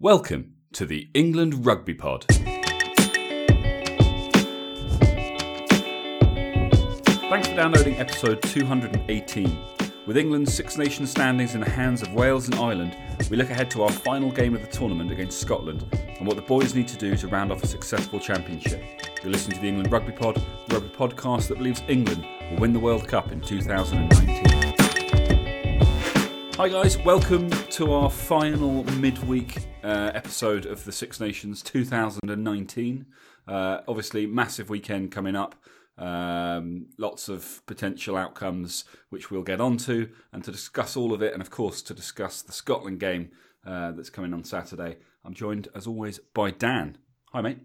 Welcome 0.00 0.52
to 0.74 0.86
the 0.86 1.08
England 1.12 1.66
Rugby 1.66 1.92
Pod. 1.92 2.24
Thanks 2.28 2.68
for 7.48 7.56
downloading 7.56 7.96
episode 7.96 8.40
218. 8.42 9.58
With 10.06 10.16
England's 10.16 10.54
Six 10.54 10.78
Nations 10.78 11.10
standings 11.10 11.56
in 11.56 11.62
the 11.62 11.68
hands 11.68 12.02
of 12.02 12.14
Wales 12.14 12.46
and 12.46 12.54
Ireland, 12.60 12.96
we 13.28 13.36
look 13.36 13.50
ahead 13.50 13.72
to 13.72 13.82
our 13.82 13.90
final 13.90 14.30
game 14.30 14.54
of 14.54 14.60
the 14.60 14.68
tournament 14.68 15.10
against 15.10 15.40
Scotland 15.40 15.84
and 15.92 16.28
what 16.28 16.36
the 16.36 16.42
boys 16.42 16.76
need 16.76 16.86
to 16.86 16.96
do 16.96 17.16
to 17.16 17.26
round 17.26 17.50
off 17.50 17.64
a 17.64 17.66
successful 17.66 18.20
championship. 18.20 18.80
You're 19.24 19.32
listening 19.32 19.56
to 19.56 19.62
the 19.62 19.68
England 19.68 19.90
Rugby 19.90 20.12
Pod, 20.12 20.40
the 20.68 20.74
rugby 20.74 20.90
podcast 20.90 21.48
that 21.48 21.58
believes 21.58 21.82
England 21.88 22.24
will 22.52 22.60
win 22.60 22.72
the 22.72 22.78
World 22.78 23.08
Cup 23.08 23.32
in 23.32 23.40
2019. 23.40 24.46
Hi 26.54 26.68
guys, 26.68 26.96
welcome 26.98 27.50
to 27.50 27.92
our 27.92 28.10
final 28.10 28.84
midweek 28.94 29.58
uh, 29.82 30.10
episode 30.14 30.66
of 30.66 30.84
the 30.84 30.92
Six 30.92 31.20
Nations 31.20 31.62
2019. 31.62 33.06
Uh, 33.46 33.80
obviously, 33.86 34.26
massive 34.26 34.68
weekend 34.70 35.10
coming 35.10 35.36
up. 35.36 35.54
Um, 35.96 36.86
lots 36.96 37.28
of 37.28 37.62
potential 37.66 38.16
outcomes 38.16 38.84
which 39.10 39.30
we'll 39.30 39.42
get 39.42 39.60
onto, 39.60 40.08
and 40.32 40.44
to 40.44 40.52
discuss 40.52 40.96
all 40.96 41.12
of 41.12 41.22
it, 41.22 41.32
and 41.32 41.42
of 41.42 41.50
course 41.50 41.82
to 41.82 41.94
discuss 41.94 42.42
the 42.42 42.52
Scotland 42.52 43.00
game 43.00 43.30
uh, 43.66 43.92
that's 43.92 44.10
coming 44.10 44.32
on 44.32 44.44
Saturday. 44.44 44.98
I'm 45.24 45.34
joined 45.34 45.68
as 45.74 45.86
always 45.86 46.20
by 46.34 46.52
Dan. 46.52 46.98
Hi, 47.32 47.40
mate. 47.40 47.58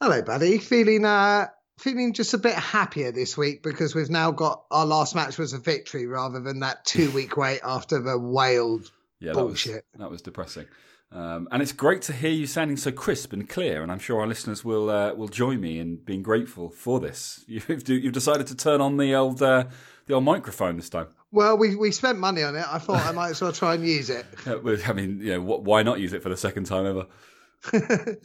Hello, 0.00 0.20
buddy. 0.22 0.58
Feeling 0.58 1.06
uh, 1.06 1.46
feeling 1.78 2.12
just 2.12 2.34
a 2.34 2.38
bit 2.38 2.54
happier 2.54 3.12
this 3.12 3.36
week 3.36 3.62
because 3.62 3.94
we've 3.94 4.10
now 4.10 4.30
got 4.30 4.64
our 4.70 4.84
last 4.84 5.14
match 5.14 5.38
was 5.38 5.54
a 5.54 5.58
victory 5.58 6.06
rather 6.06 6.40
than 6.40 6.60
that 6.60 6.84
two 6.84 7.10
week 7.12 7.36
wait 7.38 7.60
after 7.64 8.00
the 8.00 8.18
Wales 8.18 8.92
Yeah, 9.20 9.32
that 9.32 9.38
was, 9.44 9.64
bullshit. 9.64 9.84
that 9.98 10.10
was 10.10 10.20
depressing. 10.20 10.66
Um, 11.12 11.46
and 11.52 11.62
it's 11.62 11.70
great 11.72 12.02
to 12.02 12.12
hear 12.12 12.32
you 12.32 12.46
sounding 12.46 12.76
so 12.76 12.90
crisp 12.90 13.32
and 13.32 13.48
clear, 13.48 13.82
and 13.82 13.92
I'm 13.92 14.00
sure 14.00 14.20
our 14.20 14.26
listeners 14.26 14.64
will 14.64 14.90
uh, 14.90 15.14
will 15.14 15.28
join 15.28 15.60
me 15.60 15.78
in 15.78 15.96
being 15.96 16.22
grateful 16.22 16.70
for 16.70 16.98
this. 16.98 17.44
You've 17.48 17.88
you've 17.88 18.12
decided 18.12 18.48
to 18.48 18.56
turn 18.56 18.80
on 18.80 18.96
the 18.96 19.14
old 19.14 19.40
uh, 19.40 19.66
the 20.06 20.14
old 20.14 20.24
microphone 20.24 20.76
this 20.76 20.88
time. 20.90 21.06
Well, 21.30 21.56
we, 21.56 21.74
we 21.74 21.90
spent 21.90 22.18
money 22.18 22.42
on 22.42 22.54
it. 22.56 22.64
I 22.68 22.78
thought 22.78 23.04
I 23.06 23.12
might 23.20 23.30
as 23.30 23.40
well 23.40 23.52
try 23.52 23.74
and 23.74 23.86
use 23.86 24.10
it. 24.10 24.24
I 24.46 24.92
mean, 24.92 25.20
you 25.20 25.32
know, 25.32 25.40
why 25.40 25.82
not 25.82 25.98
use 26.00 26.12
it 26.12 26.22
for 26.22 26.28
the 26.28 26.36
second 26.36 26.64
time 26.66 26.86
ever? 26.86 27.06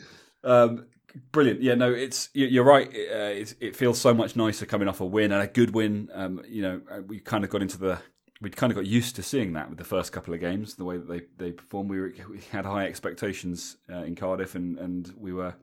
um, 0.43 0.85
brilliant. 1.31 1.61
Yeah, 1.61 1.75
no, 1.75 1.91
it's 1.91 2.29
you- 2.33 2.47
you're 2.47 2.63
right. 2.63 2.91
It, 2.93 3.11
uh, 3.11 3.39
it's, 3.39 3.55
it 3.59 3.75
feels 3.75 3.99
so 3.99 4.13
much 4.13 4.35
nicer 4.35 4.65
coming 4.65 4.87
off 4.87 4.99
a 5.01 5.05
win 5.05 5.31
and 5.31 5.41
a 5.41 5.47
good 5.47 5.73
win. 5.73 6.09
Um, 6.13 6.41
you 6.47 6.61
know, 6.61 6.81
uh, 6.91 7.01
we 7.01 7.19
kind 7.19 7.43
of 7.43 7.49
got 7.49 7.61
into 7.61 7.77
the 7.77 7.99
we 8.41 8.49
kind 8.49 8.71
of 8.71 8.75
got 8.77 8.85
used 8.85 9.15
to 9.17 9.23
seeing 9.23 9.53
that 9.53 9.69
with 9.69 9.77
the 9.77 9.83
first 9.83 10.11
couple 10.11 10.33
of 10.33 10.39
games, 10.39 10.75
the 10.75 10.85
way 10.85 10.97
that 10.97 11.07
they 11.07 11.21
they 11.37 11.51
performed. 11.51 11.89
We, 11.89 11.99
were, 11.99 12.13
we 12.29 12.39
had 12.51 12.65
high 12.65 12.85
expectations 12.85 13.77
uh, 13.91 14.03
in 14.03 14.15
Cardiff, 14.15 14.55
and 14.55 14.77
and 14.77 15.13
we 15.17 15.33
were. 15.33 15.55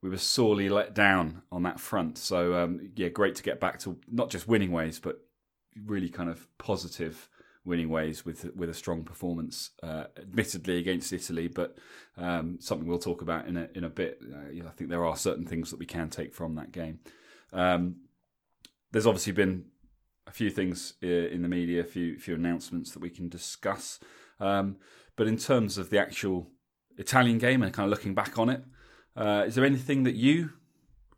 We 0.00 0.10
were 0.10 0.18
sorely 0.18 0.68
let 0.68 0.96
down 0.96 1.42
on 1.52 1.62
that 1.62 1.78
front. 1.78 2.18
So 2.18 2.54
um, 2.56 2.90
yeah, 2.96 3.06
great 3.06 3.36
to 3.36 3.42
get 3.44 3.60
back 3.60 3.78
to 3.80 4.00
not 4.10 4.30
just 4.30 4.48
winning 4.48 4.72
ways, 4.72 4.98
but 4.98 5.20
really 5.86 6.08
kind 6.08 6.28
of 6.28 6.48
positive 6.58 7.28
winning 7.64 7.88
ways 7.88 8.24
with 8.24 8.50
with 8.56 8.68
a 8.68 8.74
strong 8.74 9.04
performance, 9.04 9.70
uh, 9.82 10.04
admittedly 10.16 10.78
against 10.78 11.12
Italy, 11.12 11.48
but 11.48 11.76
um, 12.16 12.58
something 12.60 12.88
we'll 12.88 12.98
talk 12.98 13.22
about 13.22 13.46
in 13.46 13.56
a 13.56 13.68
in 13.74 13.84
a 13.84 13.88
bit. 13.88 14.20
Uh, 14.22 14.50
yeah, 14.52 14.64
I 14.66 14.70
think 14.70 14.90
there 14.90 15.04
are 15.04 15.16
certain 15.16 15.46
things 15.46 15.70
that 15.70 15.78
we 15.78 15.86
can 15.86 16.10
take 16.10 16.34
from 16.34 16.56
that 16.56 16.72
game. 16.72 17.00
Um, 17.52 17.96
there's 18.90 19.06
obviously 19.06 19.32
been 19.32 19.66
a 20.26 20.32
few 20.32 20.50
things 20.50 20.94
uh, 21.02 21.06
in 21.06 21.42
the 21.42 21.48
media, 21.48 21.80
a 21.80 21.84
few 21.84 22.18
few 22.18 22.34
announcements 22.34 22.92
that 22.92 23.00
we 23.00 23.10
can 23.10 23.28
discuss. 23.28 23.98
Um, 24.40 24.76
but 25.16 25.26
in 25.26 25.36
terms 25.36 25.78
of 25.78 25.90
the 25.90 25.98
actual 25.98 26.50
Italian 26.96 27.38
game 27.38 27.62
and 27.62 27.72
kind 27.72 27.84
of 27.84 27.90
looking 27.90 28.14
back 28.14 28.38
on 28.38 28.48
it, 28.48 28.62
uh, 29.16 29.44
is 29.46 29.54
there 29.54 29.64
anything 29.64 30.04
that 30.04 30.14
you 30.14 30.50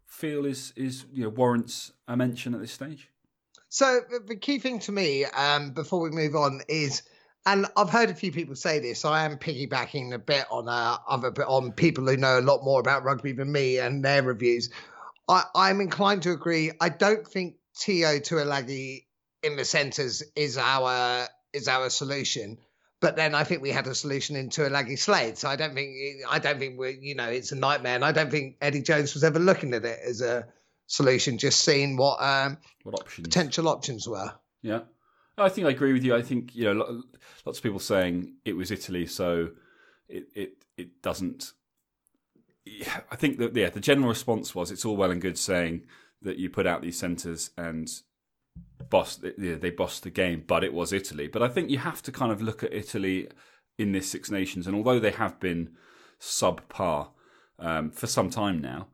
feel 0.06 0.44
is 0.47 0.72
is 0.77 1.06
you 1.12 1.25
know 1.25 1.28
warrants 1.28 1.92
a 2.09 2.16
mention 2.16 2.54
at 2.54 2.60
this 2.60 2.72
stage? 2.72 3.09
So 3.69 4.00
the- 4.26 4.37
key 4.37 4.60
thing 4.60 4.78
to 4.81 4.92
me, 4.92 5.25
um, 5.25 5.72
before 5.72 6.00
we 6.00 6.10
move 6.10 6.36
on, 6.36 6.60
is, 6.69 7.03
and 7.44 7.66
I've 7.76 7.91
heard 7.91 8.09
a 8.09 8.15
few 8.15 8.31
people 8.31 8.54
say 8.54 8.78
this. 8.78 9.00
So 9.00 9.09
I 9.09 9.25
am 9.25 9.36
piggybacking 9.36 10.15
a 10.15 10.19
bit 10.19 10.47
on 10.50 10.69
uh, 10.69 10.98
other 11.09 11.32
on 11.44 11.72
people 11.72 12.06
who 12.06 12.16
know 12.16 12.38
a 12.38 12.41
lot 12.41 12.62
more 12.62 12.78
about 12.78 13.03
rugby 13.03 13.32
than 13.32 13.50
me 13.50 13.78
and 13.78 14.04
their 14.04 14.22
reviews. 14.22 14.71
I, 15.28 15.44
I'm 15.54 15.81
inclined 15.81 16.22
to 16.22 16.31
agree. 16.31 16.71
I 16.81 16.88
don't 16.88 17.26
think 17.26 17.56
Te'o 17.78 18.20
Tuilagi 18.20 19.04
in 19.42 19.56
the 19.56 19.64
centres 19.64 20.22
is 20.36 20.56
our 20.58 21.26
is 21.52 21.68
our 21.68 21.90
solution. 21.90 22.58
But 23.00 23.16
then 23.16 23.34
I 23.34 23.44
think 23.44 23.60
we 23.60 23.70
had 23.70 23.86
a 23.86 23.94
solution 23.94 24.34
in 24.36 24.48
Tuilagi 24.48 24.98
Slade. 24.98 25.36
So 25.36 25.48
I 25.48 25.56
don't 25.56 25.74
think 25.74 25.94
I 26.28 26.38
don't 26.38 26.58
think 26.58 26.78
we 26.78 26.98
you 27.00 27.14
know 27.14 27.28
it's 27.28 27.52
a 27.52 27.56
nightmare. 27.56 27.94
And 27.96 28.04
I 28.04 28.12
don't 28.12 28.30
think 28.30 28.56
Eddie 28.60 28.82
Jones 28.82 29.14
was 29.14 29.24
ever 29.24 29.38
looking 29.38 29.74
at 29.74 29.84
it 29.84 29.98
as 30.04 30.20
a 30.20 30.46
solution. 30.86 31.36
Just 31.38 31.60
seeing 31.60 31.96
what 31.96 32.22
um, 32.22 32.58
What 32.82 33.00
options? 33.00 33.26
potential 33.28 33.68
options 33.68 34.08
were. 34.08 34.32
Yeah, 34.62 34.80
I 35.36 35.48
think 35.50 35.66
I 35.66 35.70
agree 35.70 35.92
with 35.92 36.04
you. 36.04 36.14
I 36.16 36.22
think 36.22 36.54
you 36.54 36.72
know 36.72 37.02
lots 37.44 37.58
of 37.58 37.62
people 37.62 37.80
saying 37.80 38.34
it 38.44 38.56
was 38.56 38.70
Italy, 38.70 39.06
so 39.06 39.50
it 40.08 40.28
it 40.34 40.64
it 40.78 41.02
doesn't. 41.02 41.52
I 43.10 43.16
think 43.16 43.38
that 43.38 43.54
yeah, 43.54 43.68
the 43.68 43.80
general 43.80 44.08
response 44.08 44.54
was 44.54 44.70
it's 44.70 44.86
all 44.86 44.96
well 44.96 45.10
and 45.10 45.20
good 45.20 45.36
saying 45.36 45.82
that 46.24 46.38
you 46.38 46.50
put 46.50 46.66
out 46.66 46.82
these 46.82 46.98
centres 46.98 47.50
and 47.56 47.88
boss 48.90 49.16
they 49.38 49.70
bossed 49.70 50.02
the 50.02 50.10
game, 50.10 50.44
but 50.46 50.64
it 50.64 50.72
was 50.72 50.92
Italy. 50.92 51.28
But 51.28 51.42
I 51.42 51.48
think 51.48 51.70
you 51.70 51.78
have 51.78 52.02
to 52.02 52.12
kind 52.12 52.32
of 52.32 52.42
look 52.42 52.62
at 52.62 52.72
Italy 52.72 53.28
in 53.78 53.92
this 53.92 54.10
Six 54.10 54.30
Nations, 54.30 54.66
and 54.66 54.76
although 54.76 55.00
they 55.00 55.10
have 55.10 55.40
been 55.40 55.70
subpar 56.20 57.08
um, 57.58 57.90
for 57.90 58.06
some 58.06 58.30
time 58.30 58.60
now, 58.60 58.88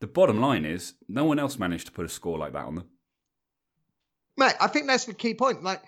the 0.00 0.06
bottom 0.06 0.40
line 0.40 0.64
is 0.64 0.94
no 1.08 1.24
one 1.24 1.38
else 1.38 1.58
managed 1.58 1.86
to 1.86 1.92
put 1.92 2.06
a 2.06 2.08
score 2.08 2.38
like 2.38 2.52
that 2.52 2.64
on 2.64 2.74
them. 2.76 2.88
Mate, 4.36 4.54
I 4.60 4.68
think 4.68 4.86
that's 4.86 5.04
the 5.04 5.14
key 5.14 5.34
point. 5.34 5.62
Like 5.62 5.82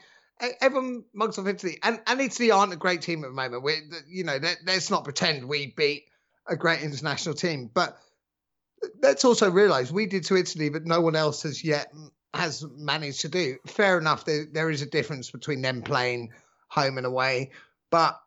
everyone 0.61 1.05
mugs 1.15 1.39
off 1.39 1.47
Italy, 1.47 1.79
and, 1.83 2.01
and 2.07 2.21
Italy 2.21 2.51
aren't 2.51 2.73
a 2.73 2.77
great 2.77 3.03
team 3.03 3.25
at 3.25 3.29
the 3.29 3.35
moment. 3.35 3.63
We, 3.63 3.75
you 4.09 4.25
know, 4.25 4.37
let, 4.37 4.59
let's 4.67 4.91
not 4.91 5.05
pretend 5.05 5.49
we 5.49 5.73
beat 5.77 6.05
a 6.47 6.57
great 6.57 6.83
international 6.83 7.35
team, 7.35 7.71
but 7.73 7.97
let's 9.03 9.25
also 9.25 9.51
realise 9.51 9.91
we 9.91 10.07
did 10.07 10.25
to 10.25 10.37
Italy 10.37 10.69
but 10.69 10.85
no 10.85 11.01
one 11.01 11.17
else 11.17 11.43
has 11.43 11.63
yet 11.63 11.93
has 12.35 12.65
managed 12.77 13.23
to 13.23 13.29
do. 13.29 13.59
Fair 13.67 13.99
enough, 13.99 14.25
there, 14.25 14.47
there 14.51 14.71
is 14.71 14.83
a 14.83 14.87
difference 14.87 15.31
between 15.31 15.63
them 15.63 15.83
playing 15.83 16.31
home 16.69 16.97
and 16.97 17.07
away, 17.07 17.51
but 17.91 18.19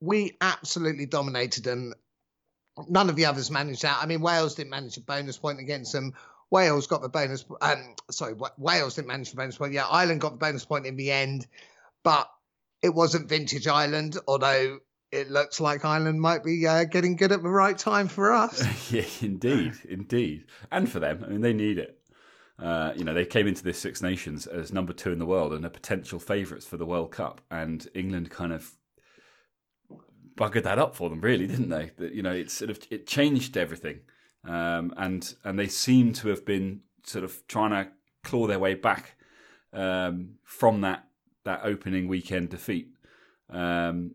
we 0.00 0.36
absolutely 0.40 1.06
dominated 1.06 1.64
them. 1.64 1.92
None 2.88 3.10
of 3.10 3.16
the 3.16 3.26
others 3.26 3.50
managed 3.50 3.82
that. 3.82 3.98
I 4.00 4.06
mean, 4.06 4.20
Wales 4.20 4.54
didn't 4.54 4.70
manage 4.70 4.96
a 4.96 5.00
bonus 5.00 5.38
point 5.38 5.60
against 5.60 5.92
them. 5.92 6.14
Wales 6.50 6.86
got 6.86 7.02
the 7.02 7.08
bonus. 7.08 7.44
Um, 7.60 7.94
sorry, 8.10 8.34
Wales 8.58 8.94
didn't 8.94 9.08
manage 9.08 9.30
the 9.30 9.36
bonus 9.36 9.56
point. 9.56 9.72
Yeah, 9.72 9.86
Ireland 9.86 10.20
got 10.20 10.32
the 10.32 10.38
bonus 10.38 10.64
point 10.64 10.86
in 10.86 10.96
the 10.96 11.10
end, 11.10 11.46
but 12.02 12.28
it 12.82 12.94
wasn't 12.94 13.28
vintage 13.28 13.66
Ireland. 13.66 14.18
Although 14.26 14.78
it 15.14 15.30
looks 15.30 15.60
like 15.60 15.84
Ireland 15.84 16.20
might 16.20 16.42
be 16.42 16.66
uh, 16.66 16.84
getting 16.84 17.16
good 17.16 17.32
at 17.32 17.42
the 17.42 17.48
right 17.48 17.78
time 17.78 18.08
for 18.08 18.32
us. 18.32 18.90
yeah, 18.92 19.04
indeed, 19.20 19.74
indeed, 19.88 20.44
and 20.70 20.90
for 20.90 20.98
them, 21.00 21.24
I 21.24 21.30
mean, 21.30 21.40
they 21.40 21.52
need 21.52 21.78
it. 21.78 21.98
Uh, 22.58 22.92
you 22.96 23.04
know, 23.04 23.14
they 23.14 23.24
came 23.24 23.46
into 23.46 23.64
this 23.64 23.78
Six 23.78 24.02
Nations 24.02 24.46
as 24.46 24.72
number 24.72 24.92
two 24.92 25.12
in 25.12 25.18
the 25.18 25.26
world 25.26 25.52
and 25.52 25.64
are 25.64 25.70
potential 25.70 26.18
favourites 26.18 26.66
for 26.66 26.76
the 26.76 26.86
World 26.86 27.12
Cup, 27.12 27.40
and 27.50 27.86
England 27.94 28.30
kind 28.30 28.52
of 28.52 28.72
buggered 30.36 30.64
that 30.64 30.78
up 30.78 30.96
for 30.96 31.10
them, 31.10 31.20
really, 31.20 31.46
didn't 31.46 31.68
they? 31.68 31.92
That 31.96 32.12
you 32.12 32.22
know, 32.22 32.32
it 32.32 32.50
sort 32.50 32.70
of 32.70 32.80
it 32.90 33.06
changed 33.06 33.56
everything, 33.56 34.00
um, 34.44 34.92
and 34.96 35.34
and 35.44 35.58
they 35.58 35.68
seem 35.68 36.12
to 36.14 36.28
have 36.28 36.44
been 36.44 36.80
sort 37.04 37.24
of 37.24 37.46
trying 37.46 37.70
to 37.70 37.90
claw 38.22 38.46
their 38.46 38.58
way 38.58 38.74
back 38.74 39.16
um, 39.72 40.34
from 40.42 40.80
that 40.80 41.08
that 41.44 41.60
opening 41.62 42.08
weekend 42.08 42.50
defeat. 42.50 42.88
Um, 43.50 44.14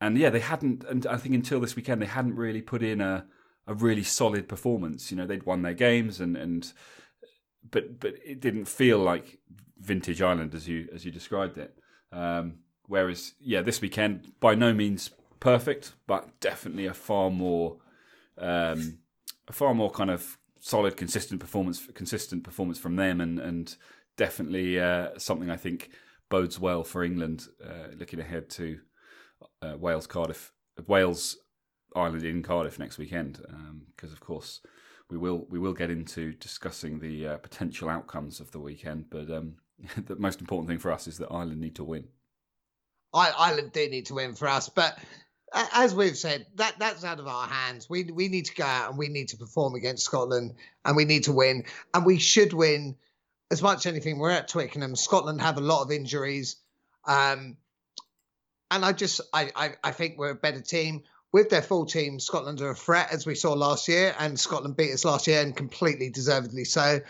and 0.00 0.18
yeah, 0.18 0.30
they 0.30 0.40
hadn't, 0.40 0.84
and 0.84 1.06
I 1.06 1.16
think 1.16 1.34
until 1.34 1.60
this 1.60 1.76
weekend, 1.76 2.02
they 2.02 2.06
hadn't 2.06 2.36
really 2.36 2.62
put 2.62 2.82
in 2.82 3.00
a, 3.00 3.26
a 3.66 3.74
really 3.74 4.02
solid 4.02 4.48
performance. 4.48 5.10
You 5.10 5.16
know, 5.16 5.26
they'd 5.26 5.46
won 5.46 5.62
their 5.62 5.74
games, 5.74 6.20
and, 6.20 6.36
and 6.36 6.72
but 7.70 8.00
but 8.00 8.14
it 8.24 8.40
didn't 8.40 8.66
feel 8.66 8.98
like 8.98 9.38
vintage 9.78 10.22
Ireland 10.22 10.54
as 10.54 10.68
you 10.68 10.88
as 10.94 11.04
you 11.04 11.10
described 11.10 11.58
it. 11.58 11.76
Um, 12.12 12.58
whereas, 12.86 13.34
yeah, 13.40 13.62
this 13.62 13.80
weekend 13.80 14.32
by 14.40 14.54
no 14.54 14.72
means 14.72 15.10
perfect, 15.40 15.92
but 16.06 16.40
definitely 16.40 16.86
a 16.86 16.94
far 16.94 17.30
more 17.30 17.78
um, 18.38 18.98
a 19.48 19.52
far 19.52 19.74
more 19.74 19.90
kind 19.90 20.10
of 20.10 20.38
solid, 20.60 20.96
consistent 20.96 21.40
performance, 21.40 21.86
consistent 21.94 22.44
performance 22.44 22.78
from 22.78 22.96
them, 22.96 23.20
and 23.20 23.38
and 23.38 23.76
definitely 24.16 24.78
uh, 24.80 25.08
something 25.18 25.50
I 25.50 25.56
think 25.56 25.90
bodes 26.28 26.58
well 26.58 26.84
for 26.84 27.04
England 27.04 27.46
uh, 27.64 27.88
looking 27.98 28.20
ahead 28.20 28.48
to 28.50 28.80
uh, 29.62 29.76
Wales, 29.78 30.06
Cardiff, 30.06 30.52
Wales, 30.86 31.36
Ireland 31.94 32.24
in 32.24 32.42
Cardiff 32.42 32.78
next 32.78 32.98
weekend. 32.98 33.40
Because 33.96 34.12
of 34.12 34.20
course 34.20 34.60
we 35.10 35.18
will 35.18 35.46
we 35.48 35.58
will 35.58 35.74
get 35.74 35.90
into 35.90 36.32
discussing 36.34 36.98
the 36.98 37.28
uh, 37.28 37.36
potential 37.38 37.88
outcomes 37.88 38.40
of 38.40 38.50
the 38.50 38.58
weekend. 38.58 39.06
But 39.10 39.30
um, 39.30 39.54
the 40.06 40.16
most 40.16 40.40
important 40.40 40.68
thing 40.68 40.78
for 40.78 40.92
us 40.92 41.06
is 41.06 41.18
that 41.18 41.30
Ireland 41.30 41.60
need 41.60 41.76
to 41.76 41.84
win. 41.84 42.04
I, 43.12 43.32
Ireland 43.36 43.72
do 43.72 43.88
need 43.88 44.06
to 44.06 44.14
win 44.14 44.34
for 44.34 44.48
us, 44.48 44.68
but 44.68 44.98
as 45.72 45.94
we've 45.94 46.16
said, 46.16 46.46
that 46.56 46.74
that's 46.78 47.04
out 47.04 47.20
of 47.20 47.28
our 47.28 47.46
hands. 47.46 47.88
We 47.88 48.04
we 48.04 48.28
need 48.28 48.46
to 48.46 48.54
go 48.54 48.64
out 48.64 48.90
and 48.90 48.98
we 48.98 49.08
need 49.08 49.28
to 49.28 49.36
perform 49.36 49.74
against 49.74 50.04
Scotland 50.04 50.54
and 50.84 50.96
we 50.96 51.04
need 51.04 51.24
to 51.24 51.32
win 51.32 51.64
and 51.92 52.04
we 52.04 52.18
should 52.18 52.52
win 52.52 52.96
as 53.50 53.62
much 53.62 53.86
as 53.86 53.92
anything. 53.92 54.18
We're 54.18 54.30
at 54.30 54.48
Twickenham. 54.48 54.96
Scotland 54.96 55.40
have 55.40 55.58
a 55.58 55.60
lot 55.60 55.82
of 55.82 55.92
injuries, 55.92 56.56
um, 57.06 57.56
and 58.74 58.84
I 58.84 58.92
just 58.92 59.20
I, 59.32 59.50
I 59.54 59.70
I 59.82 59.92
think 59.92 60.18
we're 60.18 60.30
a 60.30 60.34
better 60.34 60.60
team 60.60 61.04
with 61.32 61.48
their 61.48 61.62
full 61.62 61.86
team. 61.86 62.18
Scotland 62.20 62.60
are 62.60 62.70
a 62.70 62.74
threat 62.74 63.12
as 63.12 63.24
we 63.24 63.34
saw 63.34 63.52
last 63.52 63.88
year, 63.88 64.14
and 64.18 64.38
Scotland 64.38 64.76
beat 64.76 64.92
us 64.92 65.04
last 65.04 65.26
year 65.26 65.40
and 65.40 65.56
completely 65.56 66.10
deservedly 66.10 66.64
so. 66.64 67.00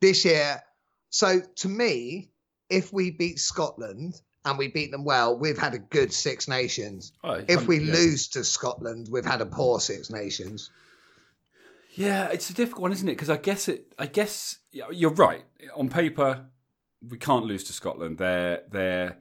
This 0.00 0.26
year, 0.26 0.62
so 1.08 1.40
to 1.40 1.68
me, 1.68 2.28
if 2.68 2.92
we 2.92 3.10
beat 3.10 3.38
Scotland 3.38 4.20
and 4.44 4.58
we 4.58 4.68
beat 4.68 4.90
them 4.90 5.04
well, 5.04 5.38
we've 5.38 5.56
had 5.56 5.72
a 5.72 5.78
good 5.78 6.12
Six 6.12 6.48
Nations. 6.48 7.12
Oh, 7.24 7.42
if 7.48 7.66
we 7.66 7.80
yeah. 7.80 7.94
lose 7.94 8.28
to 8.28 8.44
Scotland, 8.44 9.08
we've 9.10 9.24
had 9.24 9.40
a 9.40 9.46
poor 9.46 9.80
Six 9.80 10.10
Nations. 10.10 10.70
Yeah, 11.94 12.28
it's 12.28 12.50
a 12.50 12.54
difficult 12.54 12.82
one, 12.82 12.92
isn't 12.92 13.08
it? 13.08 13.12
Because 13.12 13.30
I 13.30 13.38
guess 13.38 13.68
it. 13.68 13.94
I 13.98 14.04
guess 14.04 14.58
you're 14.70 15.14
right. 15.14 15.44
On 15.74 15.88
paper, 15.88 16.44
we 17.08 17.16
can't 17.16 17.46
lose 17.46 17.64
to 17.64 17.72
Scotland. 17.72 18.18
They're 18.18 18.64
they're 18.70 19.16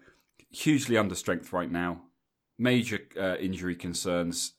hugely 0.55 0.97
under 0.97 1.15
strength 1.15 1.51
right 1.53 1.71
now. 1.71 2.01
Major 2.57 2.99
uh, 3.19 3.35
injury 3.35 3.75
concerns, 3.75 4.53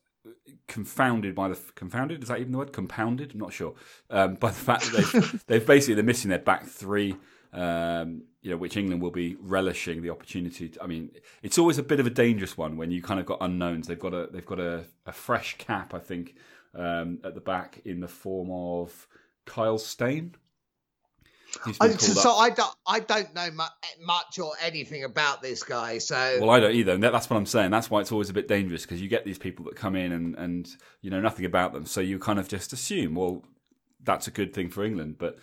confounded 0.69 1.35
by 1.35 1.49
the 1.49 1.59
confounded. 1.75 2.23
Is 2.23 2.29
that 2.29 2.39
even 2.39 2.53
the 2.53 2.59
word? 2.59 2.73
Compounded? 2.73 3.33
I'm 3.33 3.41
not 3.41 3.53
sure. 3.53 3.75
Um, 4.11 4.35
by 4.35 4.49
the 4.49 4.55
fact 4.55 4.93
that 4.93 4.93
they've 4.93 5.45
they've 5.47 5.67
basically 5.67 5.95
they're 5.95 6.05
missing 6.05 6.29
their 6.29 6.39
back 6.39 6.67
three. 6.67 7.17
Um, 7.53 8.25
you 8.43 8.51
know, 8.51 8.59
which 8.59 8.77
England 8.77 9.01
will 9.01 9.11
be 9.11 9.37
relishing 9.41 10.03
the 10.03 10.11
opportunity. 10.11 10.69
To, 10.69 10.83
I 10.83 10.87
mean, 10.87 11.11
it's 11.43 11.57
always 11.57 11.79
a 11.79 11.83
bit 11.83 12.01
of 12.01 12.07
a 12.07 12.11
dangerous 12.11 12.59
one 12.59 12.77
when 12.77 12.91
you 12.91 13.01
kind 13.01 13.19
of 13.19 13.25
got 13.25 13.39
unknowns. 13.41 13.87
They've 13.87 13.99
got 13.99 14.13
a 14.13 14.29
they've 14.31 14.45
got 14.45 14.61
a, 14.61 14.85
a 15.07 15.13
fresh 15.13 15.57
cap, 15.57 15.95
I 15.95 15.99
think, 15.99 16.35
um, 16.75 17.21
at 17.25 17.35
the 17.35 17.41
back 17.41 17.81
in 17.85 18.01
the 18.01 18.09
form 18.09 18.51
of 18.51 19.09
Kyle 19.47 19.79
Steyn. 19.79 20.35
I, 21.81 21.89
called 21.89 22.01
so. 22.01 22.33
I 22.33 22.51
don't 22.51 22.75
I 22.87 23.01
don't 23.01 23.35
know 23.35 23.49
much 24.01 24.39
or 24.39 24.53
anything 24.63 25.05
about 25.05 25.43
this 25.43 25.63
guy. 25.63 25.99
So 25.99 26.39
Well, 26.41 26.51
I 26.51 26.61
don't 26.61 26.75
either. 26.75 26.93
And 26.93 27.03
that's 27.03 27.31
what 27.31 27.37
I'm 27.37 27.47
saying. 27.47 27.71
That's 27.71 27.91
why 27.91 28.01
it's 28.01 28.13
always 28.13 28.31
a 28.31 28.35
bit 28.35 28.49
dangerous 28.49 28.83
because 28.83 29.01
you 29.01 29.09
get 29.09 29.25
these 29.25 29.39
people 29.39 29.65
that 29.67 29.77
come 29.77 29.97
in 29.97 30.13
and, 30.13 30.35
and 30.37 30.69
you 31.01 31.11
know 31.11 31.21
nothing 31.21 31.45
about 31.45 31.73
them. 31.73 31.87
So 31.87 32.01
you 32.01 32.19
kind 32.19 32.39
of 32.39 32.49
just 32.49 32.73
assume, 32.73 33.15
well, 33.15 33.45
that's 34.03 34.27
a 34.27 34.31
good 34.31 34.55
thing 34.55 34.71
for 34.71 34.85
England. 34.85 35.17
But 35.19 35.39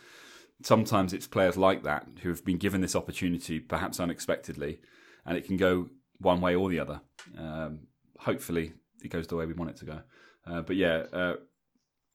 sometimes 0.64 1.14
it's 1.14 1.28
players 1.28 1.58
like 1.58 1.84
that 1.84 2.08
who 2.22 2.30
have 2.30 2.44
been 2.46 2.58
given 2.58 2.82
this 2.82 2.96
opportunity, 2.96 3.60
perhaps 3.60 4.00
unexpectedly, 4.00 4.80
and 5.26 5.38
it 5.38 5.46
can 5.46 5.58
go 5.58 5.90
one 6.20 6.42
way 6.42 6.56
or 6.56 6.70
the 6.70 6.80
other. 6.80 7.02
Um, 7.38 7.88
hopefully, 8.20 8.74
it 9.04 9.10
goes 9.10 9.28
the 9.28 9.36
way 9.36 9.46
we 9.46 9.54
want 9.54 9.72
it 9.72 9.78
to 9.78 9.86
go. 9.86 10.02
Uh, 10.46 10.62
but 10.62 10.76
yeah, 10.76 11.04
uh, 11.12 11.36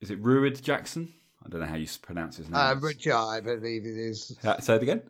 is 0.00 0.10
it 0.10 0.22
Ruid 0.22 0.62
Jackson? 0.62 1.12
I 1.48 1.50
don't 1.50 1.60
know 1.62 1.66
how 1.66 1.76
you 1.76 1.88
pronounce 2.02 2.36
his 2.36 2.46
name. 2.48 2.56
uh, 2.56 2.74
Rudyard, 2.74 3.38
I 3.38 3.40
believe 3.40 3.86
it 3.86 3.96
is 3.96 4.36
Uh, 4.44 4.58
Say 4.60 4.76
it 4.76 4.82
again. 4.82 5.02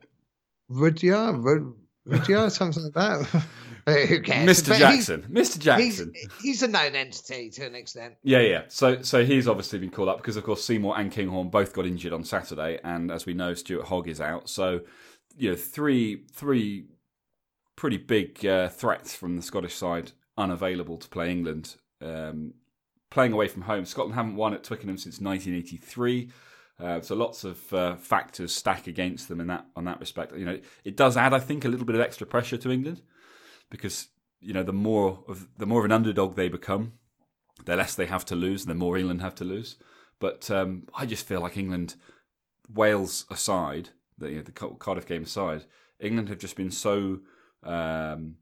Rudyard, 0.69 1.37
Rud- 1.39 1.75
Rudyard, 2.05 2.53
something 2.53 2.85
like 2.85 2.95
that. 2.95 3.45
Uh, 3.87 3.93
Who 4.07 4.21
cares? 4.23 4.49
Mr. 4.63 4.69
But 4.69 4.79
Jackson. 4.79 5.23
Mr. 5.31 5.59
Jackson. 5.59 6.13
he's 6.15 6.29
he's 6.43 6.63
a 6.63 6.69
known 6.69 6.95
entity 6.95 7.51
to 7.51 7.67
an 7.67 7.75
extent. 7.75 8.15
Yeah, 8.23 8.41
yeah. 8.41 8.63
So, 8.69 9.03
so 9.03 9.25
he's 9.25 9.49
obviously 9.49 9.79
been 9.79 9.91
called 9.91 10.09
up 10.11 10.19
because, 10.19 10.37
of 10.37 10.45
course, 10.45 10.63
Seymour 10.63 10.99
and 10.99 11.11
Kinghorn 11.11 11.49
both 11.49 11.73
got 11.73 11.87
injured 11.87 12.13
on 12.13 12.23
Saturday, 12.25 12.79
and 12.85 13.11
as 13.11 13.25
we 13.27 13.33
know, 13.35 13.55
Stuart 13.55 13.87
Hogg 13.87 14.09
is 14.09 14.21
out. 14.21 14.49
So, 14.51 14.81
you 15.37 15.51
know, 15.51 15.57
three 15.57 16.25
three 16.33 16.87
pretty 17.77 17.97
big 17.97 18.45
uh, 18.45 18.69
threats 18.69 19.15
from 19.15 19.37
the 19.37 19.43
Scottish 19.43 19.75
side 19.75 20.13
unavailable 20.37 20.99
to 20.99 21.09
play 21.09 21.31
England. 21.31 21.77
Um, 22.03 22.55
playing 23.11 23.33
away 23.33 23.49
from 23.49 23.63
home, 23.63 23.85
Scotland 23.85 24.15
haven't 24.15 24.37
won 24.37 24.55
at 24.55 24.65
Twickenham 24.65 24.99
since 24.99 25.21
1983. 25.21 26.31
Uh, 26.81 27.01
so 27.01 27.15
lots 27.15 27.43
of 27.45 27.73
uh, 27.73 27.97
factors 27.97 28.55
stack 28.55 28.87
against 28.87 29.29
them 29.29 29.41
in 29.41 29.49
that 29.49 29.67
on 29.75 29.85
that 29.85 29.99
respect. 29.99 30.37
You 30.37 30.45
know, 30.45 30.61
it 30.85 30.97
does 30.97 31.17
add, 31.17 31.35
I 31.35 31.41
think, 31.41 31.65
a 31.65 31.69
little 31.69 31.87
bit 31.87 31.97
of 31.97 32.01
extra 32.01 32.27
pressure 32.27 32.57
to 32.59 32.71
England 32.71 33.03
because 33.71 34.09
you 34.41 34.53
know 34.53 34.63
the 34.63 34.73
more 34.73 35.25
of 35.27 35.49
the 35.59 35.67
more 35.67 35.81
of 35.81 35.85
an 35.87 35.93
underdog 35.93 36.37
they 36.37 36.49
become, 36.49 36.93
the 37.65 37.75
less 37.75 37.95
they 37.97 38.07
have 38.07 38.25
to 38.27 38.37
lose, 38.37 38.63
and 38.63 38.71
the 38.71 38.77
more 38.77 38.97
England 38.97 39.23
have 39.23 39.35
to 39.37 39.45
lose. 39.45 39.77
But 40.21 40.51
um, 40.51 40.87
I 40.95 41.07
just 41.07 41.27
feel 41.27 41.41
like 41.41 41.57
England, 41.57 41.97
Wales 42.73 43.25
aside, 43.31 43.91
the, 44.17 44.31
you 44.31 44.37
know, 44.37 44.43
the 44.43 44.53
Cardiff 44.53 45.07
game 45.07 45.25
aside, 45.25 45.65
England 45.99 46.29
have 46.29 46.39
just 46.39 46.57
been 46.57 46.71
so. 46.71 47.21
Um, 47.65 48.37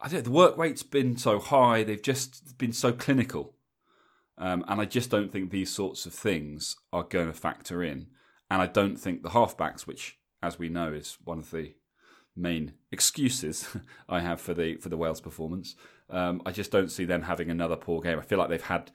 I 0.00 0.08
don't 0.08 0.24
the 0.24 0.30
work 0.30 0.56
rate's 0.56 0.82
been 0.82 1.16
so 1.16 1.38
high. 1.38 1.82
They've 1.82 2.02
just 2.02 2.56
been 2.58 2.72
so 2.72 2.92
clinical, 2.92 3.54
um, 4.36 4.64
and 4.68 4.80
I 4.80 4.84
just 4.84 5.10
don't 5.10 5.32
think 5.32 5.50
these 5.50 5.70
sorts 5.70 6.06
of 6.06 6.14
things 6.14 6.76
are 6.92 7.02
going 7.02 7.26
to 7.26 7.32
factor 7.32 7.82
in. 7.82 8.06
And 8.50 8.62
I 8.62 8.66
don't 8.66 8.96
think 8.96 9.22
the 9.22 9.30
halfbacks, 9.30 9.86
which, 9.86 10.18
as 10.42 10.58
we 10.58 10.68
know, 10.68 10.92
is 10.92 11.18
one 11.24 11.38
of 11.38 11.50
the 11.50 11.74
main 12.34 12.74
excuses 12.92 13.68
I 14.08 14.20
have 14.20 14.40
for 14.40 14.54
the 14.54 14.76
for 14.76 14.88
the 14.88 14.96
Wales 14.96 15.20
performance. 15.20 15.74
Um, 16.10 16.40
I 16.46 16.52
just 16.52 16.70
don't 16.70 16.90
see 16.90 17.04
them 17.04 17.22
having 17.22 17.50
another 17.50 17.76
poor 17.76 18.00
game. 18.00 18.18
I 18.18 18.22
feel 18.22 18.38
like 18.38 18.48
they've 18.48 18.62
had 18.62 18.90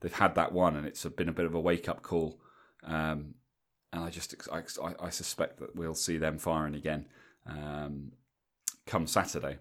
they've 0.00 0.12
had 0.12 0.34
that 0.36 0.52
one, 0.52 0.76
and 0.76 0.86
it's 0.86 1.04
been 1.04 1.28
a 1.28 1.32
bit 1.32 1.46
of 1.46 1.54
a 1.54 1.60
wake 1.60 1.88
up 1.88 2.02
call. 2.02 2.40
Um, 2.84 3.34
and 3.92 4.04
I 4.04 4.10
just 4.10 4.34
I, 4.52 4.62
I 5.00 5.10
suspect 5.10 5.58
that 5.60 5.76
we'll 5.76 5.94
see 5.94 6.18
them 6.18 6.38
firing 6.38 6.74
again 6.74 7.06
um, 7.46 8.12
come 8.86 9.06
Saturday. 9.06 9.58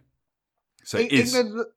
So 0.83 0.97
England, 0.99 1.53
look- 1.55 1.73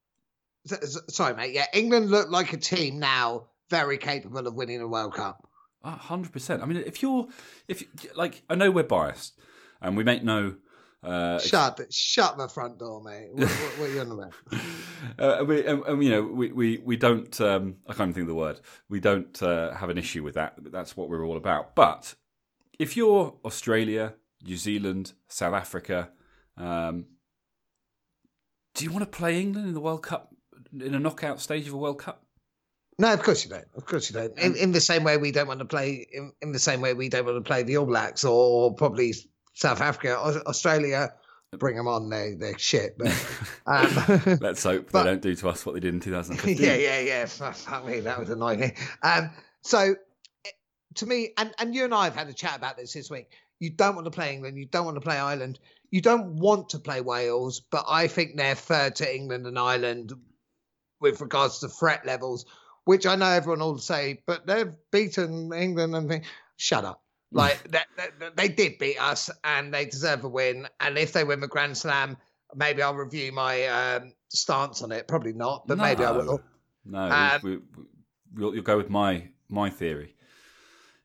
s- 0.70 0.96
s- 0.96 1.14
sorry, 1.14 1.34
mate. 1.34 1.52
Yeah, 1.54 1.66
England 1.72 2.10
look 2.10 2.30
like 2.30 2.52
a 2.52 2.56
team 2.56 2.98
now 2.98 3.46
very 3.70 3.98
capable 3.98 4.46
of 4.46 4.54
winning 4.54 4.80
a 4.80 4.86
World 4.88 5.14
Cup. 5.14 5.48
hundred 5.84 6.32
percent. 6.32 6.62
I 6.62 6.66
mean, 6.66 6.78
if 6.86 7.02
you're 7.02 7.28
if 7.68 7.84
like 8.16 8.42
I 8.50 8.54
know 8.54 8.70
we're 8.70 8.84
biased, 8.84 9.38
and 9.80 9.96
we 9.96 10.04
make 10.04 10.22
no. 10.24 10.56
Uh, 11.04 11.38
Shut, 11.38 11.76
the- 11.76 11.86
shut 11.90 12.36
the 12.36 12.48
front 12.48 12.78
door, 12.80 13.00
mate. 13.00 13.28
What, 13.32 13.48
what, 13.48 13.78
what 13.78 13.90
are 13.90 13.92
you 13.92 14.00
on 14.00 14.10
about? 14.10 14.32
uh, 15.40 15.44
we, 15.44 15.64
and, 15.64 15.84
and, 15.84 16.02
you 16.02 16.10
know, 16.10 16.22
we, 16.22 16.50
we, 16.50 16.78
we 16.78 16.96
don't, 16.96 17.40
um, 17.40 17.76
I 17.86 17.92
can't 17.92 18.08
even 18.08 18.14
think 18.14 18.22
of 18.22 18.28
the 18.28 18.34
word, 18.34 18.58
we 18.88 18.98
don't 18.98 19.40
uh, 19.40 19.72
have 19.74 19.88
an 19.88 19.98
issue 19.98 20.24
with 20.24 20.34
that. 20.34 20.54
That's 20.58 20.96
what 20.96 21.08
we're 21.08 21.24
all 21.24 21.36
about. 21.36 21.76
But 21.76 22.16
if 22.80 22.96
you're 22.96 23.34
Australia, 23.44 24.14
New 24.44 24.56
Zealand, 24.56 25.12
South 25.28 25.54
Africa, 25.54 26.10
um, 26.56 27.04
do 28.76 28.84
you 28.84 28.92
want 28.92 29.02
to 29.10 29.18
play 29.18 29.40
England 29.40 29.66
in 29.66 29.74
the 29.74 29.80
World 29.80 30.02
Cup, 30.02 30.32
in 30.72 30.94
a 30.94 30.98
knockout 31.00 31.40
stage 31.40 31.66
of 31.66 31.74
a 31.74 31.76
World 31.76 31.98
Cup? 31.98 32.22
No, 32.98 33.12
of 33.12 33.22
course 33.22 33.44
you 33.44 33.50
don't. 33.50 33.64
Of 33.76 33.84
course 33.84 34.08
you 34.10 34.14
don't. 34.18 34.38
In, 34.38 34.56
in 34.56 34.72
the 34.72 34.80
same 34.80 35.04
way 35.04 35.16
we 35.18 35.30
don't 35.32 35.48
want 35.48 35.58
to 35.60 35.66
play. 35.66 36.06
In, 36.12 36.32
in 36.40 36.52
the 36.52 36.58
same 36.58 36.80
way 36.80 36.94
we 36.94 37.08
don't 37.08 37.26
want 37.26 37.36
to 37.36 37.46
play 37.46 37.62
the 37.62 37.76
All 37.78 37.84
Blacks 37.86 38.24
or 38.24 38.74
probably 38.74 39.12
South 39.54 39.80
Africa, 39.80 40.16
Aus- 40.18 40.36
Australia. 40.46 41.12
Bring 41.58 41.76
them 41.76 41.88
on. 41.88 42.08
They 42.10 42.34
they're 42.38 42.58
shit. 42.58 42.96
But 42.98 43.08
um, 43.66 44.38
Let's 44.40 44.62
hope 44.62 44.90
But- 44.92 45.04
they 45.04 45.10
don't 45.10 45.22
do 45.22 45.34
to 45.36 45.48
us 45.48 45.64
what 45.66 45.74
they 45.74 45.80
did 45.80 45.94
in 45.94 46.00
2015. 46.08 46.56
yeah, 46.56 46.74
yeah, 46.76 47.00
yeah. 47.00 47.26
Fuck, 47.26 47.54
fuck 47.54 47.86
me, 47.86 48.00
that 48.00 48.18
was 48.18 48.30
annoying. 48.30 48.72
Um, 49.02 49.30
so 49.62 49.94
eh, 50.44 50.50
to 50.94 51.06
me, 51.06 51.32
and 51.36 51.52
and 51.58 51.74
you 51.74 51.84
and 51.84 51.94
I 51.94 52.04
have 52.04 52.14
had 52.16 52.28
a 52.28 52.32
chat 52.34 52.56
about 52.56 52.76
this 52.78 52.92
this 52.94 53.10
week. 53.10 53.30
You 53.58 53.70
don't 53.70 53.94
want 53.94 54.04
to 54.06 54.10
play 54.10 54.34
England. 54.34 54.58
You 54.58 54.66
don't 54.66 54.84
want 54.84 54.96
to 54.96 55.00
play 55.00 55.16
Ireland. 55.16 55.58
You 55.90 56.00
don't 56.00 56.36
want 56.36 56.70
to 56.70 56.78
play 56.78 57.00
Wales. 57.00 57.60
But 57.60 57.84
I 57.88 58.08
think 58.08 58.36
they're 58.36 58.54
third 58.54 58.96
to 58.96 59.14
England 59.14 59.46
and 59.46 59.58
Ireland 59.58 60.12
with 61.00 61.20
regards 61.20 61.58
to 61.60 61.68
threat 61.68 62.06
levels, 62.06 62.46
which 62.84 63.06
I 63.06 63.16
know 63.16 63.28
everyone 63.28 63.60
will 63.60 63.78
say, 63.78 64.22
but 64.26 64.46
they've 64.46 64.72
beaten 64.90 65.52
England 65.52 65.94
and 65.94 66.08
think, 66.08 66.24
shut 66.56 66.84
up. 66.84 67.02
Like 67.32 67.70
that, 67.72 67.86
that- 67.96 68.36
they 68.36 68.48
did 68.48 68.78
beat 68.78 68.98
us, 68.98 69.28
and 69.44 69.74
they 69.74 69.84
deserve 69.84 70.24
a 70.24 70.28
win. 70.28 70.68
And 70.80 70.96
if 70.96 71.12
they 71.12 71.24
win 71.24 71.40
the 71.40 71.48
Grand 71.48 71.76
Slam, 71.76 72.16
maybe 72.54 72.80
I'll 72.82 72.94
review 72.94 73.32
my 73.32 73.66
um, 73.66 74.12
stance 74.28 74.80
on 74.82 74.92
it. 74.92 75.06
Probably 75.08 75.32
not, 75.32 75.66
but 75.66 75.76
maybe 75.76 76.04
I 76.04 76.12
will. 76.12 76.40
No, 76.84 77.00
Um, 77.00 77.40
we, 77.42 77.58
we'll, 78.34 78.54
you'll 78.54 78.62
go 78.62 78.76
with 78.76 78.88
my 78.90 79.28
my 79.48 79.68
theory. 79.70 80.14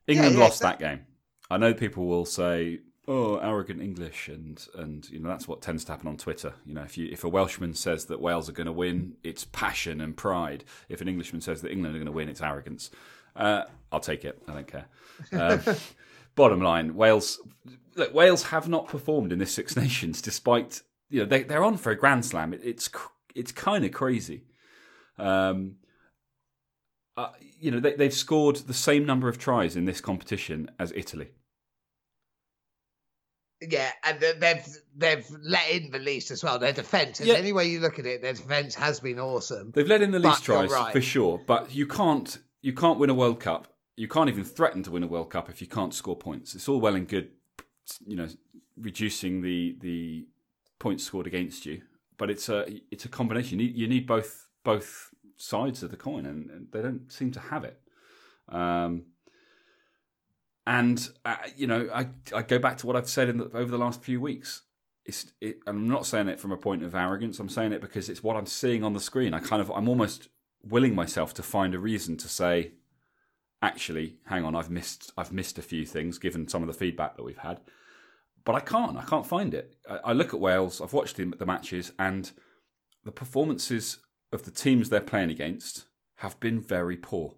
England 0.06 0.34
yeah, 0.36 0.40
lost 0.40 0.60
that- 0.62 0.78
that 0.78 0.96
game. 0.96 1.06
I 1.50 1.58
know 1.58 1.74
people 1.74 2.06
will 2.06 2.24
say, 2.24 2.78
"Oh, 3.08 3.36
arrogant 3.36 3.80
English," 3.80 4.28
and 4.28 4.66
and 4.74 5.08
you 5.10 5.18
know 5.18 5.28
that's 5.28 5.48
what 5.48 5.62
tends 5.62 5.84
to 5.84 5.92
happen 5.92 6.08
on 6.08 6.16
Twitter. 6.16 6.54
You 6.64 6.74
know, 6.74 6.82
if 6.82 6.96
you 6.96 7.08
if 7.10 7.24
a 7.24 7.28
Welshman 7.28 7.74
says 7.74 8.06
that 8.06 8.20
Wales 8.20 8.48
are 8.48 8.52
going 8.52 8.66
to 8.66 8.72
win, 8.72 9.14
it's 9.22 9.44
passion 9.44 10.00
and 10.00 10.16
pride. 10.16 10.64
If 10.88 11.00
an 11.00 11.08
Englishman 11.08 11.40
says 11.40 11.62
that 11.62 11.72
England 11.72 11.94
are 11.94 11.98
going 11.98 12.06
to 12.06 12.12
win, 12.12 12.28
it's 12.28 12.42
arrogance. 12.42 12.90
Uh, 13.34 13.64
I'll 13.90 14.00
take 14.00 14.24
it. 14.24 14.42
I 14.48 14.52
don't 14.52 14.66
care. 14.66 14.86
Um, 15.32 15.76
bottom 16.34 16.60
line, 16.60 16.94
Wales. 16.94 17.40
Look, 17.94 18.14
Wales 18.14 18.44
have 18.44 18.68
not 18.68 18.88
performed 18.88 19.32
in 19.32 19.38
this 19.38 19.52
Six 19.52 19.76
Nations, 19.76 20.22
despite 20.22 20.82
you 21.10 21.20
know 21.20 21.26
they 21.26 21.42
they're 21.42 21.64
on 21.64 21.76
for 21.76 21.90
a 21.90 21.96
Grand 21.96 22.24
Slam. 22.24 22.52
It, 22.54 22.60
it's 22.64 22.90
it's 23.34 23.52
kind 23.52 23.84
of 23.84 23.92
crazy. 23.92 24.44
Um, 25.18 25.76
uh, 27.16 27.30
you 27.60 27.70
know, 27.70 27.80
they, 27.80 27.94
they've 27.94 28.14
scored 28.14 28.56
the 28.56 28.74
same 28.74 29.04
number 29.04 29.28
of 29.28 29.38
tries 29.38 29.76
in 29.76 29.84
this 29.84 30.00
competition 30.00 30.70
as 30.78 30.92
Italy. 30.96 31.28
Yeah, 33.68 33.90
and 34.04 34.18
they've 34.20 34.66
they've 34.96 35.26
let 35.42 35.70
in 35.70 35.90
the 35.90 35.98
least 35.98 36.30
as 36.30 36.42
well. 36.42 36.58
Their 36.58 36.72
defence, 36.72 37.20
Yeah. 37.20 37.34
any 37.34 37.52
way 37.52 37.66
you 37.66 37.80
look 37.80 37.98
at 37.98 38.06
it, 38.06 38.22
their 38.22 38.32
defence 38.32 38.74
has 38.74 39.00
been 39.00 39.18
awesome. 39.18 39.70
They've 39.72 39.86
let 39.86 40.02
in 40.02 40.10
the 40.10 40.18
least 40.18 40.44
tries 40.44 40.70
right. 40.70 40.92
for 40.92 41.00
sure, 41.00 41.40
but 41.46 41.74
you 41.74 41.86
can't 41.86 42.38
you 42.60 42.72
can't 42.72 42.98
win 42.98 43.10
a 43.10 43.14
World 43.14 43.40
Cup. 43.40 43.68
You 43.96 44.08
can't 44.08 44.28
even 44.28 44.44
threaten 44.44 44.82
to 44.84 44.90
win 44.90 45.02
a 45.02 45.06
World 45.06 45.30
Cup 45.30 45.48
if 45.48 45.60
you 45.60 45.66
can't 45.66 45.94
score 45.94 46.16
points. 46.16 46.54
It's 46.54 46.68
all 46.68 46.80
well 46.80 46.94
and 46.94 47.06
good, 47.06 47.30
you 48.06 48.16
know, 48.16 48.28
reducing 48.76 49.42
the 49.42 49.76
the 49.80 50.26
points 50.78 51.04
scored 51.04 51.26
against 51.26 51.66
you, 51.66 51.82
but 52.18 52.30
it's 52.30 52.48
a 52.48 52.66
it's 52.90 53.04
a 53.04 53.08
combination. 53.08 53.58
You 53.60 53.66
need, 53.66 53.76
you 53.76 53.88
need 53.88 54.06
both 54.06 54.48
both 54.64 55.10
sides 55.36 55.82
of 55.82 55.90
the 55.90 55.96
coin, 55.96 56.26
and, 56.26 56.50
and 56.50 56.66
they 56.72 56.82
don't 56.82 57.10
seem 57.12 57.30
to 57.32 57.40
have 57.40 57.64
it. 57.64 57.80
Um, 58.48 59.04
and 60.66 61.08
uh, 61.24 61.36
you 61.56 61.66
know, 61.66 61.88
I 61.92 62.08
I 62.34 62.42
go 62.42 62.58
back 62.58 62.78
to 62.78 62.86
what 62.86 62.96
I've 62.96 63.08
said 63.08 63.28
in 63.28 63.38
the, 63.38 63.44
over 63.54 63.70
the 63.70 63.78
last 63.78 64.02
few 64.02 64.20
weeks. 64.20 64.62
It's 65.04 65.32
it, 65.40 65.58
I'm 65.66 65.88
not 65.88 66.06
saying 66.06 66.28
it 66.28 66.38
from 66.38 66.52
a 66.52 66.56
point 66.56 66.84
of 66.84 66.94
arrogance. 66.94 67.38
I'm 67.38 67.48
saying 67.48 67.72
it 67.72 67.80
because 67.80 68.08
it's 68.08 68.22
what 68.22 68.36
I'm 68.36 68.46
seeing 68.46 68.84
on 68.84 68.92
the 68.92 69.00
screen. 69.00 69.34
I 69.34 69.40
kind 69.40 69.60
of 69.60 69.70
I'm 69.70 69.88
almost 69.88 70.28
willing 70.62 70.94
myself 70.94 71.34
to 71.34 71.42
find 71.42 71.74
a 71.74 71.78
reason 71.78 72.16
to 72.18 72.28
say, 72.28 72.72
actually, 73.60 74.18
hang 74.26 74.44
on, 74.44 74.54
I've 74.54 74.70
missed 74.70 75.12
I've 75.16 75.32
missed 75.32 75.58
a 75.58 75.62
few 75.62 75.84
things 75.84 76.18
given 76.18 76.46
some 76.46 76.62
of 76.62 76.68
the 76.68 76.74
feedback 76.74 77.16
that 77.16 77.24
we've 77.24 77.38
had, 77.38 77.60
but 78.44 78.54
I 78.54 78.60
can't 78.60 78.96
I 78.96 79.02
can't 79.02 79.26
find 79.26 79.54
it. 79.54 79.74
I, 79.88 79.96
I 80.04 80.12
look 80.12 80.32
at 80.32 80.40
Wales. 80.40 80.80
I've 80.80 80.92
watched 80.92 81.16
the, 81.16 81.24
the 81.24 81.46
matches 81.46 81.92
and 81.98 82.30
the 83.04 83.12
performances 83.12 83.98
of 84.32 84.44
the 84.44 84.52
teams 84.52 84.88
they're 84.88 85.00
playing 85.00 85.30
against 85.30 85.86
have 86.16 86.38
been 86.38 86.60
very 86.60 86.96
poor. 86.96 87.34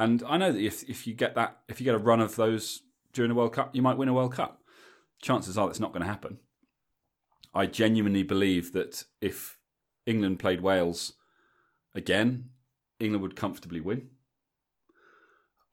And 0.00 0.22
I 0.26 0.38
know 0.38 0.50
that 0.50 0.58
if 0.58 0.82
if 0.88 1.06
you 1.06 1.12
get 1.12 1.34
that 1.34 1.58
if 1.68 1.78
you 1.78 1.84
get 1.84 1.94
a 1.94 1.98
run 1.98 2.22
of 2.22 2.34
those 2.34 2.80
during 3.12 3.28
the 3.28 3.34
World 3.34 3.52
Cup, 3.52 3.74
you 3.74 3.82
might 3.82 3.98
win 3.98 4.08
a 4.08 4.14
World 4.14 4.32
Cup. 4.32 4.62
Chances 5.20 5.58
are 5.58 5.66
that's 5.66 5.78
not 5.78 5.92
going 5.92 6.00
to 6.00 6.08
happen. 6.08 6.38
I 7.52 7.66
genuinely 7.66 8.22
believe 8.22 8.72
that 8.72 9.04
if 9.20 9.58
England 10.06 10.38
played 10.38 10.62
Wales 10.62 11.12
again, 11.94 12.46
England 12.98 13.20
would 13.20 13.36
comfortably 13.36 13.80
win. 13.80 14.08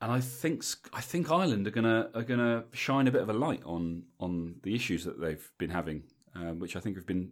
And 0.02 0.12
I 0.12 0.20
think 0.20 0.66
I 0.92 1.00
think 1.00 1.32
Ireland 1.32 1.66
are 1.66 1.72
gonna 1.72 2.10
are 2.14 2.24
gonna 2.24 2.66
shine 2.74 3.08
a 3.08 3.12
bit 3.12 3.22
of 3.22 3.30
a 3.30 3.34
light 3.34 3.64
on 3.64 4.04
on 4.20 4.56
the 4.64 4.76
issues 4.76 5.06
that 5.06 5.22
they've 5.22 5.50
been 5.58 5.70
having, 5.70 6.04
um, 6.36 6.60
which 6.60 6.76
I 6.76 6.82
think 6.82 6.98
have 6.98 7.08
been 7.08 7.32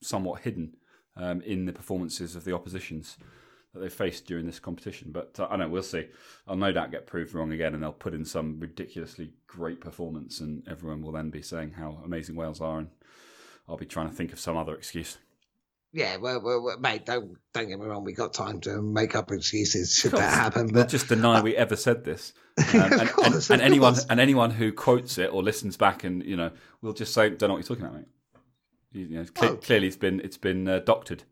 somewhat 0.00 0.42
hidden 0.42 0.76
um, 1.16 1.40
in 1.40 1.66
the 1.66 1.72
performances 1.72 2.36
of 2.36 2.44
the 2.44 2.54
oppositions 2.54 3.18
that 3.76 3.82
they 3.82 3.88
faced 3.88 4.26
during 4.26 4.46
this 4.46 4.58
competition. 4.58 5.10
But 5.12 5.38
uh, 5.38 5.44
I 5.46 5.50
don't 5.50 5.60
know, 5.60 5.68
we'll 5.68 5.82
see. 5.82 6.06
I'll 6.48 6.56
no 6.56 6.72
doubt 6.72 6.90
get 6.90 7.06
proved 7.06 7.34
wrong 7.34 7.52
again, 7.52 7.74
and 7.74 7.82
they'll 7.82 7.92
put 7.92 8.14
in 8.14 8.24
some 8.24 8.58
ridiculously 8.58 9.32
great 9.46 9.80
performance, 9.80 10.40
and 10.40 10.66
everyone 10.68 11.02
will 11.02 11.12
then 11.12 11.30
be 11.30 11.42
saying 11.42 11.72
how 11.72 12.00
amazing 12.04 12.36
Wales 12.36 12.60
are, 12.60 12.78
and 12.78 12.88
I'll 13.68 13.76
be 13.76 13.86
trying 13.86 14.08
to 14.08 14.14
think 14.14 14.32
of 14.32 14.40
some 14.40 14.56
other 14.56 14.74
excuse. 14.74 15.18
Yeah, 15.92 16.16
well, 16.16 16.40
well, 16.42 16.76
mate, 16.78 17.06
don't 17.06 17.36
don't 17.54 17.68
get 17.68 17.78
me 17.78 17.86
wrong. 17.86 18.04
We 18.04 18.12
got 18.12 18.34
time 18.34 18.60
to 18.62 18.82
make 18.82 19.14
up 19.14 19.30
excuses 19.32 19.94
should 19.94 20.12
that 20.12 20.34
happen. 20.34 20.66
But 20.66 20.88
just 20.88 21.08
deny 21.08 21.40
we 21.40 21.56
ever 21.56 21.76
said 21.76 22.04
this. 22.04 22.32
Um, 22.74 22.80
and, 22.84 22.92
and- 23.00 23.10
course, 23.10 23.50
and 23.50 23.60
of 23.60 23.66
anyone 23.66 23.94
and 24.08 24.18
anyone 24.18 24.50
who 24.50 24.72
quotes 24.72 25.18
it 25.18 25.30
or 25.30 25.42
listens 25.42 25.76
back 25.76 26.04
and 26.04 26.22
you 26.24 26.36
know 26.36 26.50
we'll 26.80 26.94
just 26.94 27.12
say 27.12 27.28
don't 27.28 27.48
know 27.50 27.54
what 27.54 27.58
you're 27.58 27.76
talking 27.76 27.84
about, 27.84 27.96
mate. 27.96 28.06
You, 28.92 29.08
know, 29.18 29.24
cle- 29.34 29.48
Well- 29.50 29.56
clearly 29.58 29.88
it's 29.88 29.96
been 29.98 30.20
it's 30.20 30.38
been 30.38 30.66
uh, 30.66 30.78
doctored. 30.78 31.24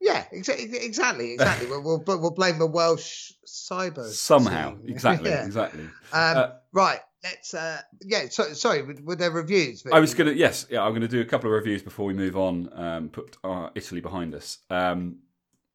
Yeah, 0.00 0.24
exa- 0.34 0.58
exactly, 0.58 1.32
exactly. 1.32 1.66
we'll, 1.70 1.82
we'll 1.82 2.02
we'll 2.06 2.30
blame 2.30 2.58
the 2.58 2.66
Welsh 2.66 3.32
cyber 3.46 4.04
Somehow, 4.04 4.76
exactly, 4.86 5.30
Yeah. 5.34 5.44
exactly. 5.44 5.84
Um, 5.84 5.90
Uh, 6.12 6.48
right. 6.72 7.00
Let's. 7.24 7.54
Uh, 7.54 7.80
yeah. 8.02 8.26
So, 8.30 8.52
sorry. 8.52 8.82
Were, 8.82 8.94
were 9.02 9.16
there 9.16 9.30
reviews? 9.30 9.84
I 9.92 9.98
was 9.98 10.14
gonna 10.14 10.32
yes, 10.32 10.66
yeah, 10.70 10.82
I'm 10.82 10.92
gonna 10.92 11.08
do 11.08 11.20
a 11.20 11.24
couple 11.24 11.50
of 11.50 11.54
reviews 11.54 11.82
before 11.82 12.06
we 12.06 12.14
move 12.14 12.36
on. 12.36 12.68
Um, 12.72 13.08
put 13.08 13.36
uh, 13.42 13.70
Italy 13.74 14.00
behind 14.00 14.34
us. 14.34 14.58
Um, 14.70 15.18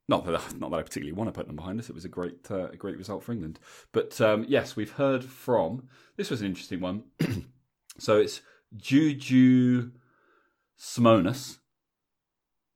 not 0.07 0.25
that 0.25 0.31
not 0.59 0.71
that 0.71 0.77
I 0.77 0.83
particularly 0.83 1.11
want 1.13 1.27
to 1.27 1.31
put 1.37 1.47
them 1.47 1.55
behind 1.57 1.79
us. 1.79 1.89
It 1.89 1.95
was 1.95 2.05
a 2.05 2.09
great 2.09 2.49
uh, 2.49 2.69
a 2.69 2.77
great 2.77 2.97
result 2.97 3.23
for 3.23 3.33
England. 3.33 3.59
But 3.91 4.21
um, 4.21 4.45
yes, 4.47 4.75
we've 4.75 4.91
heard 4.91 5.23
from. 5.25 5.89
This 6.15 6.29
was 6.29 6.41
an 6.41 6.47
interesting 6.47 6.79
one. 6.79 7.03
so 7.97 8.17
it's 8.17 8.41
Juju 8.77 9.91
Simonis. 10.79 11.57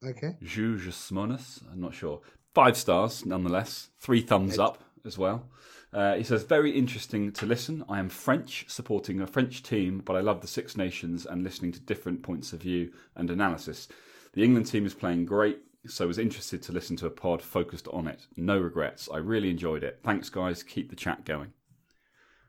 Okay. 0.06 0.36
Juju 0.42 0.92
Simonis. 0.92 1.62
I'm 1.72 1.82
not 1.82 1.94
sure. 1.94 2.22
Five 2.54 2.78
stars, 2.78 3.26
nonetheless. 3.26 3.90
Three 4.00 4.22
thumbs 4.22 4.60
up 4.60 4.84
as 5.06 5.18
well. 5.18 5.50
Uh, 5.92 6.16
he 6.16 6.24
says, 6.24 6.44
very 6.44 6.72
interesting 6.72 7.32
to 7.32 7.46
listen. 7.46 7.84
I 7.88 8.00
am 8.00 8.10
French, 8.10 8.66
supporting 8.68 9.22
a 9.22 9.28
French 9.28 9.64
team, 9.64 10.02
but 10.04 10.16
I 10.16 10.20
love 10.20 10.42
the 10.42 10.48
Six 10.48 10.76
Nations 10.76 11.26
and 11.26 11.44
listening 11.44 11.72
to 11.72 11.80
different 11.80 12.22
points 12.22 12.52
of 12.54 12.62
view 12.62 12.92
and 13.16 13.30
analysis. 13.30 13.88
The 14.34 14.44
England 14.44 14.68
team 14.68 14.86
is 14.86 14.94
playing 14.94 15.26
great, 15.26 15.60
so 15.88 16.08
was 16.08 16.18
interested 16.18 16.62
to 16.64 16.74
listen 16.74 16.98
to 16.98 17.06
a 17.06 17.12
pod 17.12 17.42
focused 17.42 17.88
on 17.90 18.08
it. 18.08 18.28
No 18.36 18.58
regrets. 18.58 19.08
I 19.14 19.18
really 19.18 19.50
enjoyed 19.50 19.84
it. 19.84 20.00
Thanks, 20.04 20.30
guys. 20.30 20.64
Keep 20.64 20.90
the 20.90 20.98
chat 20.98 21.24
going. 21.24 21.54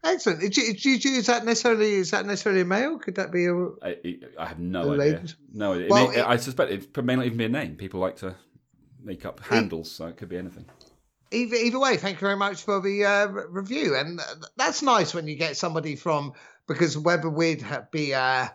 Excellent. 0.06 0.42
Is, 0.42 0.56
is, 0.86 1.26
that 1.26 1.44
necessarily 1.44 1.94
is 1.94 2.10
that 2.12 2.26
necessarily 2.26 2.62
a 2.62 2.64
male? 2.64 2.98
Could 2.98 3.16
that 3.16 3.32
be 3.32 3.46
a? 3.46 3.54
I, 3.82 4.18
I 4.38 4.46
have 4.46 4.58
no 4.58 4.92
idea. 4.94 5.24
No 5.52 5.72
idea. 5.72 5.86
It 5.86 5.90
Well, 5.90 6.08
may- 6.08 6.18
it- 6.18 6.26
I 6.26 6.36
suspect 6.36 6.70
it 6.70 7.04
may 7.04 7.16
not 7.16 7.26
even 7.26 7.38
be 7.38 7.44
a 7.44 7.48
name. 7.48 7.76
People 7.76 8.00
like 8.00 8.16
to 8.16 8.34
make 9.02 9.24
up 9.24 9.40
handles, 9.40 9.90
so 9.90 10.06
it 10.06 10.16
could 10.16 10.28
be 10.28 10.38
anything. 10.38 10.66
Either, 11.32 11.56
either 11.56 11.78
way, 11.80 11.96
thank 11.96 12.20
you 12.20 12.26
very 12.26 12.36
much 12.36 12.62
for 12.62 12.80
the 12.80 13.04
uh, 13.04 13.26
review, 13.26 13.96
and 13.96 14.20
that's 14.56 14.80
nice 14.80 15.12
when 15.12 15.26
you 15.26 15.34
get 15.34 15.56
somebody 15.56 15.96
from 15.96 16.32
because 16.68 16.96
whether 16.96 17.28
we'd 17.28 17.64
be 17.90 18.14
uh, 18.14 18.46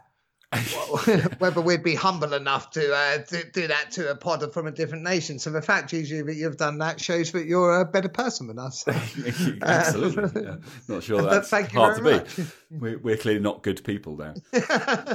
whether 1.40 1.62
we'd 1.62 1.84
be 1.84 1.96
humble 1.96 2.34
enough 2.34 2.72
to 2.72 2.94
uh, 2.94 3.20
do, 3.30 3.42
do 3.54 3.68
that 3.68 3.90
to 3.92 4.12
a 4.12 4.16
pod 4.16 4.54
from 4.54 4.68
a 4.68 4.72
different 4.72 5.04
nation. 5.04 5.40
So 5.40 5.50
the 5.50 5.62
fact, 5.62 5.94
usually 5.94 6.22
that 6.24 6.36
you've 6.36 6.58
done 6.58 6.80
that 6.80 7.00
shows 7.00 7.32
that 7.32 7.46
you're 7.46 7.80
a 7.80 7.86
better 7.86 8.10
person 8.10 8.48
than 8.48 8.60
us. 8.60 8.86
Absolutely. 9.62 10.44
Yeah. 10.44 10.56
Not 10.90 11.04
sure 11.04 11.22
that's 11.30 11.50
thank 11.50 11.72
you 11.72 11.80
hard 11.80 11.98
to 11.98 12.04
be. 12.04 12.44
We're, 12.70 12.98
we're 12.98 13.18
clearly 13.18 13.40
not 13.40 13.64
good 13.64 13.82
people 13.86 14.18
there. 14.18 14.36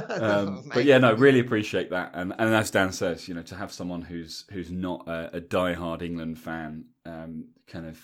Um, 0.09 0.71
but 0.73 0.85
yeah, 0.85 0.97
no, 0.97 1.13
really 1.13 1.39
appreciate 1.39 1.91
that. 1.91 2.11
And 2.15 2.33
and 2.39 2.55
as 2.55 2.71
Dan 2.71 2.91
says, 2.91 3.27
you 3.27 3.35
know, 3.35 3.43
to 3.43 3.55
have 3.55 3.71
someone 3.71 4.01
who's 4.01 4.45
who's 4.51 4.71
not 4.71 5.07
a, 5.07 5.37
a 5.37 5.41
diehard 5.41 6.01
England 6.01 6.39
fan, 6.39 6.85
um, 7.05 7.49
kind 7.67 7.85
of, 7.85 7.99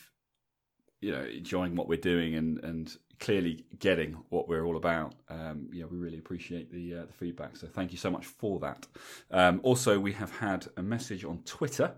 you 1.02 1.12
know, 1.12 1.24
enjoying 1.24 1.75
what 1.75 1.88
we're 1.88 1.98
doing 1.98 2.36
and 2.36 2.63
and 2.63 2.96
clearly 3.24 3.63
getting 3.80 4.18
what 4.30 4.50
we're 4.50 4.65
all 4.65 4.75
about. 4.75 5.15
Um, 5.30 5.70
yeah, 5.72 5.86
we 5.86 5.98
really 5.98 6.20
appreciate 6.20 6.72
the 6.72 7.00
uh, 7.00 7.06
the 7.06 7.13
feedback. 7.13 7.56
So 7.56 7.68
thank 7.68 7.92
you 7.92 7.98
so 7.98 8.12
much 8.12 8.25
for 8.25 8.60
that. 8.60 8.86
Um, 9.32 9.62
also, 9.63 9.98
we 9.98 10.12
have 10.13 10.38
had 10.38 10.68
a 10.77 10.84
message 10.84 11.24
on 11.24 11.39
Twitter. 11.46 11.94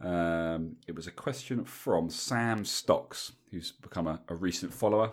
Um, 0.00 0.76
it 0.86 0.94
was 0.94 1.06
a 1.06 1.10
question 1.10 1.64
from 1.64 2.10
Sam 2.10 2.64
Stocks, 2.64 3.32
who's 3.50 3.72
become 3.72 4.06
a, 4.06 4.20
a 4.28 4.34
recent 4.34 4.72
follower. 4.72 5.12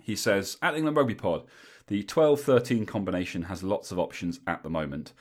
He 0.00 0.14
says, 0.14 0.58
at 0.62 0.74
England 0.74 0.96
Rugby 0.96 1.14
Pod, 1.14 1.44
the 1.86 2.02
12 2.02 2.40
13 2.40 2.86
combination 2.86 3.42
has 3.42 3.62
lots 3.62 3.90
of 3.90 3.98
options 3.98 4.40
at 4.46 4.62
the 4.62 4.70
moment. 4.70 5.14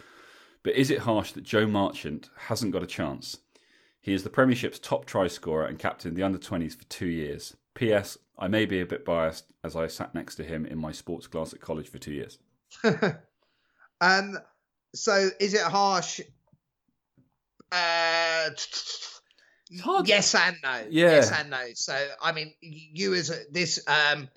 But 0.64 0.76
is 0.76 0.92
it 0.92 1.00
harsh 1.00 1.32
that 1.32 1.44
Joe 1.44 1.66
Marchant 1.68 2.30
hasn't 2.48 2.74
got 2.74 2.84
a 2.84 2.88
chance? 2.88 3.38
He 4.02 4.14
is 4.14 4.24
the 4.24 4.30
Premiership's 4.30 4.80
top 4.80 5.06
try 5.06 5.28
scorer 5.28 5.66
and 5.66 5.80
captained 5.80 6.18
the 6.18 6.24
under 6.24 6.38
20s 6.38 6.76
for 6.76 6.84
two 6.86 7.08
years. 7.08 7.56
P.S. 7.74 8.18
I 8.38 8.48
may 8.48 8.66
be 8.66 8.82
a 8.82 8.86
bit 8.86 9.06
biased 9.06 9.52
as 9.64 9.76
I 9.76 9.88
sat 9.88 10.14
next 10.14 10.36
to 10.36 10.44
him 10.44 10.66
in 10.66 10.78
my 10.78 10.92
sports 10.92 11.28
class 11.28 11.54
at 11.54 11.62
college 11.62 11.90
for 11.90 11.98
two 12.00 12.12
years. 12.14 12.38
um, 14.02 14.38
so 14.94 15.30
is 15.40 15.54
it 15.54 15.62
harsh? 15.62 16.20
Uh, 17.72 18.50
It's 18.52 19.22
hard. 19.82 20.08
Yes 20.08 20.36
and 20.36 20.58
no. 20.64 20.86
Yeah. 20.90 21.12
Yes 21.12 21.32
and 21.32 21.50
no. 21.50 21.64
So 21.74 21.98
I 22.22 22.32
mean, 22.32 22.54
you 22.62 23.14
as 23.14 23.30
a, 23.30 23.40
this. 23.52 23.86
Um, 23.88 24.30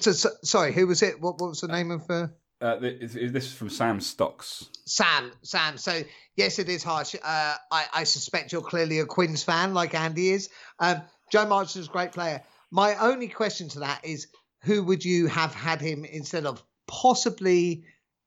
so, 0.00 0.12
so 0.12 0.30
sorry, 0.42 0.72
who 0.72 0.86
was 0.86 1.02
it? 1.02 1.20
What, 1.20 1.40
what 1.40 1.48
was 1.48 1.60
the 1.60 1.68
name 1.68 1.90
of 1.90 2.08
uh, 2.10 2.28
Uh, 2.60 2.76
this 2.78 3.12
this 3.12 3.46
is 3.46 3.52
from 3.52 3.68
Sam 3.70 4.00
Stocks. 4.00 4.68
Sam? 4.86 5.32
Sam. 5.42 5.76
So 5.78 6.02
yes, 6.36 6.58
it 6.58 6.68
is 6.68 6.82
harsh. 6.82 7.14
Uh, 7.14 7.54
I, 7.70 7.86
I 7.92 8.04
suspect 8.04 8.52
you're 8.52 8.62
clearly 8.62 9.00
a 9.00 9.06
Quins 9.06 9.42
fan, 9.42 9.74
like 9.74 9.94
Andy 9.94 10.30
is. 10.30 10.48
Um, 10.78 11.02
Joe 11.30 11.46
Marchant's 11.46 11.88
a 11.88 11.90
great 11.90 12.12
player. 12.12 12.42
My 12.72 12.96
only 12.96 13.28
question 13.28 13.68
to 13.68 13.80
that 13.80 14.04
is, 14.04 14.26
who 14.62 14.82
would 14.82 15.04
you 15.04 15.26
have 15.26 15.54
had 15.54 15.80
him 15.80 16.04
instead 16.04 16.46
of? 16.46 16.62
Possibly 16.88 17.84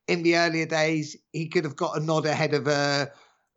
in 0.08 0.24
the 0.24 0.38
earlier 0.38 0.66
days, 0.66 1.18
he 1.34 1.48
could 1.48 1.64
have 1.66 1.76
got 1.76 1.98
a 1.98 2.00
nod 2.00 2.26
ahead 2.26 2.54
of 2.54 2.68
uh, 2.68 3.08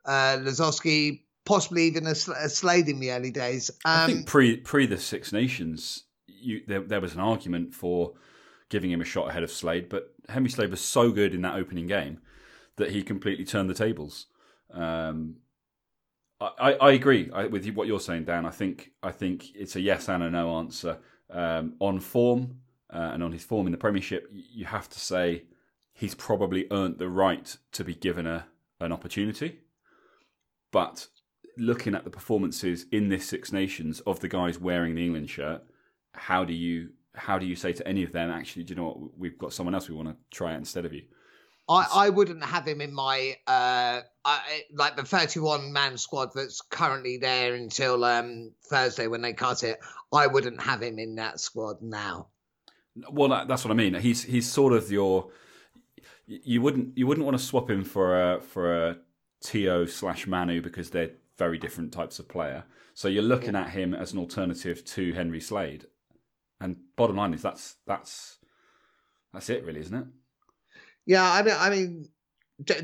uh, 0.05 0.39
Lazowski, 0.39 1.23
possibly 1.45 1.85
even 1.85 2.07
a, 2.07 2.11
a 2.11 2.49
Slade 2.49 2.89
in 2.89 3.01
the 3.01 3.13
early 3.13 3.31
days. 3.31 3.71
Um, 3.85 4.01
I 4.01 4.07
think 4.07 4.27
pre 4.27 4.57
pre 4.57 4.87
the 4.87 4.99
Six 4.99 5.33
Nations, 5.33 6.05
you, 6.27 6.63
there, 6.67 6.81
there 6.81 7.01
was 7.01 7.15
an 7.15 7.21
argument 7.21 7.75
for 7.75 8.15
giving 8.71 8.91
him 8.91 9.01
a 9.01 9.05
shot 9.05 9.29
ahead 9.29 9.43
of 9.43 9.51
Slade, 9.51 9.89
but 9.89 10.15
Henry 10.29 10.51
Slade 10.51 10.71
was 10.71 10.81
so 10.81 11.11
good 11.11 11.35
in 11.35 11.43
that 11.43 11.55
opening 11.55 11.87
game 11.87 12.21
that 12.77 12.91
he 12.91 13.03
completely 13.03 13.45
turned 13.45 13.69
the 13.69 13.75
tables. 13.75 14.27
Um, 14.73 15.37
I, 16.41 16.75
I, 16.75 16.93
agree 16.93 17.31
with 17.51 17.69
what 17.75 17.89
you're 17.89 17.99
saying, 17.99 18.25
Dan. 18.25 18.47
I 18.47 18.51
think 18.51 18.93
I 19.03 19.11
think 19.11 19.55
it's 19.57 19.75
a 19.75 19.81
yes 19.81 20.09
and 20.09 20.23
a 20.23 20.31
no 20.31 20.57
answer. 20.59 20.99
Um, 21.31 21.75
on 21.81 22.01
form, 22.01 22.59
uh, 22.91 23.11
and 23.13 23.23
on 23.23 23.33
his 23.33 23.45
form 23.45 23.67
in 23.67 23.73
the 23.73 23.79
Premiership, 23.79 24.31
you 24.33 24.65
have 24.65 24.89
to 24.89 25.01
say 25.01 25.45
he's 25.93 26.15
probably 26.15 26.67
earned 26.71 26.99
the 26.99 27.09
right 27.09 27.57
to 27.73 27.85
be 27.85 27.95
given 27.95 28.27
a 28.27 28.47
an 28.81 28.93
opportunity. 28.93 29.59
But 30.71 31.09
looking 31.57 31.95
at 31.95 32.05
the 32.05 32.11
performances 32.11 32.87
in 32.93 33.09
this 33.09 33.27
Six 33.27 33.53
Nations 33.53 34.01
of 34.01 34.21
the 34.21 34.29
guys 34.29 34.59
wearing 34.59 34.95
the 34.95 35.05
England 35.05 35.31
shirt, 35.31 35.63
how 36.15 36.45
do 36.45 36.55
you 36.55 36.91
how 37.15 37.39
do 37.39 37.47
you 37.47 37.57
say 37.57 37.73
to 37.73 37.87
any 37.87 38.05
of 38.05 38.13
them, 38.13 38.31
actually, 38.31 38.63
do 38.63 38.73
you 38.73 38.77
know 38.77 38.87
what? 38.87 39.19
We've 39.19 39.39
got 39.39 39.53
someone 39.53 39.75
else 39.75 39.89
we 39.89 39.97
want 39.97 40.09
to 40.09 40.17
try 40.31 40.53
out 40.53 40.59
instead 40.59 40.85
of 40.85 40.93
you. 40.93 41.03
I, 41.69 41.87
I 41.93 42.09
wouldn't 42.09 42.43
have 42.45 42.67
him 42.67 42.81
in 42.81 42.95
my 42.95 43.37
uh 43.47 44.01
I, 44.25 44.63
like 44.73 44.97
the 44.97 45.05
31 45.05 45.73
man 45.73 45.99
squad 45.99 46.31
that's 46.35 46.61
currently 46.61 47.19
there 47.19 47.55
until 47.55 48.05
um 48.05 48.53
Thursday 48.65 49.07
when 49.07 49.23
they 49.23 49.33
cut 49.33 49.63
it. 49.63 49.79
I 50.13 50.27
wouldn't 50.27 50.63
have 50.63 50.83
him 50.83 50.99
in 50.99 51.17
that 51.17 51.41
squad 51.41 51.83
now. 51.83 52.29
Well, 53.11 53.47
that's 53.47 53.65
what 53.65 53.71
I 53.71 53.75
mean. 53.75 53.95
He's 53.95 54.23
he's 54.23 54.51
sort 54.51 54.73
of 54.73 54.91
your 54.91 55.31
you 56.27 56.61
wouldn't 56.61 56.97
you 56.97 57.07
wouldn't 57.07 57.25
want 57.25 57.39
to 57.39 57.45
swap 57.45 57.71
him 57.71 57.85
for 57.85 58.33
a 58.35 58.41
for 58.41 58.89
a 58.89 58.97
Te'o 59.43 59.89
slash 59.89 60.27
Manu 60.27 60.61
because 60.61 60.91
they're 60.91 61.13
very 61.37 61.59
different 61.59 61.93
types 61.93 62.19
of 62.19 62.29
player. 62.29 62.65
So 62.95 63.07
you're 63.07 63.23
looking 63.23 63.55
at 63.55 63.71
him 63.71 63.95
as 63.95 64.13
an 64.13 64.19
alternative 64.19 64.85
to 64.85 65.13
Henry 65.13 65.41
Slade. 65.41 65.87
And 66.61 66.77
bottom 66.97 67.17
line 67.17 67.33
is 67.33 67.43
that's 67.43 67.77
that's 67.87 68.39
that's 69.33 69.49
it, 69.49 69.65
really, 69.65 69.81
isn't 69.81 69.95
it? 69.95 70.07
Yeah, 71.09 71.33
I 71.33 71.43
mean, 71.43 71.55
I 71.59 71.71
mean, 71.71 72.09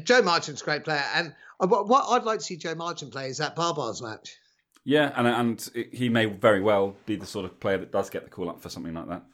Joe 0.02 0.22
Marchant's 0.22 0.62
a 0.62 0.64
great 0.64 0.82
player, 0.82 1.04
and 1.14 1.34
what 1.58 2.06
I'd 2.08 2.24
like 2.24 2.38
to 2.38 2.44
see 2.44 2.56
Joe 2.56 2.74
Marchant 2.74 3.12
play 3.12 3.28
is 3.28 3.36
that 3.36 3.54
Barbars 3.54 4.00
match. 4.02 4.38
Yeah, 4.82 5.12
and 5.14 5.28
and 5.28 5.70
he 5.92 6.08
may 6.08 6.24
very 6.24 6.62
well 6.62 6.96
be 7.04 7.16
the 7.16 7.26
sort 7.26 7.44
of 7.44 7.60
player 7.60 7.76
that 7.76 7.92
does 7.92 8.08
get 8.08 8.24
the 8.24 8.30
call 8.30 8.48
up 8.48 8.62
for 8.62 8.70
something 8.70 8.94
like 8.94 9.08
that. 9.08 9.24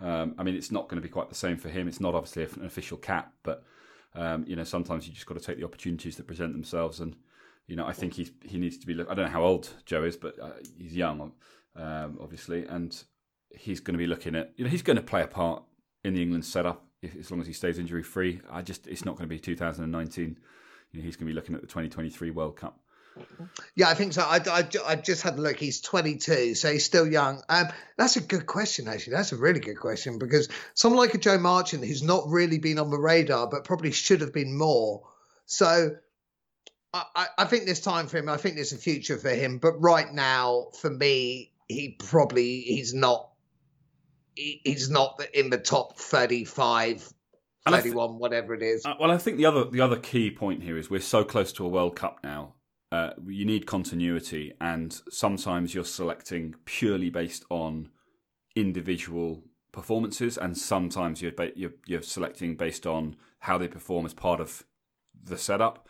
Um, 0.00 0.34
I 0.38 0.42
mean, 0.42 0.54
it's 0.54 0.72
not 0.72 0.88
going 0.88 0.96
to 0.96 1.06
be 1.06 1.12
quite 1.12 1.28
the 1.28 1.34
same 1.34 1.58
for 1.58 1.68
him. 1.68 1.86
It's 1.86 2.00
not 2.00 2.14
obviously 2.14 2.44
an 2.44 2.64
official 2.64 2.96
cap, 2.96 3.34
but 3.42 3.62
um, 4.14 4.46
you 4.48 4.56
know, 4.56 4.64
sometimes 4.64 5.06
you 5.06 5.12
just 5.12 5.26
got 5.26 5.36
to 5.36 5.44
take 5.44 5.58
the 5.58 5.64
opportunities 5.64 6.16
that 6.16 6.26
present 6.26 6.54
themselves. 6.54 7.00
And 7.00 7.16
you 7.66 7.76
know, 7.76 7.86
I 7.86 7.92
think 7.92 8.14
he's 8.14 8.30
he 8.42 8.56
needs 8.56 8.78
to 8.78 8.86
be. 8.86 8.94
I 8.94 9.14
don't 9.14 9.26
know 9.26 9.28
how 9.28 9.44
old 9.44 9.68
Joe 9.84 10.04
is, 10.04 10.16
but 10.16 10.38
uh, 10.40 10.52
he's 10.78 10.96
young, 10.96 11.32
um, 11.76 12.18
obviously, 12.22 12.64
and 12.64 13.04
he's 13.54 13.80
going 13.80 13.94
to 13.94 13.98
be 13.98 14.06
looking 14.06 14.34
at. 14.34 14.54
You 14.56 14.64
know, 14.64 14.70
he's 14.70 14.80
going 14.80 14.96
to 14.96 15.02
play 15.02 15.22
a 15.22 15.26
part 15.26 15.62
in 16.04 16.14
the 16.14 16.22
England 16.22 16.46
setup 16.46 16.86
as 17.02 17.30
long 17.30 17.40
as 17.40 17.46
he 17.46 17.52
stays 17.52 17.78
injury 17.78 18.02
free. 18.02 18.40
I 18.50 18.62
just, 18.62 18.86
it's 18.86 19.04
not 19.04 19.16
going 19.16 19.28
to 19.28 19.34
be 19.34 19.38
2019. 19.38 20.38
You 20.92 20.98
know, 20.98 21.04
he's 21.04 21.16
going 21.16 21.26
to 21.26 21.32
be 21.32 21.34
looking 21.34 21.54
at 21.54 21.60
the 21.60 21.66
2023 21.66 22.30
World 22.30 22.56
Cup. 22.56 22.78
Yeah, 23.74 23.88
I 23.88 23.94
think 23.94 24.12
so. 24.12 24.22
I, 24.22 24.40
I, 24.50 24.68
I, 24.86 24.96
just 24.96 25.22
had 25.22 25.36
a 25.36 25.40
look. 25.40 25.58
He's 25.58 25.80
22, 25.80 26.54
so 26.54 26.72
he's 26.72 26.84
still 26.84 27.06
young. 27.06 27.42
Um, 27.48 27.66
that's 27.96 28.16
a 28.16 28.20
good 28.20 28.46
question, 28.46 28.88
actually. 28.88 29.14
That's 29.14 29.32
a 29.32 29.36
really 29.36 29.60
good 29.60 29.78
question 29.78 30.18
because 30.18 30.48
someone 30.74 30.98
like 30.98 31.14
a 31.14 31.18
Joe 31.18 31.38
Marchant, 31.38 31.84
who's 31.84 32.02
not 32.02 32.28
really 32.28 32.58
been 32.58 32.78
on 32.78 32.90
the 32.90 32.98
radar, 32.98 33.48
but 33.48 33.64
probably 33.64 33.90
should 33.90 34.20
have 34.20 34.32
been 34.32 34.56
more. 34.56 35.02
So 35.46 35.96
I, 36.92 37.26
I 37.38 37.44
think 37.44 37.64
there's 37.64 37.80
time 37.80 38.06
for 38.06 38.18
him. 38.18 38.28
I 38.28 38.36
think 38.36 38.56
there's 38.56 38.72
a 38.72 38.78
future 38.78 39.16
for 39.16 39.30
him. 39.30 39.58
But 39.58 39.80
right 39.80 40.12
now, 40.12 40.68
for 40.80 40.90
me, 40.90 41.52
he 41.68 41.96
probably 41.98 42.60
he's 42.60 42.94
not. 42.94 43.29
He, 44.40 44.60
he's 44.64 44.90
not 44.90 45.20
in 45.34 45.50
the 45.50 45.58
top 45.58 45.98
35 45.98 47.12
31, 47.68 48.08
th- 48.08 48.18
whatever 48.18 48.54
it 48.54 48.62
is. 48.62 48.86
Uh, 48.86 48.94
well, 48.98 49.10
I 49.10 49.18
think 49.18 49.36
the 49.36 49.46
other 49.46 49.64
the 49.64 49.80
other 49.80 49.98
key 49.98 50.30
point 50.30 50.62
here 50.62 50.78
is 50.78 50.88
we're 50.88 51.00
so 51.00 51.24
close 51.24 51.52
to 51.54 51.66
a 51.66 51.68
World 51.68 51.94
Cup 51.94 52.20
now 52.24 52.54
uh, 52.92 53.10
you 53.26 53.44
need 53.44 53.66
continuity, 53.66 54.52
and 54.60 55.00
sometimes 55.10 55.74
you're 55.74 55.84
selecting 55.84 56.54
purely 56.64 57.08
based 57.08 57.44
on 57.48 57.88
individual 58.56 59.44
performances, 59.70 60.36
and 60.36 60.58
sometimes 60.58 61.22
you're, 61.22 61.30
ba- 61.30 61.52
you're, 61.54 61.72
you're 61.86 62.02
selecting 62.02 62.56
based 62.56 62.86
on 62.86 63.14
how 63.40 63.56
they 63.56 63.68
perform 63.68 64.06
as 64.06 64.14
part 64.14 64.40
of 64.40 64.64
the 65.22 65.38
setup, 65.38 65.86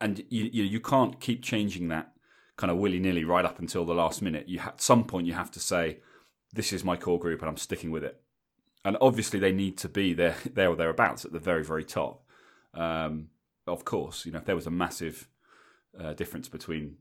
and 0.00 0.22
you 0.28 0.50
you, 0.52 0.64
you 0.64 0.80
can't 0.80 1.18
keep 1.18 1.42
changing 1.42 1.88
that 1.88 2.12
kind 2.56 2.70
of 2.70 2.76
willy 2.76 2.98
nilly 2.98 3.24
right 3.24 3.44
up 3.44 3.58
until 3.58 3.84
the 3.86 3.94
last 3.94 4.20
minute. 4.20 4.48
You 4.48 4.60
at 4.60 4.82
some 4.82 5.04
point 5.04 5.26
you 5.26 5.32
have 5.32 5.50
to 5.52 5.60
say, 5.60 6.00
"This 6.52 6.72
is 6.72 6.84
my 6.84 6.96
core 6.96 7.18
group, 7.18 7.40
and 7.40 7.48
I'm 7.48 7.56
sticking 7.56 7.90
with 7.90 8.04
it." 8.04 8.20
And 8.84 8.96
obviously, 9.00 9.40
they 9.40 9.52
need 9.52 9.76
to 9.78 9.88
be 9.88 10.14
there, 10.14 10.36
there 10.54 10.70
or 10.70 10.76
thereabouts 10.76 11.24
at 11.24 11.32
the 11.32 11.38
very, 11.38 11.64
very 11.64 11.84
top. 11.84 12.22
Um, 12.74 13.28
of 13.66 13.84
course, 13.84 14.24
you 14.24 14.32
know 14.32 14.38
if 14.38 14.44
there 14.44 14.56
was 14.56 14.66
a 14.66 14.70
massive 14.70 15.28
uh, 15.98 16.12
difference 16.12 16.48
between 16.48 16.96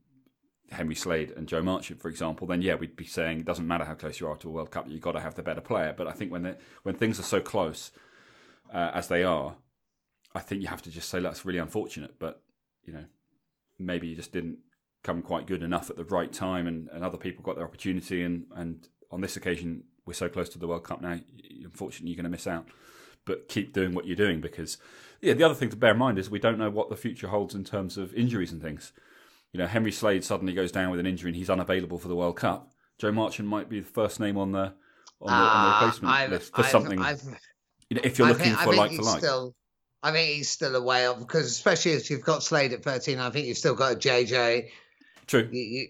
Henry 0.72 0.96
Slade 0.96 1.32
and 1.32 1.48
Joe 1.48 1.62
Marchant, 1.62 2.02
for 2.02 2.10
example, 2.10 2.48
then 2.48 2.62
yeah, 2.62 2.76
we'd 2.76 2.96
be 2.96 3.06
saying 3.06 3.40
it 3.40 3.46
doesn't 3.46 3.68
matter 3.68 3.86
how 3.86 3.94
close 3.94 4.20
you 4.20 4.28
are 4.28 4.38
to 4.38 4.50
a 4.50 4.52
World 4.52 4.72
Cup, 4.72 4.88
you've 4.88 5.02
got 5.02 5.12
to 5.12 5.20
have 5.20 5.36
the 5.36 5.44
better 5.44 5.62
player. 5.62 5.94
But 5.96 6.08
I 6.08 6.12
think 6.12 6.32
when 6.32 6.56
when 6.84 6.96
things 6.96 7.20
are 7.20 7.24
so 7.24 7.40
close 7.40 7.92
uh, 8.74 8.92
as 8.94 9.08
they 9.08 9.24
are, 9.24 9.56
I 10.34 10.40
think 10.40 10.62
you 10.62 10.68
have 10.68 10.82
to 10.84 10.92
just 10.92 11.10
say 11.10 11.20
that's 11.20 11.46
really 11.46 11.60
unfortunate. 11.60 12.18
But 12.20 12.42
you 12.84 12.94
know, 12.94 13.06
maybe 13.78 14.08
you 14.08 14.16
just 14.16 14.32
didn't 14.32 14.60
come 15.04 15.22
quite 15.22 15.46
good 15.46 15.62
enough 15.62 15.90
at 15.90 15.98
the 15.98 16.04
right 16.06 16.32
time, 16.32 16.68
and, 16.68 16.90
and 16.90 17.04
other 17.04 17.18
people 17.18 17.44
got 17.44 17.56
their 17.56 17.66
opportunity. 17.66 18.24
And, 18.24 18.46
and 18.56 18.88
on 19.12 19.22
this 19.22 19.36
occasion, 19.38 19.84
we're 20.06 20.13
so 20.13 20.30
close 20.30 20.50
to 20.50 20.60
the 20.60 20.68
World 20.68 20.84
Cup 20.84 21.02
now. 21.02 21.20
Unfortunately, 21.63 22.10
you're 22.10 22.18
going 22.18 22.26
to 22.26 22.30
miss 22.30 22.48
out. 22.48 22.68
But 23.26 23.48
keep 23.48 23.74
doing 23.74 23.94
what 23.94 24.06
you're 24.06 24.15
doing 24.15 24.39
because 24.39 24.78
yeah, 25.22 25.34
the 25.34 25.44
other 25.44 25.56
thing 25.56 25.70
to 25.70 25.76
bear 25.76 25.91
in 25.91 25.98
mind 25.98 26.20
is 26.20 26.30
we 26.30 26.39
don't 26.39 26.60
know 26.60 26.70
what 26.70 26.89
the 26.89 26.96
future 26.96 27.28
holds 27.28 27.56
in 27.56 27.63
terms 27.63 27.98
of 27.98 28.13
injuries 28.13 28.52
and 28.52 28.62
things. 28.62 28.91
You 29.52 29.60
know, 29.60 29.68
Henry 29.68 29.91
Slade 29.91 30.24
suddenly 30.24 30.54
goes 30.54 30.72
down 30.72 30.91
with 30.91 31.00
an 31.00 31.08
injury 31.08 31.30
and 31.30 31.36
he's 31.36 31.50
unavailable 31.50 31.98
for 31.98 32.08
the 32.08 32.15
World 32.15 32.38
Cup. 32.38 32.72
Joe 33.00 33.12
Marchant 33.12 33.48
might 33.48 33.70
be 33.70 33.80
the 33.80 33.88
first 33.88 34.20
name 34.20 34.38
on 34.38 34.52
the 34.52 34.74
on 35.22 35.28
the, 35.28 35.34
uh, 35.34 35.36
on 35.36 35.63
the 35.63 35.72
ah, 35.72 35.80
replacement 35.80 36.13
I've, 36.13 36.30
list 36.30 36.56
for 36.56 36.62
I've, 36.62 36.70
something. 36.70 37.00
I've, 37.00 37.24
you 37.89 37.96
know, 37.96 38.02
if 38.04 38.20
you're 38.20 38.28
looking 38.28 38.46
think, 38.46 38.60
for 38.60 38.74
like 38.74 38.91
for 38.91 39.02
like. 39.02 39.20
Still, 39.20 39.56
I 40.04 40.12
think 40.12 40.30
he's 40.30 40.50
still 40.50 40.76
a 40.76 40.84
way 40.84 41.08
off 41.08 41.20
because 41.20 41.48
especially 41.48 41.94
if 41.94 42.10
you've 42.10 42.22
got 42.22 42.44
Slade 42.44 42.74
at 42.74 42.84
13, 42.84 43.18
I 43.18 43.30
think 43.32 43.48
you've 43.48 43.58
still 43.58 43.76
got 43.76 43.94
a 43.94 43.96
JJ. 43.96 44.70
True. 45.26 45.50
You, 45.52 45.62
you, 45.62 45.88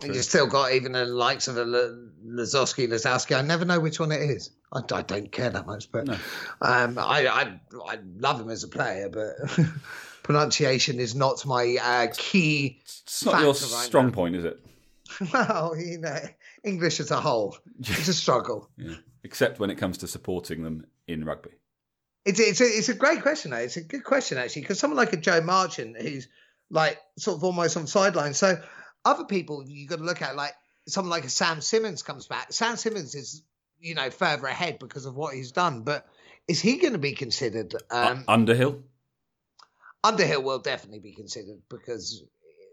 True. 0.00 0.14
You've 0.14 0.24
still 0.24 0.46
got 0.46 0.72
even 0.72 0.92
the 0.92 1.04
likes 1.04 1.46
of 1.46 1.58
a 1.58 1.64
Lozowski, 1.64 2.88
Lazowski. 2.88 3.36
I 3.36 3.42
never 3.42 3.64
know 3.64 3.80
which 3.80 4.00
one 4.00 4.12
it 4.12 4.22
is. 4.22 4.50
I, 4.72 4.80
I 4.92 5.02
don't 5.02 5.30
care 5.30 5.50
that 5.50 5.66
much, 5.66 5.92
but 5.92 6.06
no. 6.06 6.14
um, 6.62 6.98
I, 6.98 7.26
I, 7.26 7.60
I 7.86 7.98
love 8.18 8.40
him 8.40 8.48
as 8.48 8.64
a 8.64 8.68
player, 8.68 9.10
but 9.10 9.34
pronunciation 10.22 11.00
is 11.00 11.14
not 11.14 11.44
my 11.44 11.76
uh, 11.82 12.06
key. 12.16 12.80
It's 12.82 13.24
not 13.24 13.42
your 13.42 13.54
strong 13.54 14.06
now. 14.06 14.12
point, 14.12 14.36
is 14.36 14.44
it? 14.44 14.60
well, 15.32 15.76
you 15.76 15.98
know, 15.98 16.20
English 16.64 17.00
as 17.00 17.10
a 17.10 17.20
whole, 17.20 17.56
it's 17.80 18.08
a 18.08 18.14
struggle. 18.14 18.70
yeah. 18.76 18.94
Except 19.22 19.60
when 19.60 19.68
it 19.68 19.76
comes 19.76 19.98
to 19.98 20.06
supporting 20.06 20.62
them 20.62 20.86
in 21.06 21.24
rugby. 21.26 21.50
It's 22.24 22.40
it's 22.40 22.62
a, 22.62 22.64
it's 22.64 22.88
a 22.88 22.94
great 22.94 23.20
question. 23.20 23.50
Though. 23.50 23.58
It's 23.58 23.76
a 23.76 23.82
good 23.82 24.02
question 24.02 24.38
actually, 24.38 24.62
because 24.62 24.78
someone 24.78 24.96
like 24.96 25.12
a 25.12 25.18
Joe 25.18 25.42
Marchant, 25.42 26.00
who's 26.00 26.28
like 26.70 26.98
sort 27.18 27.36
of 27.36 27.44
almost 27.44 27.76
on 27.76 27.86
sideline, 27.86 28.32
so 28.32 28.62
other 29.04 29.24
people 29.24 29.64
you 29.66 29.86
got 29.86 29.98
to 29.98 30.04
look 30.04 30.22
at, 30.22 30.36
like 30.36 30.54
someone 30.88 31.10
like 31.10 31.24
a 31.24 31.30
Sam 31.30 31.60
Simmonds 31.60 32.02
comes 32.02 32.26
back. 32.26 32.52
Sam 32.52 32.76
Simmonds 32.76 33.14
is, 33.14 33.42
you 33.80 33.94
know, 33.94 34.10
further 34.10 34.46
ahead 34.46 34.78
because 34.78 35.06
of 35.06 35.16
what 35.16 35.34
he's 35.34 35.52
done, 35.52 35.82
but 35.82 36.06
is 36.48 36.60
he 36.60 36.78
going 36.78 36.94
to 36.94 36.98
be 36.98 37.12
considered? 37.12 37.74
Um, 37.90 38.24
uh, 38.26 38.32
Underhill? 38.32 38.82
Underhill 40.02 40.42
will 40.42 40.58
definitely 40.58 41.00
be 41.00 41.12
considered 41.12 41.60
because 41.68 42.24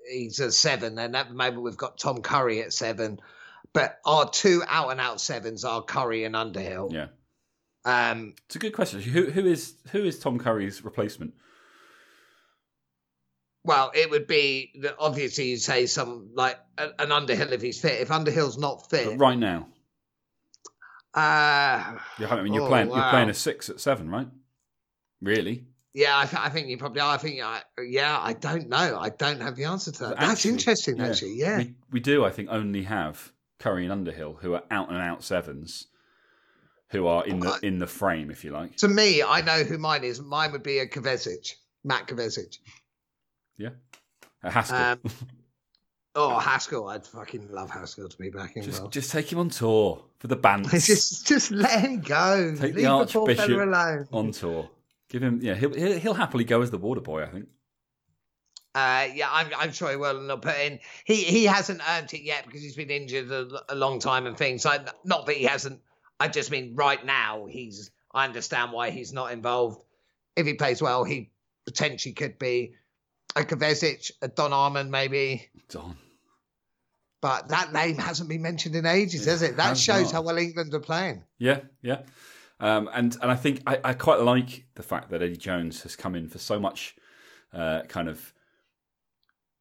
he's 0.09 0.39
a 0.39 0.51
seven, 0.51 0.97
and 0.97 1.15
at 1.15 1.29
the 1.29 1.35
moment 1.35 1.63
we've 1.63 1.77
got 1.77 1.97
Tom 1.97 2.21
Curry 2.21 2.61
at 2.61 2.73
seven. 2.73 3.19
But 3.73 3.99
our 4.05 4.29
two 4.29 4.63
out 4.67 4.91
and 4.91 5.01
out 5.01 5.19
sevens 5.21 5.65
are 5.65 5.83
Curry 5.83 6.23
and 6.23 6.35
Underhill. 6.35 6.89
Yeah. 6.91 7.07
Um, 7.85 8.33
it's 8.45 8.55
a 8.55 8.59
good 8.59 8.73
question. 8.73 9.01
Who 9.01 9.29
who 9.29 9.45
is 9.45 9.75
who 9.91 10.03
is 10.03 10.19
Tom 10.19 10.39
Curry's 10.39 10.83
replacement? 10.83 11.33
Well, 13.67 13.91
it 13.93 14.09
would 14.09 14.27
be 14.27 14.71
that 14.81 14.95
obviously 14.97 15.49
you'd 15.49 15.61
say 15.61 15.87
some 15.87 16.29
like 16.33 16.57
an 16.77 17.11
Underhill 17.11 17.51
if 17.51 17.61
he's 17.61 17.81
fit. 17.81 17.99
If 17.99 18.11
Underhill's 18.11 18.57
not 18.57 18.89
fit, 18.89 19.09
but 19.09 19.17
right 19.17 19.37
now, 19.37 19.67
uh, 21.13 21.97
you're, 22.17 22.29
I 22.29 22.41
mean, 22.43 22.53
you're 22.53 22.63
oh, 22.63 22.67
playing 22.67 22.87
wow. 22.87 22.95
you're 22.95 23.09
playing 23.09 23.29
a 23.29 23.33
six 23.33 23.69
at 23.69 23.81
seven, 23.81 24.09
right? 24.09 24.29
Really? 25.21 25.65
Yeah, 25.93 26.17
I, 26.17 26.25
th- 26.25 26.41
I 26.41 26.49
think 26.49 26.69
you 26.69 26.77
probably 26.77 27.01
are. 27.01 27.15
I 27.15 27.17
think, 27.17 27.41
I, 27.41 27.61
yeah, 27.83 28.17
I 28.21 28.33
don't 28.33 28.69
know. 28.69 28.97
I 28.97 29.09
don't 29.09 29.41
have 29.41 29.55
the 29.55 29.65
answer 29.65 29.91
to 29.91 29.99
that. 29.99 30.11
Actually, 30.11 30.27
That's 30.27 30.45
interesting, 30.45 30.97
yeah. 30.97 31.07
actually. 31.07 31.33
Yeah, 31.33 31.57
we, 31.57 31.73
we 31.91 31.99
do. 31.99 32.23
I 32.23 32.29
think 32.29 32.47
only 32.49 32.83
have 32.83 33.33
Curry 33.59 33.83
and 33.83 33.91
Underhill, 33.91 34.37
who 34.39 34.53
are 34.53 34.63
out 34.71 34.89
and 34.89 34.97
out 34.97 35.23
sevens, 35.23 35.87
who 36.91 37.07
are 37.07 37.25
in 37.25 37.41
the 37.41 37.59
in 37.63 37.79
the 37.79 37.87
frame, 37.87 38.31
if 38.31 38.45
you 38.45 38.51
like. 38.51 38.77
To 38.77 38.87
me, 38.87 39.23
I 39.23 39.41
know 39.41 39.63
who 39.63 39.77
mine 39.77 40.05
is. 40.05 40.21
Mine 40.21 40.53
would 40.53 40.63
be 40.63 40.79
a 40.79 40.87
Kvesic, 40.87 41.55
Matt 41.83 42.07
Kvesic. 42.07 42.59
Yeah. 43.57 43.69
Haskell. 44.43 44.77
Um, 44.77 44.99
oh, 46.15 46.39
Haskell. 46.39 46.89
I'd 46.89 47.05
fucking 47.05 47.51
love 47.51 47.69
Haskell 47.69 48.07
to 48.07 48.17
be 48.17 48.29
back 48.29 48.55
in. 48.55 48.63
Just, 48.63 48.89
just 48.91 49.11
take 49.11 49.31
him 49.31 49.39
on 49.39 49.49
tour 49.49 50.03
for 50.19 50.27
the 50.27 50.35
band. 50.35 50.69
just, 50.69 51.27
just 51.27 51.51
let 51.51 51.81
him 51.81 52.01
go. 52.01 52.51
Take 52.51 52.61
Leave 52.61 52.75
the 52.75 52.85
Archbishop 52.85 53.47
the 53.47 54.07
on 54.11 54.31
tour. 54.31 54.69
Give 55.09 55.23
him, 55.23 55.39
yeah, 55.41 55.55
he'll, 55.55 55.73
he'll 55.73 56.13
happily 56.13 56.43
go 56.43 56.61
as 56.61 56.69
the 56.69 56.77
water 56.77 57.01
boy, 57.01 57.23
I 57.23 57.27
think. 57.27 57.47
Uh, 58.75 59.07
yeah, 59.13 59.29
I'm, 59.31 59.47
I'm 59.57 59.71
sure 59.71 59.89
he 59.89 59.95
will. 59.95 60.19
And 60.19 60.29
they'll 60.29 60.37
put 60.37 60.57
in. 60.59 60.79
He 61.03 61.15
he 61.15 61.45
hasn't 61.45 61.81
earned 61.89 62.13
it 62.13 62.21
yet 62.21 62.45
because 62.45 62.61
he's 62.61 62.75
been 62.75 62.91
injured 62.91 63.31
a, 63.31 63.47
a 63.69 63.75
long 63.75 63.97
time 63.97 64.27
and 64.27 64.37
things. 64.37 64.65
like 64.65 64.87
not 65.03 65.25
that 65.25 65.35
he 65.35 65.45
hasn't 65.45 65.81
I 66.19 66.27
just 66.27 66.51
mean 66.51 66.75
right 66.75 67.03
now 67.05 67.45
he's. 67.45 67.91
I 68.13 68.25
understand 68.25 68.71
why 68.71 68.89
he's 68.89 69.13
not 69.13 69.31
involved. 69.31 69.81
If 70.35 70.45
he 70.45 70.53
plays 70.53 70.81
well, 70.81 71.03
he 71.03 71.29
potentially 71.65 72.13
could 72.13 72.39
be 72.39 72.73
a 73.39 73.43
Kvesic, 73.43 74.11
a 74.21 74.27
Don 74.27 74.53
Armand, 74.53 74.91
maybe. 74.91 75.47
Don. 75.69 75.97
But 77.21 77.49
that 77.49 77.73
name 77.73 77.97
hasn't 77.97 78.29
been 78.29 78.41
mentioned 78.41 78.75
in 78.75 78.85
ages, 78.85 79.25
has 79.25 79.41
it? 79.41 79.57
That 79.57 79.69
has 79.69 79.81
shows 79.81 80.05
not. 80.05 80.11
how 80.13 80.21
well 80.21 80.37
England 80.37 80.73
are 80.73 80.79
playing. 80.79 81.23
Yeah, 81.39 81.61
yeah. 81.81 82.01
Um, 82.59 82.89
and 82.93 83.15
and 83.21 83.31
I 83.31 83.35
think 83.35 83.61
I, 83.67 83.79
I 83.83 83.93
quite 83.93 84.21
like 84.21 84.65
the 84.75 84.83
fact 84.83 85.09
that 85.09 85.21
Eddie 85.21 85.37
Jones 85.37 85.83
has 85.83 85.95
come 85.95 86.15
in 86.15 86.27
for 86.27 86.37
so 86.37 86.59
much 86.59 86.95
uh, 87.53 87.81
kind 87.87 88.07
of 88.07 88.33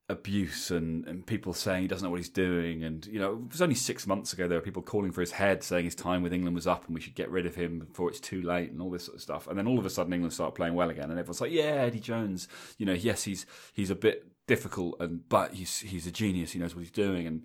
abuse 0.08 0.70
and, 0.70 1.04
and 1.06 1.26
people 1.26 1.52
saying 1.52 1.82
he 1.82 1.88
doesn't 1.88 2.04
know 2.06 2.10
what 2.10 2.20
he's 2.20 2.28
doing. 2.28 2.84
And, 2.84 3.04
you 3.06 3.18
know, 3.18 3.32
it 3.32 3.50
was 3.52 3.62
only 3.62 3.74
six 3.74 4.06
months 4.06 4.32
ago 4.32 4.46
there 4.46 4.56
were 4.58 4.62
people 4.64 4.82
calling 4.82 5.10
for 5.10 5.20
his 5.20 5.32
head, 5.32 5.64
saying 5.64 5.84
his 5.84 5.94
time 5.96 6.22
with 6.22 6.32
England 6.32 6.54
was 6.54 6.66
up 6.66 6.86
and 6.86 6.94
we 6.94 7.00
should 7.00 7.14
get 7.16 7.30
rid 7.30 7.44
of 7.44 7.54
him 7.56 7.80
before 7.80 8.08
it's 8.08 8.20
too 8.20 8.40
late 8.42 8.70
and 8.70 8.80
all 8.80 8.90
this 8.90 9.04
sort 9.04 9.16
of 9.16 9.22
stuff. 9.22 9.46
And 9.48 9.58
then 9.58 9.66
all 9.66 9.78
of 9.78 9.86
a 9.86 9.90
sudden 9.90 10.12
England 10.12 10.32
start 10.32 10.54
playing 10.54 10.74
well 10.74 10.90
again 10.90 11.10
and 11.10 11.18
everyone's 11.18 11.40
like, 11.40 11.50
yeah, 11.52 11.64
Eddie 11.86 11.98
Jones, 12.00 12.46
you 12.78 12.86
know, 12.86 12.92
yes, 12.92 13.24
he's 13.24 13.46
he's 13.72 13.90
a 13.90 13.96
bit 13.96 14.26
difficult 14.46 14.96
and 15.00 15.28
but 15.28 15.54
he's 15.54 15.80
he's 15.80 16.06
a 16.06 16.12
genius, 16.12 16.52
he 16.52 16.60
knows 16.60 16.74
what 16.74 16.82
he's 16.82 16.90
doing. 16.92 17.26
And 17.26 17.42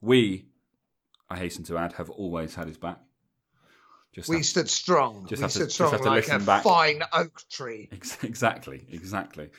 we, 0.00 0.46
I 1.28 1.36
hasten 1.38 1.64
to 1.64 1.78
add, 1.78 1.94
have 1.94 2.10
always 2.10 2.54
had 2.54 2.68
his 2.68 2.76
back. 2.78 3.00
Just 4.12 4.28
We 4.28 4.36
have- 4.36 4.46
stood 4.46 4.70
strong. 4.70 5.26
Just 5.28 5.42
we 5.42 5.46
to- 5.48 5.50
stood 5.50 5.64
just 5.64 5.74
strong 5.74 5.98
to 5.98 6.02
like 6.04 6.28
a 6.28 6.38
back. 6.38 6.62
fine 6.62 7.02
oak 7.12 7.42
tree. 7.50 7.88
Exactly, 8.22 8.86
exactly. 8.92 9.50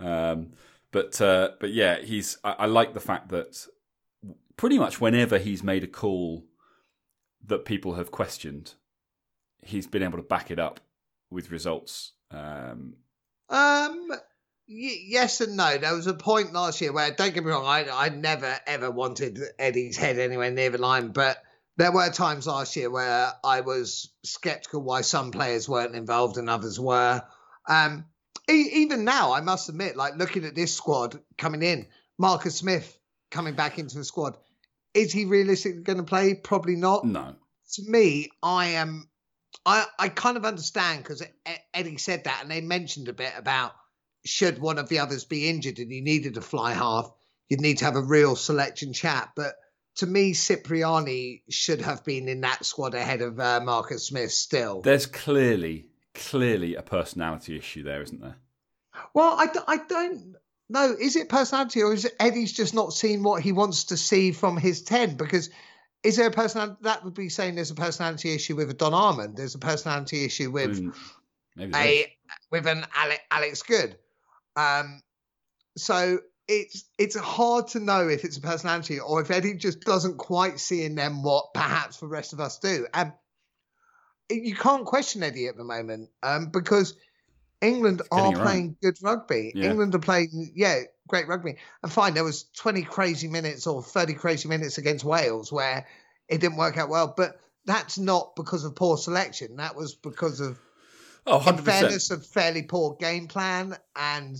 Um, 0.00 0.50
but 0.94 1.20
uh, 1.20 1.50
but 1.58 1.72
yeah, 1.72 2.00
he's. 2.00 2.38
I, 2.44 2.52
I 2.60 2.66
like 2.66 2.94
the 2.94 3.00
fact 3.00 3.30
that 3.30 3.66
pretty 4.56 4.78
much 4.78 5.00
whenever 5.00 5.38
he's 5.38 5.64
made 5.64 5.82
a 5.82 5.88
call 5.88 6.44
that 7.46 7.64
people 7.64 7.94
have 7.94 8.12
questioned, 8.12 8.74
he's 9.60 9.88
been 9.88 10.04
able 10.04 10.18
to 10.18 10.22
back 10.24 10.52
it 10.52 10.60
up 10.60 10.78
with 11.32 11.50
results. 11.50 12.12
Um, 12.30 12.94
Um, 13.48 14.08
y- 14.68 15.02
yes 15.08 15.40
and 15.40 15.56
no. 15.56 15.78
There 15.78 15.94
was 15.96 16.06
a 16.06 16.14
point 16.14 16.52
last 16.52 16.80
year 16.80 16.92
where, 16.92 17.10
don't 17.10 17.34
get 17.34 17.44
me 17.44 17.50
wrong, 17.50 17.66
I 17.66 17.88
I 17.90 18.08
never 18.10 18.56
ever 18.64 18.90
wanted 18.92 19.40
Eddie's 19.58 19.96
head 19.96 20.20
anywhere 20.20 20.52
near 20.52 20.70
the 20.70 20.78
line, 20.78 21.08
but 21.08 21.42
there 21.76 21.90
were 21.90 22.08
times 22.10 22.46
last 22.46 22.76
year 22.76 22.88
where 22.88 23.32
I 23.42 23.62
was 23.62 24.12
skeptical 24.22 24.80
why 24.80 25.00
some 25.00 25.32
players 25.32 25.68
weren't 25.68 25.96
involved 25.96 26.38
and 26.38 26.48
others 26.48 26.78
were. 26.78 27.20
Um, 27.68 28.04
even 28.48 29.04
now, 29.04 29.32
I 29.32 29.40
must 29.40 29.68
admit, 29.68 29.96
like 29.96 30.16
looking 30.16 30.44
at 30.44 30.54
this 30.54 30.74
squad 30.74 31.20
coming 31.38 31.62
in, 31.62 31.86
Marcus 32.18 32.56
Smith 32.56 32.98
coming 33.30 33.54
back 33.54 33.78
into 33.78 33.96
the 33.96 34.04
squad, 34.04 34.36
is 34.92 35.12
he 35.12 35.24
realistically 35.24 35.82
going 35.82 35.98
to 35.98 36.04
play? 36.04 36.34
Probably 36.34 36.76
not 36.76 37.04
no, 37.04 37.34
to 37.74 37.82
me, 37.86 38.30
I 38.42 38.66
am. 38.66 39.08
I 39.66 39.84
I 39.98 40.08
kind 40.08 40.36
of 40.36 40.44
understand 40.44 41.02
because 41.02 41.22
Eddie 41.72 41.96
said 41.96 42.24
that, 42.24 42.40
and 42.42 42.50
they 42.50 42.60
mentioned 42.60 43.08
a 43.08 43.12
bit 43.12 43.32
about 43.36 43.72
should 44.24 44.58
one 44.58 44.78
of 44.78 44.88
the 44.88 45.00
others 45.00 45.24
be 45.24 45.48
injured 45.48 45.78
and 45.78 45.90
you 45.90 46.02
needed 46.02 46.36
a 46.36 46.40
fly 46.40 46.72
half, 46.72 47.10
you'd 47.48 47.60
need 47.60 47.78
to 47.78 47.84
have 47.84 47.96
a 47.96 48.02
real 48.02 48.36
selection 48.36 48.92
chat. 48.92 49.30
But 49.36 49.54
to 49.96 50.06
me, 50.06 50.32
Cipriani 50.34 51.42
should 51.48 51.82
have 51.82 52.04
been 52.04 52.28
in 52.28 52.40
that 52.40 52.64
squad 52.64 52.94
ahead 52.94 53.22
of 53.22 53.38
uh, 53.38 53.60
Marcus 53.62 54.08
Smith. 54.08 54.32
Still, 54.32 54.80
there's 54.80 55.06
clearly 55.06 55.88
clearly 56.14 56.74
a 56.74 56.82
personality 56.82 57.56
issue 57.56 57.82
there, 57.82 58.02
isn't 58.02 58.20
there? 58.20 58.36
well, 59.14 59.34
I, 59.38 59.46
d- 59.46 59.60
I 59.66 59.76
don't 59.88 60.36
know. 60.68 60.94
Is 60.98 61.16
it 61.16 61.28
personality 61.28 61.82
or 61.82 61.92
is 61.92 62.04
it 62.04 62.14
Eddie's 62.20 62.52
just 62.52 62.74
not 62.74 62.92
seeing 62.92 63.22
what 63.22 63.42
he 63.42 63.52
wants 63.52 63.84
to 63.84 63.96
see 63.96 64.32
from 64.32 64.56
his 64.56 64.82
ten? 64.82 65.16
Because 65.16 65.50
is 66.02 66.16
there 66.16 66.28
a 66.28 66.30
personality 66.30 66.76
that 66.82 67.04
would 67.04 67.14
be 67.14 67.28
saying 67.28 67.54
there's 67.54 67.70
a 67.70 67.74
personality 67.74 68.34
issue 68.34 68.56
with 68.56 68.70
a 68.70 68.74
Don 68.74 68.94
Armand? 68.94 69.36
There's 69.36 69.54
a 69.54 69.58
personality 69.58 70.24
issue 70.24 70.50
with. 70.50 70.80
Mm, 70.80 70.94
Maybe 71.56 71.72
there 71.72 71.84
is. 71.86 71.88
a 71.88 72.12
with 72.50 72.66
an 72.66 72.84
Alex, 72.94 73.20
Alex 73.30 73.62
Goode. 73.62 73.96
Um, 74.56 75.02
so 75.76 76.18
it's 76.46 76.84
it's 76.98 77.16
hard 77.16 77.68
to 77.68 77.80
know 77.80 78.08
if 78.08 78.24
it's 78.24 78.36
a 78.36 78.40
personality 78.40 79.00
or 79.00 79.20
if 79.22 79.30
Eddie 79.30 79.54
just 79.54 79.80
doesn't 79.80 80.18
quite 80.18 80.60
see 80.60 80.84
in 80.84 80.94
them 80.94 81.22
what 81.22 81.54
perhaps 81.54 81.98
the 81.98 82.06
rest 82.06 82.32
of 82.32 82.40
us 82.40 82.58
do. 82.58 82.86
And 82.92 83.12
you 84.30 84.54
can't 84.54 84.84
question 84.84 85.22
Eddie 85.22 85.48
at 85.48 85.56
the 85.56 85.64
moment 85.64 86.10
um, 86.22 86.50
because 86.50 86.94
England 87.60 88.02
are 88.10 88.32
it 88.32 88.36
right. 88.36 88.42
playing 88.42 88.76
good 88.82 88.96
rugby. 89.02 89.52
Yeah. 89.54 89.70
England 89.70 89.94
are 89.94 90.00
playing, 90.00 90.52
yeah, 90.54 90.80
great 91.08 91.28
rugby. 91.28 91.56
And 91.82 91.92
fine, 91.92 92.14
there 92.14 92.24
was 92.24 92.44
20 92.56 92.82
crazy 92.82 93.28
minutes 93.28 93.66
or 93.66 93.82
30 93.82 94.14
crazy 94.14 94.48
minutes 94.48 94.78
against 94.78 95.04
Wales 95.04 95.52
where 95.52 95.86
it 96.28 96.40
didn't 96.40 96.56
work 96.56 96.76
out 96.76 96.88
well. 96.88 97.12
But 97.16 97.40
that's 97.66 97.98
not 97.98 98.36
because 98.36 98.64
of 98.64 98.74
poor 98.74 98.96
selection. 98.96 99.56
That 99.56 99.76
was 99.76 99.94
because 99.94 100.40
of 100.40 100.58
Oh, 101.26 101.38
in 101.38 101.56
100%. 101.56 101.60
fairness, 101.60 102.10
a 102.10 102.18
fairly 102.20 102.62
poor 102.62 102.96
game 102.96 103.28
plan 103.28 103.76
and 103.96 104.36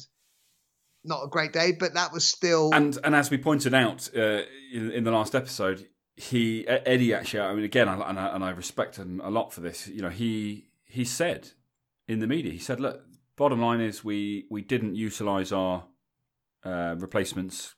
not 1.03 1.25
a 1.25 1.29
great 1.29 1.53
day, 1.53 1.73
but 1.73 1.95
that 1.95 2.13
was 2.13 2.27
still. 2.27 2.75
And 2.75 2.99
and 3.03 3.15
as 3.15 3.31
we 3.31 3.39
pointed 3.39 3.75
out 3.75 4.11
uh, 4.17 4.43
in, 4.73 4.91
in 4.91 5.05
the 5.05 5.11
last 5.11 5.35
episode, 5.35 5.87
he 6.17 6.67
Eddie 6.69 7.15
actually. 7.15 7.41
I 7.41 7.55
mean, 7.55 7.65
again, 7.65 7.89
and, 7.89 8.19
I, 8.19 8.35
and 8.35 8.45
I 8.45 8.51
respect 8.51 8.97
him 8.97 9.21
a 9.23 9.31
lot 9.31 9.53
for 9.53 9.61
this. 9.61 9.89
You 9.89 10.03
know, 10.03 10.11
he 10.11 10.69
he 10.85 11.05
said 11.05 11.51
in 12.07 12.21
the 12.21 12.27
media, 12.27 12.53
he 12.53 12.59
said, 12.59 12.81
"Look, 12.81 13.05
bottom 13.37 13.61
line 13.61 13.81
is 13.81 14.05
we 14.05 14.47
we 14.51 14.63
didn't 14.63 14.95
utilise 14.95 15.53
our 15.53 15.85
uh, 16.65 16.95
replacements 16.99 17.75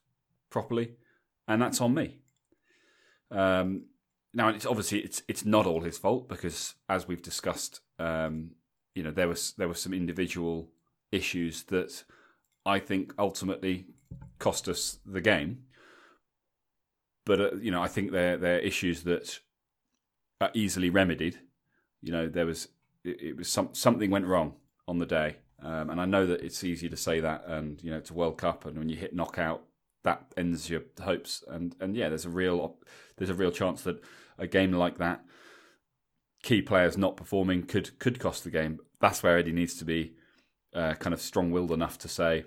properly, 0.51 0.93
and 1.49 1.61
that's 1.61 1.81
on 1.81 1.95
me." 1.95 2.21
Um, 3.31 3.87
now, 4.35 4.49
it's 4.51 4.67
obviously 4.67 5.01
it's 5.01 5.23
it's 5.29 5.45
not 5.45 5.67
all 5.67 5.81
his 5.81 5.97
fault 5.97 6.29
because, 6.29 6.75
as 6.89 7.09
we've 7.09 7.23
discussed, 7.23 7.81
um, 7.99 8.51
you 8.95 9.03
know 9.03 9.11
there 9.11 9.29
was 9.29 9.53
there 9.53 9.69
were 9.69 9.75
some 9.75 9.95
individual 9.95 10.69
issues 11.11 11.63
that 11.65 12.05
I 12.67 12.81
think 12.81 13.15
ultimately 13.19 13.87
cost 14.39 14.69
us 14.69 14.99
the 15.07 15.21
game. 15.21 15.63
But 17.27 17.41
uh, 17.41 17.51
you 17.57 17.71
know, 17.71 17.83
I 17.83 17.89
think 17.89 18.13
they're 18.13 18.39
they're 18.39 18.61
issues 18.61 19.03
that 19.03 19.41
are 20.41 20.51
easily 20.55 20.89
remedied. 20.89 21.39
You 22.01 22.13
know, 22.13 22.29
there 22.29 22.47
was 22.47 22.69
it, 23.05 23.21
it 23.21 23.37
was 23.37 23.49
some 23.49 23.71
something 23.73 24.11
went 24.11 24.27
wrong 24.27 24.55
on 24.89 24.99
the 24.99 25.07
day, 25.07 25.37
um, 25.63 25.91
and 25.91 26.01
I 26.01 26.07
know 26.07 26.25
that 26.25 26.43
it's 26.43 26.65
easy 26.65 26.89
to 26.89 26.97
say 26.97 27.21
that, 27.21 27.45
and 27.47 27.83
you 27.83 27.91
know, 27.91 27.99
it's 27.99 28.11
a 28.11 28.15
World 28.15 28.39
Cup, 28.39 28.65
and 28.65 28.79
when 28.79 28.89
you 28.89 28.97
hit 28.97 29.15
knockout, 29.15 29.63
that 30.05 30.25
ends 30.37 30.71
your 30.71 30.83
hopes. 31.03 31.45
And 31.49 31.75
and 31.81 31.95
yeah, 31.95 32.09
there's 32.09 32.25
a 32.25 32.31
real 32.31 32.77
there's 33.17 33.31
a 33.31 33.35
real 33.35 33.51
chance 33.51 33.83
that 33.83 34.03
a 34.39 34.47
game 34.47 34.73
like 34.73 34.99
that, 34.99 35.25
key 36.43 36.63
players 36.63 36.97
not 36.97 37.17
performing, 37.17 37.65
could 37.65 37.99
could 37.99 38.21
cost 38.21 38.45
the 38.45 38.51
game. 38.51 38.79
That's 39.01 39.23
where 39.23 39.37
Eddie 39.37 39.53
needs 39.53 39.75
to 39.79 39.85
be 39.85 40.15
uh, 40.75 40.95
kind 40.95 41.13
of 41.13 41.21
strong 41.21 41.51
willed 41.51 41.73
enough 41.73 41.99
to 41.99 42.09
say 42.09 42.45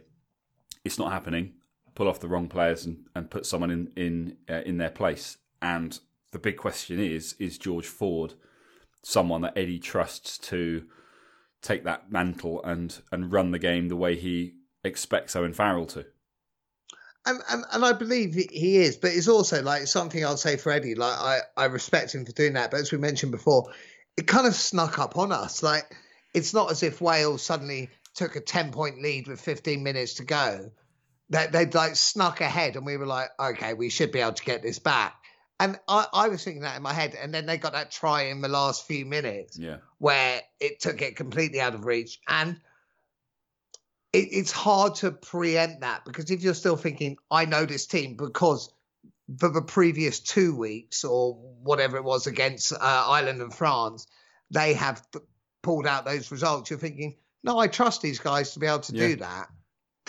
it's 0.85 0.97
not 0.97 1.11
happening. 1.11 1.53
Pull 1.95 2.07
off 2.07 2.19
the 2.19 2.27
wrong 2.27 2.47
players 2.47 2.85
and, 2.85 3.05
and 3.15 3.29
put 3.29 3.45
someone 3.45 3.71
in 3.71 3.91
in 3.95 4.37
uh, 4.49 4.61
in 4.65 4.77
their 4.77 4.89
place. 4.89 5.37
And 5.61 5.99
the 6.31 6.39
big 6.39 6.57
question 6.57 6.99
is: 6.99 7.33
Is 7.39 7.57
George 7.57 7.87
Ford 7.87 8.33
someone 9.03 9.41
that 9.41 9.57
Eddie 9.57 9.79
trusts 9.79 10.37
to 10.37 10.85
take 11.61 11.83
that 11.83 12.11
mantle 12.11 12.63
and 12.63 13.01
and 13.11 13.31
run 13.31 13.51
the 13.51 13.59
game 13.59 13.89
the 13.89 13.95
way 13.95 14.15
he 14.15 14.55
expects 14.83 15.35
Owen 15.35 15.53
Farrell 15.53 15.85
to? 15.87 16.05
and, 17.25 17.41
and, 17.49 17.65
and 17.71 17.85
I 17.85 17.93
believe 17.93 18.33
he- 18.33 18.77
is, 18.77 18.97
but 18.97 19.11
it's 19.11 19.27
also 19.27 19.61
like 19.61 19.87
something 19.87 20.23
I'll 20.23 20.37
say 20.37 20.57
for 20.57 20.71
Eddie. 20.71 20.95
Like 20.95 21.17
I, 21.17 21.39
I 21.55 21.65
respect 21.65 22.15
him 22.15 22.25
for 22.25 22.31
doing 22.31 22.53
that, 22.53 22.71
but 22.71 22.79
as 22.79 22.91
we 22.91 22.97
mentioned 22.97 23.31
before, 23.31 23.71
it 24.17 24.27
kind 24.27 24.47
of 24.47 24.55
snuck 24.55 24.99
up 24.99 25.17
on 25.17 25.31
us. 25.31 25.61
Like 25.61 25.95
it's 26.33 26.53
not 26.53 26.71
as 26.71 26.83
if 26.83 27.01
Wales 27.01 27.41
suddenly 27.41 27.89
took 28.15 28.35
a 28.35 28.41
ten 28.41 28.71
point 28.71 29.01
lead 29.01 29.27
with 29.27 29.41
15 29.41 29.83
minutes 29.83 30.15
to 30.15 30.23
go. 30.23 30.71
They 31.29 31.47
they'd 31.47 31.75
like 31.75 31.95
snuck 31.95 32.41
ahead, 32.41 32.75
and 32.75 32.85
we 32.85 32.97
were 32.97 33.05
like, 33.05 33.29
okay, 33.39 33.73
we 33.73 33.89
should 33.89 34.11
be 34.11 34.19
able 34.19 34.33
to 34.33 34.43
get 34.43 34.61
this 34.61 34.79
back. 34.79 35.15
And 35.59 35.77
I, 35.87 36.05
I 36.13 36.29
was 36.29 36.43
thinking 36.43 36.61
that 36.63 36.77
in 36.77 36.83
my 36.83 36.93
head, 36.93 37.15
and 37.21 37.33
then 37.33 37.45
they 37.45 37.57
got 37.57 37.73
that 37.73 37.91
try 37.91 38.23
in 38.23 38.41
the 38.41 38.47
last 38.47 38.87
few 38.87 39.05
minutes 39.05 39.57
Yeah, 39.59 39.77
where 39.97 40.41
it 40.59 40.79
took 40.79 41.01
it 41.01 41.15
completely 41.15 41.59
out 41.59 41.75
of 41.75 41.85
reach. 41.85 42.19
And 42.27 42.59
it, 44.13 44.29
it's 44.31 44.51
hard 44.51 44.95
to 44.95 45.11
preempt 45.11 45.81
that 45.81 46.05
because 46.05 46.31
if 46.31 46.41
you're 46.41 46.53
still 46.53 46.77
thinking, 46.77 47.17
I 47.29 47.45
know 47.45 47.65
this 47.65 47.85
team 47.85 48.15
because 48.15 48.73
for 49.37 49.49
the 49.49 49.61
previous 49.61 50.19
two 50.19 50.55
weeks 50.55 51.03
or 51.03 51.33
whatever 51.61 51.97
it 51.97 52.03
was 52.03 52.25
against 52.25 52.73
uh, 52.73 52.77
Ireland 52.81 53.41
and 53.41 53.53
France, 53.53 54.07
they 54.49 54.73
have 54.73 55.05
pulled 55.61 55.85
out 55.85 56.05
those 56.05 56.31
results. 56.31 56.69
You're 56.69 56.79
thinking, 56.79 57.17
no, 57.43 57.59
I 57.59 57.67
trust 57.67 58.01
these 58.01 58.19
guys 58.19 58.53
to 58.53 58.59
be 58.59 58.65
able 58.65 58.79
to 58.79 58.95
Yeah. 58.95 59.07
do 59.09 59.15
that. 59.17 59.49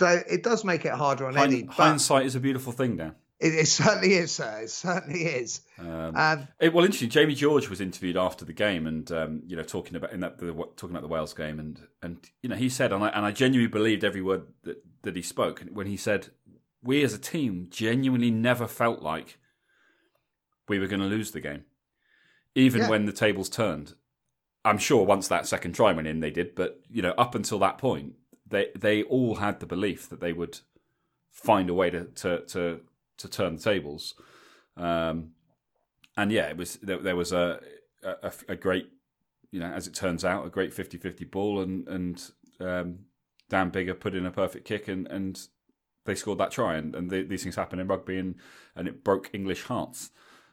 So 0.01 0.23
it 0.29 0.43
does 0.43 0.65
make 0.65 0.85
it 0.85 0.93
harder 0.93 1.27
on 1.27 1.35
Hind- 1.35 1.53
Eddie. 1.53 1.67
Hindsight 1.67 2.25
is 2.27 2.35
a 2.35 2.41
beautiful 2.41 2.73
thing, 2.73 2.97
Dan. 2.97 3.15
it, 3.39 3.55
it 3.55 3.67
certainly 3.69 4.15
is, 4.15 4.33
sir. 4.33 4.61
It 4.65 4.71
certainly 4.71 5.23
is. 5.25 5.61
Um, 5.79 6.17
Um, 6.17 6.49
It, 6.59 6.73
well, 6.73 6.85
interesting. 6.85 7.11
Jamie 7.11 7.35
George 7.35 7.69
was 7.69 7.81
interviewed 7.81 8.17
after 8.17 8.45
the 8.45 8.53
game, 8.53 8.87
and 8.87 9.11
um, 9.13 9.43
you 9.47 9.57
know, 9.57 9.63
talking 9.63 9.97
about 9.97 10.13
in 10.13 10.21
that 10.21 10.39
the, 10.39 10.53
talking 10.77 10.91
about 10.91 11.03
the 11.03 11.09
Wales 11.09 11.35
game, 11.35 11.59
and 11.61 11.81
and 12.03 12.17
you 12.43 12.49
know, 12.49 12.57
he 12.57 12.69
said, 12.69 12.93
and 12.93 13.05
I, 13.05 13.09
and 13.09 13.25
I 13.27 13.31
genuinely 13.31 13.71
believed 13.71 14.03
every 14.05 14.23
word 14.23 14.43
that 14.65 14.83
that 15.03 15.17
he 15.17 15.23
spoke 15.23 15.63
when 15.73 15.87
he 15.87 15.97
said, 15.97 16.29
"We 16.83 17.05
as 17.05 17.13
a 17.15 17.19
team 17.19 17.69
genuinely 17.71 18.31
never 18.31 18.67
felt 18.67 19.03
like 19.03 19.39
we 20.69 20.79
were 20.79 20.87
going 20.87 21.01
to 21.01 21.07
lose 21.07 21.33
the 21.33 21.41
game. 21.41 21.65
even 22.55 22.81
Yeah. 22.83 22.89
when 22.91 23.05
the 23.07 23.13
tables 23.13 23.49
turned. 23.49 23.95
I'm 24.65 24.79
sure 24.79 25.05
once 25.05 25.29
that 25.29 25.47
second 25.47 25.73
try 25.75 25.93
went 25.93 26.09
in, 26.09 26.21
they 26.21 26.31
did, 26.31 26.55
but 26.55 26.81
you 26.91 27.03
know, 27.03 27.13
up 27.19 27.35
until 27.35 27.59
that 27.61 27.79
point, 27.79 28.15
they 28.51 28.69
they 28.77 29.03
all 29.05 29.37
had 29.37 29.61
the 29.61 29.67
belief 29.67 30.09
that 30.09 30.21
they 30.21 30.33
would 30.33 30.61
find 31.31 31.71
a 31.71 31.75
way 31.75 31.91
to 31.91 32.05
to 32.05 32.41
to, 32.47 32.81
to 33.19 33.29
turn 33.29 33.57
the 33.57 33.63
tables. 33.63 34.15
Um, 34.77 35.31
and 36.17 36.31
yeah, 36.31 36.49
it 36.49 36.57
was 36.57 36.77
there, 36.77 36.99
there 36.99 37.17
was 37.17 37.33
a, 37.33 37.61
a 38.03 38.33
a 38.49 38.57
great, 38.57 38.89
you 39.51 39.61
know, 39.61 39.71
as 39.71 39.87
it 39.87 39.95
turns 39.95 40.25
out, 40.25 40.47
a 40.47 40.51
great 40.51 40.75
50-50 40.75 41.31
ball, 41.31 41.61
and 41.61 41.89
and 41.89 42.31
um, 42.61 42.99
Dan 43.49 43.71
Biggar 43.71 43.99
put 43.99 44.15
in 44.15 44.27
a 44.27 44.31
perfect 44.31 44.67
kick, 44.67 44.89
and 44.89 45.07
and 45.09 45.41
they 46.05 46.15
scored 46.15 46.39
that 46.39 46.51
try, 46.51 46.77
and, 46.77 46.95
and 46.95 47.11
the, 47.11 47.23
these 47.23 47.43
things 47.43 47.57
happen 47.57 47.79
in 47.79 47.89
rugby, 47.89 48.19
and 48.19 48.35
and 48.75 48.89
it 48.89 49.05
broke 49.05 49.31
English 49.33 49.65
hearts. 49.65 50.11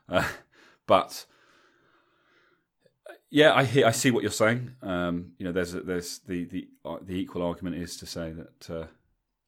Uh, 0.07 0.27
but 0.87 1.25
yeah, 3.29 3.53
I 3.53 3.63
hear, 3.65 3.85
I 3.85 3.91
see 3.91 4.11
what 4.11 4.23
you're 4.23 4.31
saying. 4.31 4.71
Um, 4.81 5.33
you 5.37 5.45
know, 5.45 5.51
there's 5.51 5.73
there's 5.73 6.19
the 6.19 6.45
the 6.45 6.67
uh, 6.85 6.97
the 7.01 7.19
equal 7.19 7.41
argument 7.41 7.75
is 7.75 7.97
to 7.97 8.05
say 8.05 8.31
that 8.31 8.69
uh, 8.69 8.87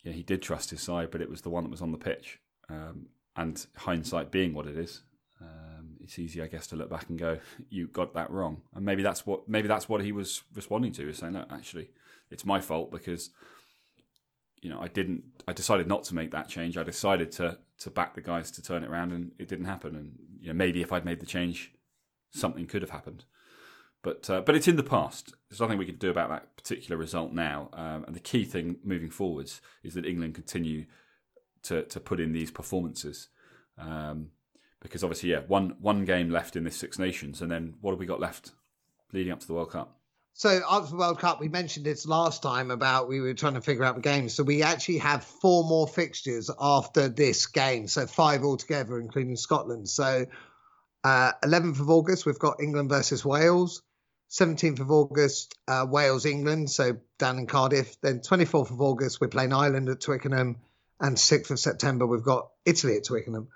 yeah, 0.04 0.12
he 0.12 0.24
did 0.24 0.42
trust 0.42 0.70
his 0.72 0.82
side, 0.82 1.12
but 1.12 1.22
it 1.22 1.30
was 1.30 1.42
the 1.42 1.50
one 1.50 1.64
that 1.64 1.72
was 1.72 1.82
on 1.82 1.92
the 1.92 1.98
pitch. 1.98 2.40
Um, 2.70 3.08
and 3.36 3.66
hindsight 3.78 4.32
being 4.32 4.54
what 4.54 4.68
it 4.68 4.78
is, 4.78 5.02
um, 5.42 5.96
it's 6.02 6.20
easy, 6.20 6.42
I 6.42 6.48
guess, 6.48 6.68
to 6.68 6.76
look 6.76 6.90
back 6.90 7.10
and 7.10 7.18
go, 7.18 7.40
"You 7.70 7.88
got 7.88 8.14
that 8.16 8.30
wrong." 8.32 8.62
And 8.76 8.86
maybe 8.86 9.02
that's 9.02 9.26
what 9.26 9.48
maybe 9.48 9.68
that's 9.68 9.88
what 9.88 10.04
he 10.04 10.12
was 10.12 10.44
responding 10.54 10.92
to, 10.94 11.08
is 11.10 11.18
saying, 11.18 11.34
"No, 11.34 11.46
actually, 11.50 11.92
it's 12.30 12.46
my 12.46 12.60
fault 12.60 12.92
because 12.92 13.30
you 14.62 14.70
know 14.70 14.80
I 14.82 14.90
didn't. 14.90 15.24
I 15.48 15.54
decided 15.54 15.88
not 15.88 16.04
to 16.06 16.16
make 16.16 16.32
that 16.32 16.50
change. 16.50 16.78
I 16.78 16.84
decided 16.84 17.32
to 17.34 17.60
to 17.80 17.90
back 17.90 18.14
the 18.14 18.22
guys 18.22 18.52
to 18.52 18.62
turn 18.62 18.84
it 18.84 18.90
around, 18.90 19.14
and 19.14 19.32
it 19.40 19.48
didn't 19.48 19.66
happen. 19.66 19.96
And 19.96 20.20
you 20.42 20.48
know, 20.48 20.54
maybe 20.54 20.82
if 20.82 20.92
I'd 20.92 21.06
made 21.06 21.22
the 21.22 21.26
change, 21.26 21.72
something 22.32 22.66
could 22.66 22.82
have 22.82 22.92
happened." 22.92 23.24
But 24.02 24.30
uh, 24.30 24.42
but 24.42 24.56
it's 24.56 24.68
in 24.68 24.78
the 24.78 24.84
past. 24.84 25.34
There's 25.50 25.60
nothing 25.60 25.78
we 25.78 25.86
can 25.86 25.98
do 25.98 26.10
about 26.10 26.30
that 26.30 26.56
particular 26.56 26.98
result 26.98 27.34
now. 27.34 27.70
Um, 27.74 28.06
and 28.06 28.16
the 28.16 28.22
key 28.22 28.46
thing 28.46 28.78
moving 28.84 29.10
forwards 29.10 29.62
is 29.84 29.94
that 29.96 30.06
England 30.06 30.36
continue 30.36 30.86
to 31.64 31.84
to 31.84 32.00
put 32.00 32.20
in 32.20 32.32
these 32.32 32.52
performances. 32.52 33.30
Um, 33.78 34.32
because 34.82 35.04
obviously, 35.04 35.32
yeah, 35.32 35.42
one 35.48 35.76
one 35.82 36.06
game 36.06 36.30
left 36.30 36.56
in 36.56 36.64
this 36.64 36.78
Six 36.78 36.98
Nations, 36.98 37.42
and 37.42 37.52
then 37.52 37.76
what 37.82 37.92
have 37.92 38.00
we 38.00 38.06
got 38.06 38.20
left 38.20 38.52
leading 39.12 39.34
up 39.34 39.42
to 39.42 39.48
the 39.48 39.54
World 39.54 39.72
Cup? 39.72 40.00
So 40.34 40.62
after 40.70 40.92
the 40.92 40.96
World 40.96 41.20
Cup, 41.20 41.42
we 41.42 41.50
mentioned 41.50 41.86
this 41.86 42.06
last 42.06 42.42
time 42.42 42.72
about 42.72 43.10
we 43.10 43.20
were 43.20 43.34
trying 43.34 43.56
to 43.56 43.62
figure 43.62 43.84
out 43.84 43.96
the 43.96 44.02
games. 44.02 44.34
So 44.34 44.44
we 44.44 44.64
actually 44.64 45.00
have 45.00 45.26
four 45.26 45.66
more 45.66 45.86
fixtures 45.86 46.50
after 46.62 47.10
this 47.10 47.48
game. 47.48 47.88
So 47.90 48.08
five 48.08 48.46
altogether, 48.46 48.98
including 49.02 49.36
Scotland. 49.36 49.90
So 49.90 50.28
uh, 51.04 51.32
11th 51.44 51.82
of 51.82 51.90
August, 51.90 52.26
we've 52.26 52.40
got 52.40 52.62
England 52.62 52.88
versus 52.88 53.26
Wales. 53.26 53.82
17th 54.30 54.80
of 54.80 54.92
August, 54.92 55.58
uh, 55.68 55.86
Wales, 55.90 56.26
England. 56.26 56.70
So 56.70 56.98
down 57.18 57.40
in 57.40 57.48
Cardiff. 57.48 58.00
Then 58.02 58.20
24th 58.20 58.72
of 58.72 58.82
August, 58.82 59.20
we're 59.20 59.28
playing 59.28 59.54
Ireland 59.54 59.90
at 59.90 60.02
Twickenham. 60.02 60.58
And 61.02 61.16
6th 61.16 61.52
of 61.52 61.60
September, 61.60 62.06
we've 62.06 62.24
got 62.24 62.50
Italy 62.66 62.98
at 62.98 63.06
Twickenham. 63.06 63.48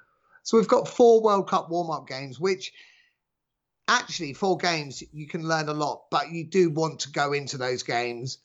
So 0.44 0.58
we've 0.58 0.68
got 0.68 0.88
four 0.88 1.22
World 1.22 1.50
Cup 1.50 1.70
warm 1.70 1.92
up 1.92 2.08
games, 2.08 2.40
which 2.40 2.74
actually, 3.88 4.34
four 4.34 4.58
games, 4.58 5.04
you 5.12 5.28
can 5.28 5.48
learn 5.48 5.68
a 5.68 5.74
lot, 5.74 6.06
but 6.10 6.32
you 6.32 6.46
do 6.46 6.70
want 6.70 7.02
to 7.02 7.12
go 7.12 7.34
into 7.34 7.58
those 7.58 7.84
games 7.84 8.38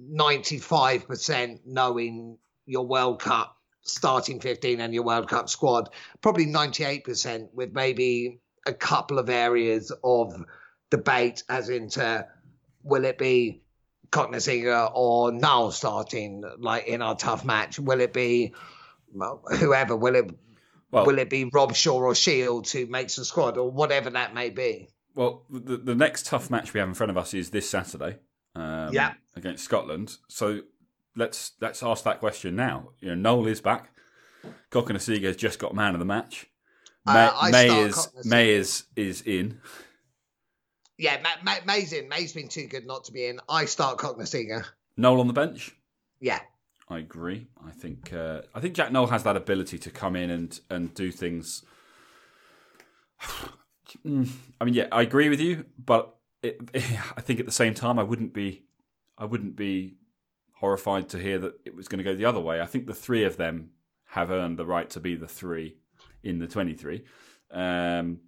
95% 0.00 1.60
knowing 1.66 2.38
your 2.66 2.86
World 2.86 3.20
Cup 3.20 3.56
starting 3.82 4.40
15 4.40 4.80
and 4.80 4.94
your 4.94 5.02
World 5.02 5.28
Cup 5.28 5.48
squad. 5.48 5.90
Probably 6.20 6.46
98% 6.46 7.48
with 7.52 7.72
maybe 7.72 8.40
a 8.66 8.72
couple 8.72 9.18
of 9.18 9.28
areas 9.28 9.92
of 10.02 10.44
debate 10.92 11.42
as 11.48 11.70
into 11.70 12.26
will 12.84 13.04
it 13.06 13.16
be 13.16 13.62
Cokanasiga 14.10 14.92
or 14.94 15.32
Nowell 15.32 15.70
starting 15.72 16.44
like 16.58 16.86
in 16.86 17.00
our 17.00 17.16
tough 17.16 17.44
match? 17.46 17.78
Will 17.78 18.00
it 18.00 18.12
be 18.12 18.52
well, 19.14 19.42
whoever? 19.58 19.96
Will 19.96 20.14
it 20.16 20.30
Well, 20.90 21.06
will 21.06 21.18
it 21.18 21.30
be 21.30 21.46
Robshaw 21.46 21.94
or 21.94 22.14
Shields 22.14 22.70
who 22.72 22.84
makes 22.86 23.16
the 23.16 23.24
squad 23.24 23.56
or 23.56 23.70
whatever 23.70 24.10
that 24.10 24.34
may 24.34 24.50
be? 24.50 24.88
well, 25.14 25.44
the, 25.50 25.76
the 25.76 25.94
next 25.94 26.26
tough 26.26 26.50
match 26.50 26.72
we 26.74 26.80
have 26.80 26.88
in 26.88 26.94
front 26.94 27.10
of 27.10 27.16
us 27.18 27.34
is 27.34 27.50
this 27.50 27.68
Saturday. 27.68 28.18
Um, 28.54 28.92
Yeah. 28.92 29.14
against 29.34 29.64
Scotland. 29.64 30.16
So 30.28 30.60
let's 31.16 31.52
let's 31.60 31.82
ask 31.82 32.04
that 32.04 32.20
question 32.20 32.54
now. 32.54 32.90
You 33.00 33.08
know, 33.08 33.14
Nowell 33.14 33.46
is 33.48 33.62
back. 33.62 33.90
Cokanasiga 34.70 35.24
has 35.24 35.36
just 35.36 35.58
got 35.58 35.74
man 35.74 35.94
of 35.94 36.00
the 36.00 36.04
match. 36.04 36.46
Uh, 37.06 37.14
May, 37.14 37.28
I 37.34 37.50
May 37.50 37.80
is 37.80 38.08
May 38.24 38.50
is 38.50 38.84
is 38.94 39.22
in. 39.22 39.60
Yeah, 41.02 41.20
Ma- 41.20 41.42
Ma- 41.42 41.64
May's 41.66 41.92
in. 41.92 42.08
May's 42.08 42.32
been 42.32 42.46
too 42.46 42.68
good 42.68 42.86
not 42.86 43.04
to 43.04 43.12
be 43.12 43.26
in. 43.26 43.40
I 43.48 43.64
start 43.64 43.98
Cokanasiga. 43.98 44.64
Nowell 44.96 45.18
on 45.18 45.26
the 45.26 45.32
bench. 45.32 45.74
Yeah. 46.20 46.38
I 46.88 47.00
agree. 47.00 47.48
I 47.66 47.72
think 47.72 48.12
uh, 48.12 48.42
I 48.54 48.60
think 48.60 48.74
Jack 48.74 48.92
Nowell 48.92 49.08
has 49.08 49.24
that 49.24 49.36
ability 49.36 49.78
to 49.78 49.90
come 49.90 50.14
in 50.14 50.30
and 50.30 50.60
and 50.70 50.94
do 50.94 51.10
things. 51.10 51.64
Mm, 54.06 54.26
I 54.58 54.64
mean, 54.64 54.72
yeah, 54.72 54.86
I 54.90 55.02
agree 55.02 55.28
with 55.28 55.38
you, 55.38 55.66
but 55.76 56.14
it, 56.42 56.58
I 56.74 57.20
think 57.20 57.40
at 57.40 57.44
the 57.44 57.52
same 57.52 57.74
time, 57.74 57.98
I 57.98 58.02
wouldn't 58.02 58.32
be, 58.32 58.62
I 59.18 59.26
wouldn't 59.26 59.54
be 59.54 59.96
horrified 60.54 61.10
to 61.10 61.18
hear 61.18 61.38
that 61.40 61.60
it 61.66 61.76
was 61.76 61.88
going 61.88 61.98
to 61.98 62.04
go 62.04 62.14
the 62.14 62.24
other 62.24 62.40
way. 62.40 62.62
I 62.62 62.64
think 62.64 62.86
the 62.86 62.94
three 62.94 63.22
of 63.24 63.36
them 63.36 63.72
have 64.06 64.30
earned 64.30 64.58
the 64.58 64.64
right 64.64 64.88
to 64.90 65.00
be 65.00 65.14
the 65.14 65.28
three 65.28 65.76
in 66.22 66.38
the 66.38 66.46
twenty-three. 66.46 67.04
Um, 67.50 68.20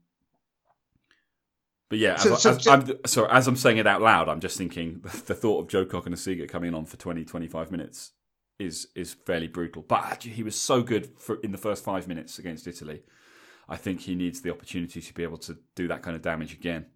but 1.89 1.99
yeah, 1.99 2.17
So- 2.17 2.35
as, 2.35 2.43
so 2.43 2.51
as, 2.51 2.59
ju- 2.59 2.71
I'm, 2.71 3.07
sorry, 3.07 3.31
as 3.31 3.47
I'm 3.47 3.57
saying 3.57 3.79
it 3.79 3.87
out 3.87 4.03
loud, 4.03 4.29
I'm 4.29 4.41
just 4.41 4.57
thinking 4.59 5.01
the 5.03 5.35
thought 5.35 5.61
of 5.63 5.69
Joe 5.69 5.85
Cokanasiga 5.87 6.49
coming 6.49 6.75
on 6.75 6.87
for 6.87 6.97
20, 6.97 7.25
25 7.25 7.71
minutes 7.71 8.13
is 8.59 8.87
is 8.95 9.15
fairly 9.15 9.49
brutal. 9.49 9.83
But 9.83 10.23
he 10.23 10.43
was 10.43 10.55
so 10.57 10.83
good 10.83 11.11
for 11.19 11.37
in 11.41 11.51
the 11.53 11.59
first 11.59 11.83
five 11.85 12.07
minutes 12.07 12.39
against 12.39 12.67
Italy. 12.67 13.03
I 13.69 13.77
think 13.77 14.01
he 14.03 14.15
needs 14.15 14.43
the 14.43 14.51
opportunity 14.51 15.01
to 15.01 15.15
be 15.15 15.23
able 15.23 15.39
to 15.39 15.57
do 15.75 15.89
that 15.89 16.03
kind 16.03 16.15
of 16.15 16.23
damage 16.23 16.53
again. 16.53 16.87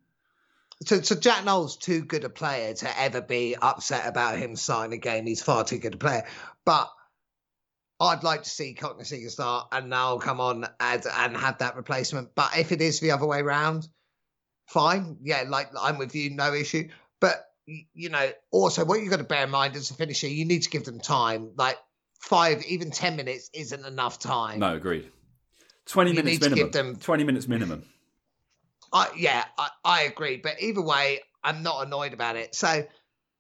So, 0.85 1.01
so 1.01 1.17
Jack 1.17 1.45
Nowell's 1.45 1.77
too 1.77 2.03
good 2.05 2.23
a 2.25 2.29
player 2.29 2.75
to 2.75 3.01
ever 3.01 3.21
be 3.21 3.57
upset 3.57 4.07
about 4.07 4.39
him 4.39 4.55
signing 4.55 4.93
a 4.99 5.01
game. 5.01 5.27
He's 5.27 5.43
far 5.43 5.65
too 5.65 5.79
good 5.79 5.95
a 5.95 5.97
player. 5.97 6.25
But 6.65 6.89
I'd 8.01 8.23
like 8.23 8.45
to 8.45 8.51
see 8.51 8.75
Cokanasiga 8.79 9.29
start 9.31 9.69
and 9.73 9.91
now 9.91 10.19
come 10.19 10.41
on 10.41 10.67
as 10.79 11.07
and 11.07 11.37
have 11.37 11.59
that 11.59 11.75
replacement. 11.75 12.35
But 12.37 12.57
if 12.57 12.71
it 12.71 12.81
is 12.81 13.01
the 13.01 13.11
other 13.11 13.27
way 13.27 13.43
round, 13.43 13.89
fine. 14.69 15.19
Yeah, 15.23 15.45
like 15.49 15.71
I'm 15.81 15.99
with 15.99 16.15
you, 16.15 16.31
no 16.31 16.53
issue. 16.55 16.89
But 17.21 17.45
you 17.67 18.09
know, 18.09 18.31
also 18.51 18.85
what 18.85 19.01
you've 19.01 19.11
got 19.11 19.19
to 19.19 19.25
bear 19.25 19.45
in 19.45 19.51
mind 19.51 19.77
as 19.77 19.91
a 19.91 19.95
finisher, 19.95 20.29
you 20.29 20.45
need 20.45 20.63
to 20.63 20.71
give 20.71 20.85
them 20.85 21.01
time. 21.01 21.51
Like 21.57 21.77
five, 22.21 22.65
even 22.67 22.91
ten 22.91 23.17
minutes 23.17 23.51
isn't 23.53 23.85
enough 23.85 24.19
time. 24.19 24.61
No, 24.61 24.75
agreed. 24.75 25.11
Twenty 25.87 26.11
You 26.11 26.17
minutes 26.17 26.41
minimum. 26.41 26.57
give 26.65 26.73
them- 26.73 26.97
Twenty 26.97 27.25
minutes 27.25 27.49
minimum. 27.49 27.85
I, 28.93 29.09
yeah, 29.17 29.45
I, 29.59 29.69
I 29.85 30.03
agree. 30.03 30.39
But 30.39 30.63
either 30.63 30.83
way, 30.83 31.21
I'm 31.45 31.63
not 31.63 31.87
annoyed 31.87 32.13
about 32.15 32.37
it. 32.37 32.55
So 32.55 32.87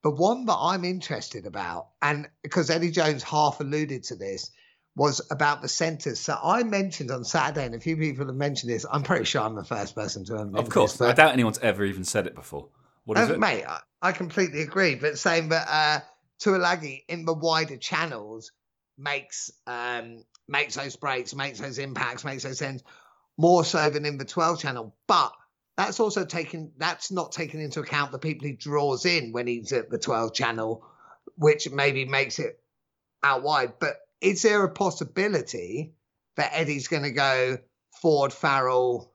the 0.02 0.10
one 0.10 0.44
that 0.46 0.56
I'm 0.56 0.84
interested 0.84 1.46
about, 1.46 1.88
and 2.02 2.28
because 2.42 2.68
Eddie 2.70 2.90
Jones 2.90 3.22
half 3.22 3.60
alluded 3.60 4.04
to 4.04 4.16
this, 4.16 4.50
was 4.98 5.22
about 5.30 5.62
the 5.62 5.68
centres. 5.68 6.18
So 6.18 6.36
I 6.42 6.64
mentioned 6.64 7.12
on 7.12 7.24
Saturday, 7.24 7.64
and 7.64 7.74
a 7.74 7.80
few 7.80 7.96
people 7.96 8.26
have 8.26 8.34
mentioned 8.34 8.72
this. 8.72 8.84
I'm 8.90 9.04
pretty 9.04 9.24
sure 9.24 9.42
I'm 9.42 9.54
the 9.54 9.64
first 9.64 9.94
person 9.94 10.24
to 10.24 10.32
have 10.32 10.40
Of 10.40 10.52
mentioned 10.52 10.72
course, 10.72 10.92
this, 10.92 10.98
but- 10.98 11.10
I 11.10 11.12
doubt 11.12 11.32
anyone's 11.32 11.58
ever 11.60 11.84
even 11.84 12.04
said 12.04 12.26
it 12.26 12.34
before. 12.34 12.68
What 13.04 13.16
is 13.16 13.30
uh, 13.30 13.34
it? 13.34 13.38
Mate, 13.38 13.64
I, 13.64 13.80
I 14.02 14.12
completely 14.12 14.60
agree. 14.60 14.96
But 14.96 15.16
saying 15.16 15.50
that 15.50 15.68
uh, 15.70 16.00
Tuilagi 16.40 17.04
in 17.08 17.24
the 17.24 17.32
wider 17.32 17.76
channels 17.76 18.50
makes 18.98 19.50
um, 19.66 20.24
makes 20.48 20.74
those 20.74 20.96
breaks, 20.96 21.34
makes 21.34 21.60
those 21.60 21.78
impacts, 21.78 22.24
makes 22.24 22.42
those 22.42 22.60
ends 22.60 22.82
more 23.38 23.64
so 23.64 23.88
than 23.88 24.04
in 24.04 24.18
the 24.18 24.24
12 24.24 24.60
channel. 24.60 24.94
But 25.06 25.32
that's 25.76 26.00
also 26.00 26.24
taken 26.24 26.72
that's 26.76 27.12
not 27.12 27.30
taken 27.32 27.60
into 27.60 27.80
account 27.80 28.10
the 28.10 28.18
people 28.18 28.48
he 28.48 28.54
draws 28.54 29.06
in 29.06 29.32
when 29.32 29.46
he's 29.46 29.72
at 29.72 29.90
the 29.90 29.98
12 29.98 30.34
channel, 30.34 30.84
which 31.36 31.70
maybe 31.70 32.04
makes 32.04 32.40
it 32.40 32.60
out 33.22 33.42
wide. 33.42 33.74
But 33.78 33.96
is 34.20 34.42
there 34.42 34.64
a 34.64 34.70
possibility 34.70 35.94
that 36.36 36.50
Eddie's 36.52 36.88
going 36.88 37.02
to 37.02 37.10
go 37.10 37.58
Ford, 38.00 38.32
Farrell, 38.32 39.12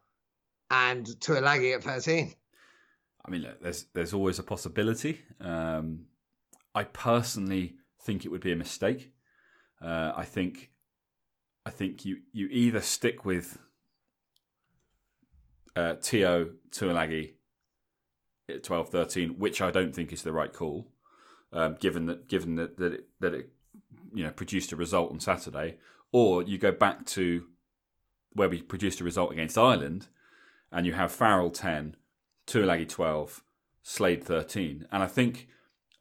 and 0.69 1.05
Tuilagi 1.05 1.75
at 1.75 1.83
13? 1.83 2.33
I 3.25 3.31
mean, 3.31 3.41
look, 3.41 3.61
there's 3.61 3.85
there's 3.93 4.13
always 4.13 4.39
a 4.39 4.43
possibility. 4.43 5.21
Um, 5.39 6.05
I 6.75 6.83
personally 6.83 7.77
think 8.01 8.25
it 8.25 8.29
would 8.29 8.41
be 8.41 8.51
a 8.51 8.57
mistake. 8.57 9.13
Uh, 9.81 10.11
I 10.15 10.25
think 10.25 10.71
I 11.65 11.69
think 11.69 12.03
you 12.03 12.17
you 12.33 12.47
either 12.51 12.81
stick 12.81 13.23
with 13.23 13.57
uh, 15.75 15.95
Te'o 16.01 16.51
Tuilagi 16.71 17.33
at 18.49 18.63
12, 18.63 18.89
13, 18.89 19.29
which 19.39 19.61
I 19.61 19.71
don't 19.71 19.95
think 19.95 20.11
is 20.11 20.23
the 20.23 20.33
right 20.33 20.51
call, 20.51 20.91
um, 21.53 21.77
given 21.79 22.07
that 22.07 22.27
given 22.27 22.55
that 22.55 22.77
that 22.77 22.93
it, 22.93 23.07
that 23.21 23.33
it 23.33 23.49
you 24.13 24.23
know 24.23 24.31
produced 24.31 24.71
a 24.71 24.75
result 24.75 25.11
on 25.11 25.19
Saturday, 25.19 25.77
or 26.11 26.43
you 26.43 26.57
go 26.57 26.71
back 26.71 27.05
to 27.07 27.45
where 28.33 28.49
we 28.49 28.61
produced 28.61 29.01
a 29.01 29.03
result 29.03 29.31
against 29.31 29.57
Ireland 29.57 30.07
and 30.71 30.85
you 30.85 30.93
have 30.93 31.11
Farrell 31.11 31.51
ten, 31.51 31.95
Tuilagi 32.47 32.89
twelve, 32.89 33.43
Slade 33.83 34.23
thirteen, 34.23 34.87
and 34.91 35.03
I 35.03 35.07
think. 35.07 35.47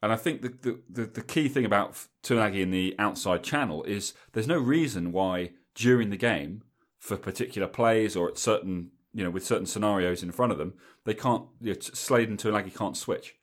And 0.01 0.11
I 0.11 0.17
think 0.17 0.41
the, 0.41 0.81
the, 0.89 1.05
the, 1.05 1.21
key 1.21 1.47
thing 1.47 1.63
about 1.63 1.93
Tuilagi 2.23 2.59
in 2.59 2.71
the 2.71 2.93
outside 2.99 3.41
channel 3.41 3.83
is 3.83 4.13
there's 4.33 4.49
no 4.49 4.57
reason 4.57 5.13
why 5.13 5.51
during 5.75 6.09
the 6.09 6.17
game 6.17 6.63
for 6.99 7.15
particular 7.15 7.69
plays 7.69 8.13
or 8.17 8.27
at 8.27 8.37
certain 8.37 8.91
you 9.13 9.23
know 9.23 9.29
with 9.29 9.45
certain 9.45 9.65
scenarios 9.65 10.21
in 10.21 10.33
front 10.33 10.51
of 10.51 10.57
them 10.57 10.73
they 11.05 11.13
can't 11.13 11.45
you 11.61 11.71
know, 11.71 11.79
Slade 11.79 12.27
and 12.27 12.37
Tuilagi 12.37 12.75
can't 12.75 12.97
switch. 12.97 13.35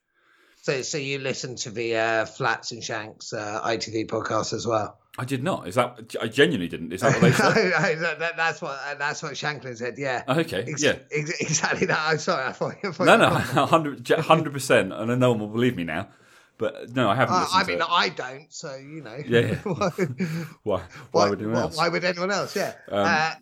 So, 0.62 0.82
so 0.82 0.98
you 0.98 1.18
listen 1.18 1.56
to 1.56 1.70
the 1.70 1.96
uh, 1.96 2.24
Flats 2.26 2.72
and 2.72 2.84
Shanks 2.84 3.32
uh, 3.32 3.60
ITV 3.64 4.06
podcast 4.08 4.52
as 4.52 4.66
well? 4.66 4.98
I 5.18 5.24
did 5.24 5.42
not. 5.42 5.66
Is 5.66 5.74
that 5.74 6.14
I 6.20 6.28
genuinely 6.28 6.68
didn't? 6.68 6.92
Is 6.92 7.00
that 7.00 7.12
what 7.14 7.22
they 7.22 7.32
said? 7.32 7.54
that, 8.00 8.18
that, 8.20 8.36
that's 8.36 8.62
what 8.62 8.78
uh, 8.86 8.94
that's 8.94 9.22
what 9.22 9.36
Shanklin 9.36 9.76
said. 9.76 9.94
Yeah. 9.98 10.22
Okay. 10.28 10.64
Ex- 10.68 10.82
yeah. 10.82 10.98
Ex- 11.10 11.40
exactly 11.40 11.86
that. 11.86 11.98
I'm 11.98 12.18
sorry. 12.18 12.44
I 12.46 12.52
thought. 12.52 12.74
I 12.84 12.90
thought 12.92 13.04
No, 13.06 13.16
no, 13.16 13.28
hundred 14.22 14.52
percent, 14.52 14.92
and 14.92 15.18
no 15.18 15.30
one 15.30 15.40
will 15.40 15.48
believe 15.48 15.76
me 15.76 15.84
now. 15.84 16.08
But 16.58 16.94
no, 16.94 17.08
I 17.08 17.16
haven't 17.16 17.34
Uh, 17.34 17.46
I 17.52 17.64
mean, 17.64 17.78
to 17.78 17.84
it. 17.84 17.90
I 17.90 18.08
don't. 18.10 18.52
So 18.52 18.76
you 18.76 19.02
know. 19.02 19.16
Yeah, 19.26 19.40
yeah. 19.40 19.54
why, 19.64 19.90
Why? 20.62 20.82
Why 21.10 21.30
would 21.30 21.38
anyone 21.38 21.54
why- 21.56 21.60
else? 21.62 21.76
Why 21.76 21.88
would 21.88 22.04
anyone 22.04 22.30
else? 22.30 22.54
Yeah. 22.54 22.74
Um, 22.88 23.06
uh, 23.06 23.34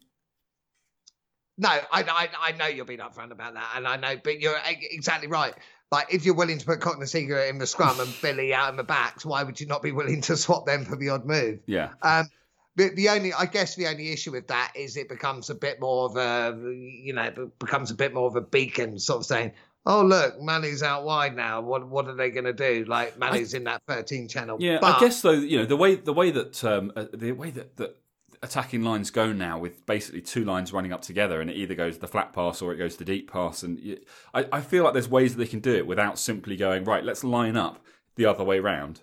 no, 1.58 1.68
I, 1.68 1.82
I 1.92 2.28
I 2.40 2.52
know 2.52 2.66
you're 2.66 2.84
being 2.84 3.00
upfront 3.00 3.32
about 3.32 3.54
that, 3.54 3.72
and 3.76 3.86
I 3.88 3.96
know, 3.96 4.16
but 4.22 4.40
you're 4.40 4.56
e- 4.56 4.88
exactly 4.92 5.26
right. 5.28 5.54
Like, 5.90 6.12
if 6.12 6.26
you're 6.26 6.34
willing 6.34 6.58
to 6.58 6.66
put 6.66 6.84
and 6.84 7.08
Seeger 7.08 7.38
in 7.38 7.58
the 7.58 7.66
scrum 7.66 7.98
and 7.98 8.14
Billy 8.22 8.52
out 8.52 8.70
in 8.70 8.76
the 8.76 8.84
backs, 8.84 9.24
why 9.24 9.42
would 9.42 9.60
you 9.60 9.66
not 9.66 9.82
be 9.82 9.92
willing 9.92 10.20
to 10.22 10.36
swap 10.36 10.66
them 10.66 10.84
for 10.84 10.96
the 10.96 11.08
odd 11.10 11.24
move? 11.24 11.60
yeah. 11.66 11.90
Um, 12.02 12.28
but 12.76 12.94
the 12.94 13.08
only, 13.08 13.32
I 13.32 13.46
guess, 13.46 13.74
the 13.74 13.88
only 13.88 14.12
issue 14.12 14.30
with 14.30 14.46
that 14.48 14.72
is 14.76 14.96
it 14.96 15.08
becomes 15.08 15.50
a 15.50 15.54
bit 15.56 15.80
more 15.80 16.04
of 16.04 16.16
a, 16.16 16.56
you 16.72 17.12
know, 17.12 17.24
it 17.24 17.58
becomes 17.58 17.90
a 17.90 17.94
bit 17.94 18.14
more 18.14 18.28
of 18.28 18.36
a 18.36 18.40
beacon, 18.40 19.00
sort 19.00 19.18
of 19.18 19.26
saying, 19.26 19.50
"Oh, 19.84 20.02
look, 20.02 20.40
Manny's 20.40 20.80
out 20.84 21.04
wide 21.04 21.34
now. 21.34 21.60
What, 21.60 21.88
what 21.88 22.06
are 22.06 22.14
they 22.14 22.30
going 22.30 22.44
to 22.44 22.52
do?" 22.52 22.84
Like 22.86 23.18
Manny's 23.18 23.52
in 23.52 23.64
that 23.64 23.82
13 23.88 24.28
channel. 24.28 24.58
Yeah, 24.60 24.78
But- 24.80 24.98
I 24.98 25.00
guess 25.00 25.22
though 25.22 25.32
you 25.32 25.58
know 25.58 25.64
the 25.66 25.76
way 25.76 25.96
the 25.96 26.12
way 26.12 26.30
that 26.30 26.62
um, 26.62 26.92
uh, 26.94 27.06
the 27.12 27.32
way 27.32 27.50
that, 27.50 27.76
that 27.78 27.96
attacking 28.42 28.82
lines 28.82 29.10
go 29.10 29.32
now 29.32 29.58
with 29.58 29.84
basically 29.86 30.20
two 30.20 30.44
lines 30.44 30.72
running 30.72 30.92
up 30.92 31.02
together, 31.02 31.40
and 31.40 31.50
it 31.50 31.56
either 31.56 31.74
goes 31.74 31.98
the 31.98 32.08
flat 32.08 32.32
pass 32.32 32.62
or 32.62 32.72
it 32.72 32.76
goes 32.76 32.96
the 32.96 33.04
deep 33.04 33.30
pass, 33.30 33.62
and 33.62 33.78
you, 33.80 33.98
I, 34.34 34.46
I 34.52 34.60
feel 34.60 34.84
like 34.84 34.92
there's 34.92 35.08
ways 35.08 35.34
that 35.34 35.38
they 35.38 35.48
can 35.50 35.60
do 35.60 35.74
it 35.74 35.86
without 35.86 36.18
simply 36.18 36.56
going 36.56 36.84
right. 36.84 37.04
Let's 37.04 37.24
line 37.24 37.56
up 37.56 37.84
the 38.16 38.26
other 38.26 38.44
way 38.44 38.60
round. 38.60 39.00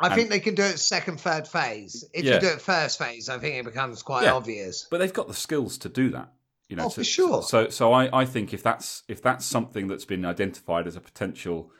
I 0.00 0.06
and- 0.06 0.14
think 0.16 0.28
they 0.30 0.40
can 0.40 0.54
do 0.54 0.62
it 0.62 0.78
second, 0.78 1.20
third 1.20 1.46
phase. 1.46 2.04
If 2.12 2.24
Yeah. 2.24 2.34
you 2.34 2.40
do 2.40 2.48
it 2.48 2.60
first 2.60 2.98
phase, 2.98 3.28
I 3.28 3.38
think 3.38 3.56
it 3.56 3.64
becomes 3.64 4.02
quite 4.02 4.24
Yeah. 4.24 4.34
obvious. 4.34 4.86
But 4.90 4.98
they've 4.98 5.12
got 5.12 5.28
the 5.28 5.34
skills 5.34 5.78
to 5.78 5.88
do 5.88 6.10
that. 6.10 6.32
You 6.68 6.76
know, 6.76 6.86
Oh, 6.86 6.88
to- 6.88 6.94
for 6.96 7.04
sure. 7.04 7.42
So, 7.42 7.68
so 7.68 7.92
I, 7.92 8.20
I 8.20 8.24
think 8.24 8.52
if 8.54 8.62
that's 8.62 9.02
if 9.08 9.22
that's 9.22 9.44
something 9.46 9.86
that's 9.86 10.04
been 10.06 10.24
identified 10.24 10.86
as 10.86 10.96
a 10.96 11.00
potential 11.00 11.70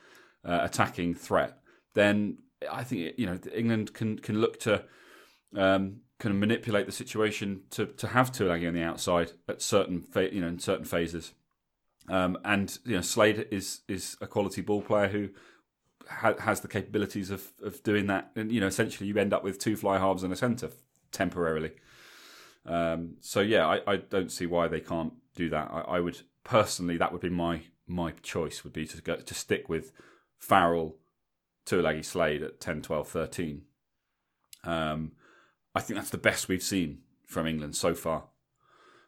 uh, 0.44 0.61
attacking 0.62 1.14
threat, 1.14 1.59
then 1.94 2.38
I 2.70 2.85
think 2.85 3.14
you 3.18 3.27
know 3.27 3.38
England 3.53 3.94
can 3.94 4.18
can 4.18 4.40
look 4.40 4.61
to 4.61 4.85
um, 5.57 6.01
can 6.18 6.38
manipulate 6.38 6.87
the 6.87 6.92
situation 6.92 7.62
to 7.70 7.87
to 7.87 8.09
have 8.09 8.33
Tuilagi 8.33 8.68
on 8.68 8.74
the 8.74 8.83
outside 8.83 9.33
at 9.48 9.61
certain 9.62 10.03
fa- 10.03 10.33
you 10.33 10.40
know 10.40 10.48
in 10.48 10.59
certain 10.59 10.85
phases. 10.85 11.33
Um, 12.09 12.38
and 12.44 12.79
you 12.85 12.96
know 12.96 13.03
Slade 13.03 13.48
is 13.50 13.81
is 13.88 14.16
a 14.20 14.27
quality 14.27 14.61
ball 14.61 14.83
player 14.83 15.09
who 15.09 15.31
ha- 16.09 16.38
has 16.38 16.61
the 16.61 16.68
capabilities 16.68 17.31
of 17.31 17.53
of 17.62 17.83
doing 17.83 18.07
that. 18.07 18.31
And 18.37 18.53
you 18.53 18.61
know 18.61 18.66
essentially 18.66 19.09
you 19.09 19.16
end 19.16 19.33
up 19.33 19.42
with 19.44 19.59
two 19.59 19.77
fly 19.77 19.98
halves 19.98 20.22
and 20.22 20.33
a 20.33 20.37
centre 20.37 20.70
temporarily. 21.11 21.72
Um, 22.66 23.16
so 23.20 23.40
yeah, 23.40 23.66
I, 23.66 23.81
I 23.87 23.96
don't 23.96 24.33
see 24.33 24.46
why 24.46 24.68
they 24.68 24.81
can't 24.81 25.12
do 25.35 25.50
that. 25.50 25.70
I, 25.70 25.81
I 25.81 26.00
would 26.00 26.20
personally, 26.44 26.96
that 26.96 27.12
would 27.12 27.20
be 27.20 27.31
my 27.31 27.62
my 27.87 28.12
choice 28.22 28.64
would 28.64 28.72
be 28.72 28.87
to 28.87 29.03
go 29.03 29.16
to 29.16 29.35
stick 29.35 29.68
with 29.68 29.92
Farrell, 30.38 30.96
Tuilagi, 31.66 32.05
Slade 32.05 32.42
at 32.42 32.61
10, 32.61 32.83
12, 32.83 33.09
13. 33.09 33.62
Um, 34.64 35.12
I 35.74 35.80
think 35.80 35.98
that's 35.98 36.10
the 36.10 36.18
best 36.18 36.48
we've 36.48 36.62
seen 36.62 36.98
from 37.26 37.46
England 37.46 37.76
so 37.76 37.94
far, 37.94 38.24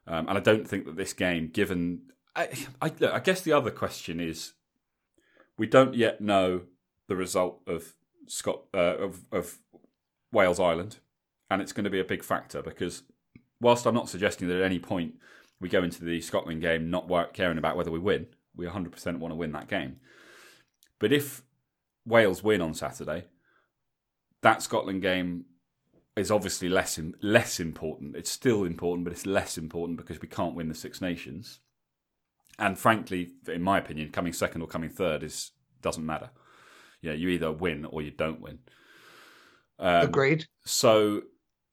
um, 0.06 0.28
and 0.28 0.38
I 0.38 0.40
don't 0.40 0.66
think 0.66 0.84
that 0.86 0.96
this 0.96 1.12
game, 1.12 1.48
given, 1.48 2.02
I, 2.34 2.48
I, 2.80 2.92
look, 2.98 3.12
I 3.12 3.20
guess 3.20 3.40
the 3.40 3.52
other 3.52 3.70
question 3.70 4.20
is, 4.20 4.54
we 5.56 5.66
don't 5.66 5.94
yet 5.94 6.20
know 6.20 6.62
the 7.08 7.16
result 7.16 7.60
of 7.66 7.94
Scott 8.26 8.62
uh, 8.74 8.96
of, 8.98 9.20
of 9.32 9.58
Wales 10.32 10.60
Ireland, 10.60 10.98
and 11.50 11.62
it's 11.62 11.72
going 11.72 11.84
to 11.84 11.90
be 11.90 12.00
a 12.00 12.04
big 12.04 12.22
factor 12.22 12.62
because 12.62 13.02
whilst 13.60 13.86
I'm 13.86 13.94
not 13.94 14.08
suggesting 14.08 14.48
that 14.48 14.58
at 14.58 14.64
any 14.64 14.78
point 14.78 15.14
we 15.60 15.68
go 15.68 15.82
into 15.82 16.04
the 16.04 16.20
Scotland 16.20 16.60
game 16.60 16.90
not 16.90 17.08
caring 17.32 17.58
about 17.58 17.76
whether 17.76 17.90
we 17.90 17.98
win, 17.98 18.26
we 18.54 18.66
100% 18.66 19.18
want 19.18 19.32
to 19.32 19.36
win 19.36 19.52
that 19.52 19.68
game. 19.68 19.96
But 20.98 21.12
if 21.12 21.42
Wales 22.04 22.42
win 22.42 22.60
on 22.60 22.74
Saturday, 22.74 23.24
that 24.42 24.62
Scotland 24.62 25.02
game 25.02 25.44
is 26.16 26.30
obviously 26.30 26.68
less 26.68 26.98
less 27.22 27.60
important. 27.60 28.16
It's 28.16 28.30
still 28.30 28.64
important, 28.64 29.04
but 29.04 29.12
it's 29.12 29.26
less 29.26 29.58
important 29.58 29.98
because 29.98 30.20
we 30.20 30.28
can't 30.28 30.54
win 30.54 30.68
the 30.68 30.74
Six 30.74 31.00
Nations. 31.00 31.60
And 32.58 32.78
frankly, 32.78 33.32
in 33.48 33.62
my 33.62 33.78
opinion, 33.78 34.10
coming 34.10 34.32
second 34.32 34.62
or 34.62 34.66
coming 34.66 34.90
third 34.90 35.22
is 35.22 35.52
doesn't 35.82 36.06
matter. 36.06 36.30
You 37.02 37.10
know, 37.10 37.16
you 37.16 37.28
either 37.28 37.52
win 37.52 37.84
or 37.84 38.00
you 38.00 38.10
don't 38.10 38.40
win. 38.40 38.60
Um, 39.78 40.06
Agreed. 40.06 40.46
so 40.64 41.22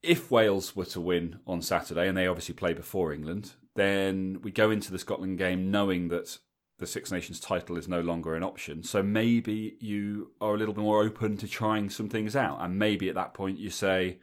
if 0.02 0.30
Wales 0.30 0.76
were 0.76 0.84
to 0.84 1.00
win 1.00 1.40
on 1.46 1.62
Saturday, 1.62 2.06
and 2.06 2.16
they 2.16 2.26
obviously 2.26 2.54
play 2.54 2.74
before 2.74 3.14
England, 3.14 3.52
then 3.74 4.40
we 4.42 4.50
go 4.50 4.70
into 4.70 4.92
the 4.92 4.98
Scotland 4.98 5.38
game 5.38 5.70
knowing 5.70 6.08
that 6.08 6.38
the 6.78 6.86
Six 6.86 7.10
Nations 7.10 7.40
title 7.40 7.78
is 7.78 7.88
no 7.88 8.00
longer 8.00 8.34
an 8.34 8.42
option. 8.42 8.82
So 8.82 9.02
maybe 9.02 9.76
you 9.80 10.32
are 10.40 10.54
a 10.54 10.58
little 10.58 10.74
bit 10.74 10.82
more 10.82 11.02
open 11.02 11.38
to 11.38 11.48
trying 11.48 11.88
some 11.88 12.10
things 12.10 12.36
out, 12.36 12.58
and 12.60 12.78
maybe 12.78 13.08
at 13.08 13.14
that 13.14 13.32
point 13.32 13.58
you 13.58 13.70
say, 13.70 14.18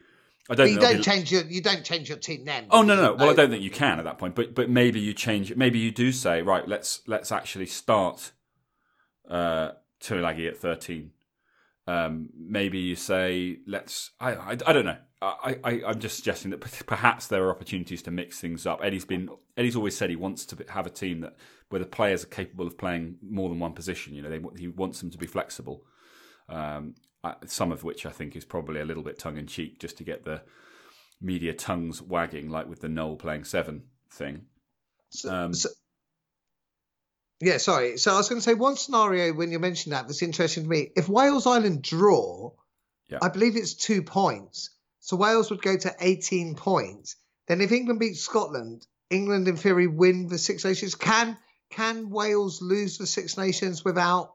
"I 0.52 0.56
don't." 0.56 0.70
you 0.70 0.80
don't 0.80 0.98
be- 0.98 1.04
change 1.04 1.32
your 1.32 1.44
you 1.44 1.62
don't 1.62 1.84
change 1.84 2.10
your 2.10 2.18
team 2.18 2.46
then. 2.46 2.68
Oh 2.70 2.82
no, 2.82 2.96
no. 2.96 3.14
Well, 3.14 3.30
I 3.30 3.34
don't 3.34 3.50
think 3.50 3.64
you 3.64 3.72
can 3.72 4.00
at 4.00 4.06
that 4.06 4.18
point. 4.18 4.36
But 4.36 4.54
but 4.54 4.70
maybe 4.70 5.00
you 5.00 5.14
change. 5.14 5.56
Maybe 5.56 5.80
you 5.80 5.92
do 5.92 6.12
say, 6.12 6.42
right, 6.42 6.68
let's 6.68 7.02
let's 7.08 7.32
actually 7.32 7.68
start 7.68 8.32
uh, 9.30 9.72
Tuilagi 10.02 10.48
at 10.48 10.58
thirteen. 10.58 11.12
Um, 11.88 12.30
maybe 12.38 12.80
you 12.80 12.96
say, 12.96 13.58
let's. 13.66 14.12
I 14.20 14.34
I, 14.34 14.52
I 14.52 14.74
don't 14.74 14.86
know. 14.86 14.98
I, 15.22 15.58
I 15.64 15.82
I'm 15.86 16.00
just 16.00 16.16
suggesting 16.16 16.50
that 16.52 16.62
perhaps 16.88 17.28
there 17.28 17.44
are 17.44 17.52
opportunities 17.52 18.02
to 18.04 18.12
mix 18.12 18.40
things 18.40 18.66
up. 18.66 18.82
Eddie's 18.84 19.06
been 19.06 19.30
Eddie's 19.56 19.76
always 19.76 19.96
said 19.96 20.10
he 20.10 20.16
wants 20.16 20.46
to 20.48 20.58
have 20.70 20.88
a 20.88 20.90
team 20.90 21.22
that 21.22 21.36
where 21.70 21.80
the 21.80 21.86
players 21.86 22.24
are 22.24 22.28
capable 22.28 22.66
of 22.66 22.78
playing 22.78 23.18
more 23.22 23.48
than 23.48 23.60
one 23.60 23.74
position. 23.74 24.16
You 24.16 24.24
know, 24.24 24.30
they, 24.30 24.42
he 24.60 24.68
wants 24.68 25.00
them 25.00 25.12
to 25.12 25.18
be 25.18 25.28
flexible. 25.28 25.86
Um, 26.50 26.96
some 27.46 27.72
of 27.72 27.84
which 27.84 28.06
I 28.06 28.12
think 28.12 28.36
is 28.36 28.46
probably 28.46 28.80
a 28.82 28.86
little 28.86 29.04
bit 29.04 29.20
tongue 29.20 29.38
in 29.38 29.48
cheek, 29.48 29.80
just 29.80 29.98
to 29.98 30.04
get 30.04 30.24
the 30.26 30.42
media 31.22 31.54
tongues 31.54 32.02
wagging, 32.02 32.50
like 32.50 32.68
with 32.68 32.82
the 32.82 32.90
Nowell 32.90 33.16
playing 33.18 33.44
seven 33.44 33.84
thing. 34.10 34.46
So- 35.10 35.32
Um, 35.34 35.54
so- 35.54 35.70
yeah, 37.40 37.58
sorry. 37.58 37.98
So 37.98 38.14
I 38.14 38.18
was 38.18 38.30
going 38.30 38.40
to 38.40 38.44
say 38.44 38.54
one 38.54 38.76
scenario 38.76 39.34
when 39.34 39.52
you 39.52 39.60
mentioned 39.60 39.94
that 39.94 40.08
that's 40.08 40.22
interesting 40.22 40.64
to 40.64 40.70
me. 40.70 40.92
If 40.96 41.10
Wales 41.10 41.48
Ireland 41.48 41.82
draw, 41.82 42.52
Yeah. 43.10 43.20
I 43.22 43.30
believe 43.30 43.56
it's 43.58 43.74
two 43.74 44.04
points. 44.04 44.70
So 45.00 45.18
Wales 45.18 45.50
would 45.50 45.62
go 45.62 45.76
to 45.76 45.96
18 46.00 46.56
points. 46.56 47.16
Then 47.48 47.60
if 47.62 47.72
England 47.72 48.00
beats 48.00 48.22
Scotland, 48.22 48.86
England 49.10 49.48
in 49.48 49.58
theory 49.58 49.88
win 49.88 50.28
the 50.28 50.38
Six 50.38 50.64
Nations. 50.64 50.96
Can 50.96 51.38
can 51.72 52.10
Wales 52.10 52.62
lose 52.62 52.98
the 52.98 53.08
Six 53.08 53.38
Nations 53.38 53.84
without 53.84 54.34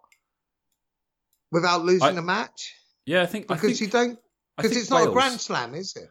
without 1.52 1.84
losing 1.84 2.08
I- 2.08 2.12
the 2.12 2.22
match? 2.22 2.74
Yeah, 3.04 3.22
I 3.22 3.26
think 3.26 3.46
I 3.50 3.54
Because 3.54 3.78
think, 3.78 3.80
you 3.82 3.86
don't 3.88 4.18
because 4.56 4.76
it's 4.76 4.90
not 4.90 5.06
a 5.08 5.10
Grand 5.12 5.40
Slam, 5.40 5.74
is 5.74 5.94
it? 5.96 6.08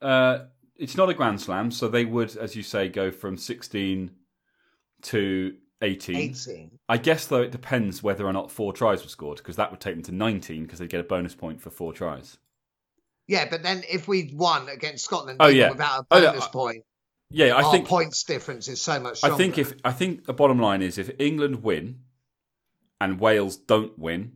Uh, 0.00 0.44
it's 0.76 0.96
not 0.96 1.08
a 1.10 1.14
Grand 1.14 1.40
Slam, 1.40 1.70
so 1.70 1.88
they 1.88 2.04
would, 2.04 2.36
as 2.36 2.54
you 2.54 2.62
say, 2.62 2.88
go 2.88 3.10
from 3.10 3.36
sixteen 3.36 4.12
to 5.02 5.56
eighteen. 5.82 6.16
18. 6.16 6.78
I 6.88 6.98
guess 6.98 7.26
though 7.26 7.42
it 7.42 7.50
depends 7.50 8.02
whether 8.02 8.26
or 8.26 8.32
not 8.32 8.50
four 8.50 8.72
tries 8.72 9.02
were 9.02 9.08
scored, 9.08 9.38
because 9.38 9.56
that 9.56 9.70
would 9.70 9.80
take 9.80 9.94
them 9.94 10.04
to 10.04 10.12
nineteen, 10.12 10.62
because 10.62 10.78
they'd 10.78 10.88
get 10.88 11.00
a 11.00 11.04
bonus 11.04 11.34
point 11.34 11.60
for 11.60 11.70
four 11.70 11.92
tries. 11.92 12.36
Yeah, 13.26 13.48
but 13.50 13.62
then 13.62 13.82
if 13.90 14.06
we 14.08 14.32
won 14.34 14.68
against 14.68 15.04
Scotland 15.04 15.36
Oh, 15.40 15.48
yeah. 15.48 15.70
without 15.70 16.02
a 16.02 16.06
Oh, 16.12 16.18
yeah, 16.18 16.30
bonus 16.30 16.44
I- 16.44 16.50
point, 16.50 16.84
Yeah, 17.30 17.56
I 17.58 17.70
think 17.70 17.86
points 17.86 18.22
difference 18.24 18.68
is 18.68 18.80
so 18.80 18.98
much 19.00 19.22
I 19.22 19.36
think 19.36 19.58
if 19.58 19.74
I 19.84 19.92
think 19.92 20.24
the 20.24 20.32
bottom 20.32 20.58
line 20.58 20.80
is 20.80 20.96
if 20.96 21.10
England 21.18 21.62
win 21.62 22.04
and 23.00 23.20
Wales 23.20 23.56
don't 23.56 23.98
win, 23.98 24.32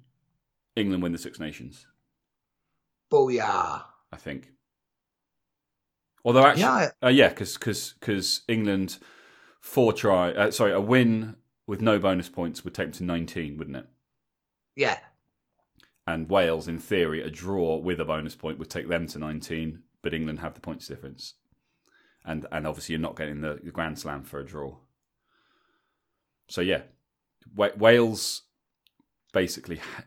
England 0.77 1.03
win 1.03 1.13
the 1.13 1.19
Six 1.19 1.39
Nations. 1.41 1.87
Booyah. 3.11 3.83
I 4.13 4.17
think. 4.17 4.51
Although 6.25 6.47
actually, 6.47 6.63
Yeah, 6.63 6.89
uh, 7.05 7.09
yeah, 7.09 7.29
because 7.31 8.43
England 8.49 8.99
four 9.61 9.93
try, 9.93 10.31
uh, 10.33 10.51
sorry, 10.51 10.73
a 10.73 10.81
win 10.81 11.37
with 11.67 11.81
no 11.81 11.99
bonus 11.99 12.29
points 12.29 12.65
would 12.65 12.75
take 12.75 12.87
them 12.87 12.93
to 12.93 13.05
nineteen, 13.05 13.57
wouldn't 13.57 13.77
it? 13.77 13.87
yeah. 14.77 14.99
And 16.05 16.29
Wales, 16.29 16.67
in 16.67 16.79
theory, 16.81 17.23
a 17.23 17.31
draw 17.31 17.77
with 17.77 18.01
a 18.01 18.05
bonus 18.05 18.35
point 18.35 18.59
would 18.59 18.71
take 18.71 18.89
them 18.89 19.07
to 19.09 19.19
nineteen, 19.19 19.83
but 20.03 20.13
England 20.15 20.41
have 20.41 20.55
the 20.55 20.61
points 20.61 20.87
difference. 20.89 21.35
and 22.25 22.47
and 22.53 22.67
obviously 22.67 22.93
you're 22.95 23.01
not 23.03 23.17
getting 23.17 23.41
the, 23.41 23.61
the 23.63 23.71
Grand 23.73 23.99
Slam 23.99 24.23
for 24.23 24.41
a 24.41 24.47
draw. 24.47 24.77
So 26.49 26.61
yeah, 26.61 26.83
Wa- 27.55 27.71
Wales 27.77 28.43
basically 29.33 29.77
ha- 29.77 30.05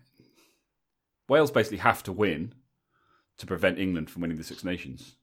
Wales 1.28 1.52
basically 1.52 1.80
have 1.80 2.04
to 2.04 2.12
win 2.12 2.54
to 3.38 3.46
prevent 3.46 3.80
England 3.80 4.10
from 4.10 4.22
winning 4.22 4.38
the 4.38 4.44
Six 4.44 4.64
Nations. 4.64 5.16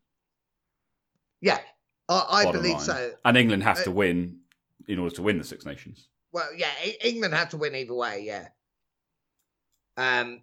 Yeah, 1.41 1.59
I, 2.09 2.45
I 2.47 2.53
believe 2.53 2.75
line. 2.77 2.81
so. 2.81 3.13
And 3.25 3.37
England 3.37 3.63
have 3.63 3.79
Uh, 3.79 3.85
to 3.85 3.91
win 3.91 4.41
in 4.89 4.99
order 4.99 5.15
to 5.17 5.23
win 5.23 5.39
the 5.39 5.45
Six 5.45 5.65
Nations. 5.65 6.09
Well, 6.33 6.49
yeah, 6.57 6.71
England 7.03 7.35
have 7.35 7.51
to 7.51 7.57
win 7.57 7.75
either 7.75 7.95
way. 7.95 8.23
Yeah. 8.25 8.49
Um. 9.97 10.43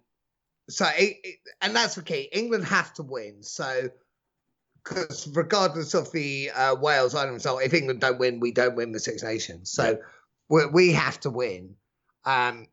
So, 0.68 0.86
it, 0.86 1.16
it- 1.24 1.38
and 1.60 1.74
that's 1.74 1.96
the 1.96 2.02
key. 2.02 2.28
England 2.32 2.64
have 2.66 2.92
to 2.94 3.02
win. 3.02 3.42
So, 3.42 3.88
because 4.84 5.28
regardless 5.34 5.94
of 5.94 6.10
the 6.12 6.50
uh, 6.54 6.74
Wales 6.76 7.14
Ireland 7.14 7.34
result, 7.34 7.62
if 7.62 7.74
England 7.74 8.00
don't 8.00 8.18
win, 8.18 8.40
we 8.40 8.52
don't 8.52 8.76
win 8.76 8.92
the 8.92 9.00
Six 9.00 9.22
Nations. 9.22 9.70
So, 9.72 9.84
Yeah. 9.90 9.96
we, 10.48 10.66
we 10.66 10.92
have 10.92 11.18
to 11.20 11.30
win. 11.30 11.74
Um, 12.24 12.66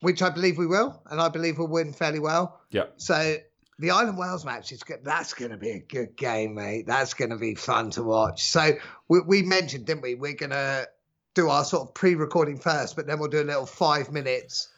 which 0.00 0.22
I 0.22 0.30
believe 0.30 0.58
we 0.58 0.66
will, 0.66 1.02
and 1.10 1.20
I 1.20 1.28
believe 1.28 1.58
we'll 1.58 1.68
win 1.68 1.92
fairly 1.92 2.20
well. 2.20 2.60
Yeah. 2.70 2.86
So 2.96 3.36
the 3.78 3.90
Ireland 3.90 4.18
Wales 4.18 4.44
match 4.44 4.72
is 4.72 4.82
good. 4.82 5.00
That's 5.04 5.34
going 5.34 5.50
to 5.50 5.56
be 5.56 5.70
a 5.70 5.78
good 5.78 6.16
game, 6.16 6.54
mate. 6.54 6.86
That's 6.86 7.14
going 7.14 7.30
to 7.30 7.36
be 7.36 7.54
fun 7.54 7.90
to 7.92 8.02
watch. 8.02 8.44
So 8.44 8.72
we, 9.08 9.20
we 9.20 9.42
mentioned, 9.42 9.86
didn't 9.86 10.02
we? 10.02 10.14
We're 10.14 10.34
going 10.34 10.50
to 10.50 10.88
do 11.34 11.48
our 11.48 11.64
sort 11.64 11.88
of 11.88 11.94
pre-recording 11.94 12.58
first, 12.58 12.96
but 12.96 13.06
then 13.06 13.18
we'll 13.18 13.28
do 13.28 13.42
a 13.42 13.44
little 13.44 13.66
five 13.66 14.10
minutes 14.10 14.68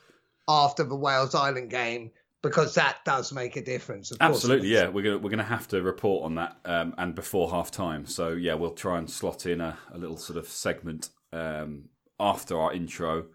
after 0.48 0.82
the 0.82 0.96
Wales 0.96 1.34
Ireland 1.34 1.70
game 1.70 2.10
because 2.42 2.74
that 2.74 2.98
does 3.04 3.32
make 3.32 3.56
a 3.56 3.62
difference. 3.62 4.10
Of 4.10 4.18
course. 4.18 4.36
Absolutely, 4.36 4.68
yeah. 4.68 4.88
We're 4.88 5.02
gonna 5.02 5.18
we're 5.18 5.30
gonna 5.30 5.42
have 5.42 5.68
to 5.68 5.82
report 5.82 6.24
on 6.24 6.36
that 6.36 6.56
um, 6.64 6.94
and 6.98 7.14
before 7.14 7.50
half 7.50 7.70
time. 7.70 8.06
So 8.06 8.30
yeah, 8.30 8.54
we'll 8.54 8.72
try 8.72 8.98
and 8.98 9.10
slot 9.10 9.46
in 9.46 9.60
a, 9.60 9.76
a 9.92 9.98
little 9.98 10.16
sort 10.16 10.38
of 10.38 10.48
segment 10.48 11.10
um, 11.32 11.84
after 12.18 12.58
our 12.58 12.72
intro, 12.72 13.26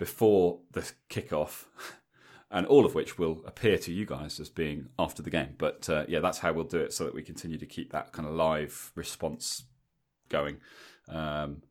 before 0.00 0.60
the 0.72 0.90
kickoff, 1.10 1.66
and 2.50 2.66
all 2.66 2.86
of 2.86 2.94
which 2.94 3.18
will 3.18 3.42
appear 3.44 3.76
to 3.76 3.92
you 3.92 4.06
guys 4.06 4.40
as 4.40 4.48
being 4.48 4.88
after 4.98 5.22
the 5.22 5.28
game. 5.28 5.54
But 5.58 5.88
uh, 5.90 6.06
yeah, 6.08 6.20
that's 6.20 6.38
how 6.38 6.54
we'll 6.54 6.64
do 6.64 6.78
it, 6.78 6.94
so 6.94 7.04
that 7.04 7.14
we 7.14 7.22
continue 7.22 7.58
to 7.58 7.66
keep 7.66 7.92
that 7.92 8.10
kind 8.12 8.26
of 8.26 8.34
live 8.34 8.92
response 8.94 9.64
going. 10.30 10.56
Um, 11.06 11.62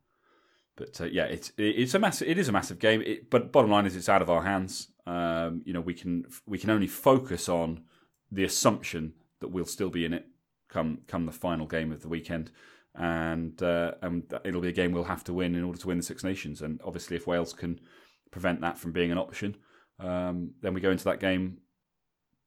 but 0.75 1.01
uh, 1.01 1.05
yeah, 1.05 1.25
it's 1.25 1.51
it's 1.57 1.95
a 1.95 1.99
massive 1.99 2.27
it 2.27 2.37
is 2.37 2.47
a 2.47 2.53
massive 2.53 2.77
game. 2.77 3.01
It, 3.01 3.31
but 3.31 3.51
bottom 3.51 3.71
line 3.71 3.87
is 3.87 3.95
it's 3.95 4.07
out 4.07 4.21
of 4.21 4.29
our 4.29 4.43
hands. 4.43 4.89
Um, 5.07 5.63
you 5.65 5.73
know, 5.73 5.81
we 5.81 5.95
can 5.95 6.25
we 6.45 6.59
can 6.59 6.69
only 6.69 6.87
focus 6.87 7.49
on 7.49 7.85
the 8.31 8.43
assumption 8.43 9.13
that 9.39 9.47
we'll 9.47 9.65
still 9.65 9.89
be 9.89 10.05
in 10.05 10.13
it 10.13 10.27
come 10.69 10.99
come 11.07 11.25
the 11.25 11.31
final 11.31 11.65
game 11.65 11.91
of 11.91 12.03
the 12.03 12.07
weekend, 12.07 12.51
and 12.93 13.63
uh, 13.63 13.93
and 14.03 14.31
it'll 14.45 14.61
be 14.61 14.69
a 14.69 14.71
game 14.71 14.91
we'll 14.91 15.05
have 15.05 15.23
to 15.23 15.33
win 15.33 15.55
in 15.55 15.63
order 15.63 15.79
to 15.79 15.87
win 15.87 15.97
the 15.97 16.03
Six 16.03 16.23
Nations. 16.23 16.61
And 16.61 16.79
obviously, 16.85 17.17
if 17.17 17.25
Wales 17.25 17.53
can 17.53 17.79
prevent 18.31 18.61
that 18.61 18.77
from 18.77 18.91
being 18.91 19.11
an 19.11 19.17
option, 19.17 19.55
um, 19.99 20.51
then 20.61 20.73
we 20.73 20.81
go 20.81 20.91
into 20.91 21.05
that 21.05 21.19
game 21.19 21.57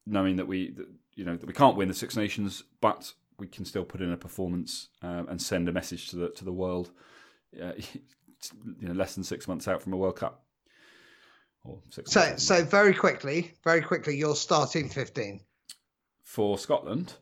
knowing 0.06 0.36
that 0.36 0.46
we 0.46 0.70
that, 0.72 0.86
you 1.14 1.24
know 1.24 1.36
that 1.36 1.46
we 1.46 1.52
can't 1.52 1.76
win 1.76 1.88
the 1.88 1.94
Six 1.94 2.16
Nations, 2.16 2.64
but 2.80 3.12
we 3.38 3.46
can 3.46 3.64
still 3.64 3.84
put 3.84 4.00
in 4.00 4.12
a 4.12 4.16
performance 4.16 4.88
um, 5.02 5.28
and 5.28 5.40
send 5.40 5.68
a 5.68 5.72
message 5.72 6.08
to 6.10 6.16
the 6.16 6.28
to 6.30 6.44
the 6.44 6.52
world. 6.52 6.90
Uh, 7.60 7.72
you 8.80 8.88
know, 8.88 8.94
less 8.94 9.14
than 9.14 9.24
six 9.24 9.46
months 9.46 9.68
out 9.68 9.82
from 9.82 9.92
a 9.92 9.96
World 9.96 10.16
Cup. 10.16 10.44
Or 11.64 11.78
six 11.90 12.10
So, 12.10 12.34
so 12.36 12.64
very 12.64 12.94
quickly, 12.94 13.52
very 13.62 13.82
quickly, 13.82 14.16
you're 14.16 14.34
starting 14.34 14.88
15 14.88 15.40
for 16.24 16.58
Scotland, 16.58 17.14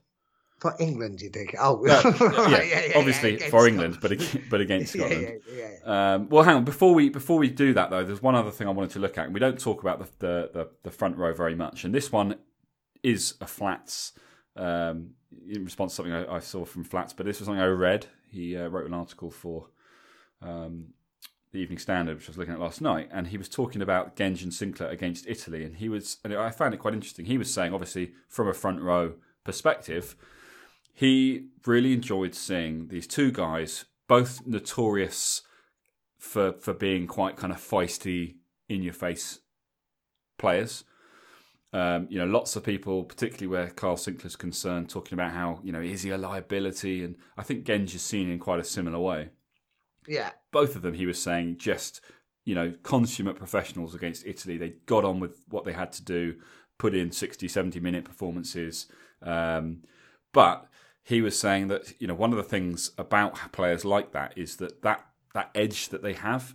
for 0.61 0.75
England. 0.79 1.21
You 1.21 1.31
think? 1.31 1.55
Oh, 1.59 1.85
Uh, 1.87 2.03
right, 2.51 2.69
yeah, 2.69 2.93
obviously 2.99 3.35
against 3.35 3.51
for 3.51 3.61
Scotland. 3.69 3.83
England, 3.83 3.99
but 4.01 4.51
but 4.51 4.61
against 4.61 4.93
Scotland. 4.95 5.41
yeah, 5.53 5.69
yeah. 5.85 6.15
Um, 6.15 6.29
well, 6.29 6.45
hang 6.45 6.57
on. 6.57 6.65
Before 6.65 6.95
we 6.95 7.09
before 7.09 7.39
we 7.39 7.49
do 7.51 7.73
that 7.75 7.91
though, 7.91 8.05
there's 8.05 8.23
one 8.23 8.35
other 8.35 8.51
thing 8.51 8.69
I 8.69 8.71
wanted 8.71 8.91
to 8.93 8.99
look 9.01 9.19
at. 9.19 9.33
We 9.33 9.41
don't 9.41 9.59
talk 9.59 9.83
about 9.83 9.99
the, 9.99 10.09
the 10.19 10.51
the 10.53 10.69
the 10.85 10.91
front 10.91 11.17
row 11.17 11.33
very 11.35 11.55
much, 11.55 11.85
and 11.85 11.95
this 11.95 12.13
one 12.13 12.37
is 13.03 13.35
a 13.41 13.47
Flats 13.47 14.13
um, 14.57 15.11
in 15.49 15.65
response 15.65 15.93
to 15.93 15.97
something 15.97 16.13
I, 16.13 16.37
I 16.37 16.39
saw 16.41 16.65
from 16.65 16.85
Flats, 16.85 17.13
but 17.15 17.25
this 17.27 17.41
was 17.41 17.47
something 17.47 17.63
I 17.63 17.67
read. 17.67 18.07
He 18.31 18.57
uh, 18.57 18.69
wrote 18.69 18.87
an 18.87 18.95
article 18.95 19.31
for 19.31 19.69
um, 20.43 20.89
the 21.53 21.59
Evening 21.59 21.79
Standard, 21.79 22.17
which 22.17 22.29
I 22.29 22.31
was 22.31 22.39
looking 22.39 22.55
at 22.55 22.61
last 22.61 22.81
night, 22.81 23.09
and 23.11 23.27
he 23.29 23.39
was 23.39 23.49
talking 23.49 23.81
about 23.83 24.17
Genge 24.17 24.43
and 24.43 24.53
Sinckler 24.53 24.91
against 24.93 25.27
Italy, 25.27 25.65
and 25.65 25.77
he 25.77 25.89
was, 25.89 26.19
and 26.23 26.35
I 26.35 26.51
found 26.51 26.75
it 26.75 26.77
quite 26.79 26.95
interesting. 26.95 27.25
He 27.25 27.39
was 27.39 27.53
saying, 27.53 27.73
obviously, 27.73 28.13
from 28.29 28.47
a 28.49 28.55
front 28.55 28.81
row 28.83 29.15
perspective, 29.45 30.15
he 30.93 31.47
really 31.67 31.93
enjoyed 31.93 32.35
seeing 32.35 32.89
these 32.89 33.07
two 33.07 33.31
guys, 33.33 33.85
both 34.09 34.47
notorious 34.47 35.43
for 36.19 36.53
for 36.53 36.75
being 36.75 37.07
quite 37.07 37.37
kind 37.37 37.53
of 37.53 37.59
feisty, 37.59 38.37
in 38.69 38.83
your 38.83 38.93
face 38.93 39.41
players. 40.39 40.85
Um, 41.73 42.09
you 42.11 42.19
know, 42.19 42.27
lots 42.27 42.57
of 42.57 42.65
people, 42.65 43.05
particularly 43.05 43.47
where 43.47 43.71
Carl 43.71 43.97
Sinckler's 43.97 44.35
concerned, 44.35 44.89
talking 44.89 45.15
about 45.15 45.33
how 45.33 45.61
you 45.63 45.73
know 45.73 45.81
is 45.81 46.03
he 46.03 46.11
a 46.11 46.19
liability, 46.19 47.05
and 47.05 47.17
I 47.37 47.43
think 47.43 47.65
Genge 47.65 47.95
is 47.95 48.03
seen 48.03 48.31
in 48.31 48.39
quite 48.39 48.61
a 48.61 48.65
similar 48.65 48.99
way 48.99 49.31
yeah. 50.07 50.31
both 50.51 50.77
of 50.77 50.83
them, 50.83 50.95
he 50.95 51.07
was 51.07 51.21
saying, 51.21 51.57
just 51.59 52.01
you 52.45 52.55
know, 52.55 52.73
consummate 52.83 53.37
professionals 53.37 53.95
against 53.95 54.27
Italy. 54.27 54.57
They 54.57 54.71
got 54.87 55.05
on 55.05 55.21
with 55.21 55.45
what 55.49 55.65
they 55.65 55.73
had 55.73 55.93
to 55.93 56.05
do, 56.05 56.37
put 56.79 56.95
in 56.95 57.13
60, 57.13 57.47
70 57.47 57.81
minute 57.81 58.05
performances. 58.05 58.87
Um, 59.23 59.83
but 60.33 60.67
he 61.11 61.21
was 61.21 61.37
saying 61.37 61.67
that 61.69 61.93
you 62.01 62.07
know 62.07 62.15
one 62.15 62.31
of 62.31 62.37
the 62.37 62.45
things 62.45 62.93
about 62.97 63.53
players 63.53 63.85
like 63.85 64.13
that 64.13 64.33
is 64.37 64.57
that 64.57 64.83
that 64.83 65.05
that 65.35 65.51
edge 65.55 65.89
that 65.89 66.03
they 66.03 66.13
have 66.13 66.55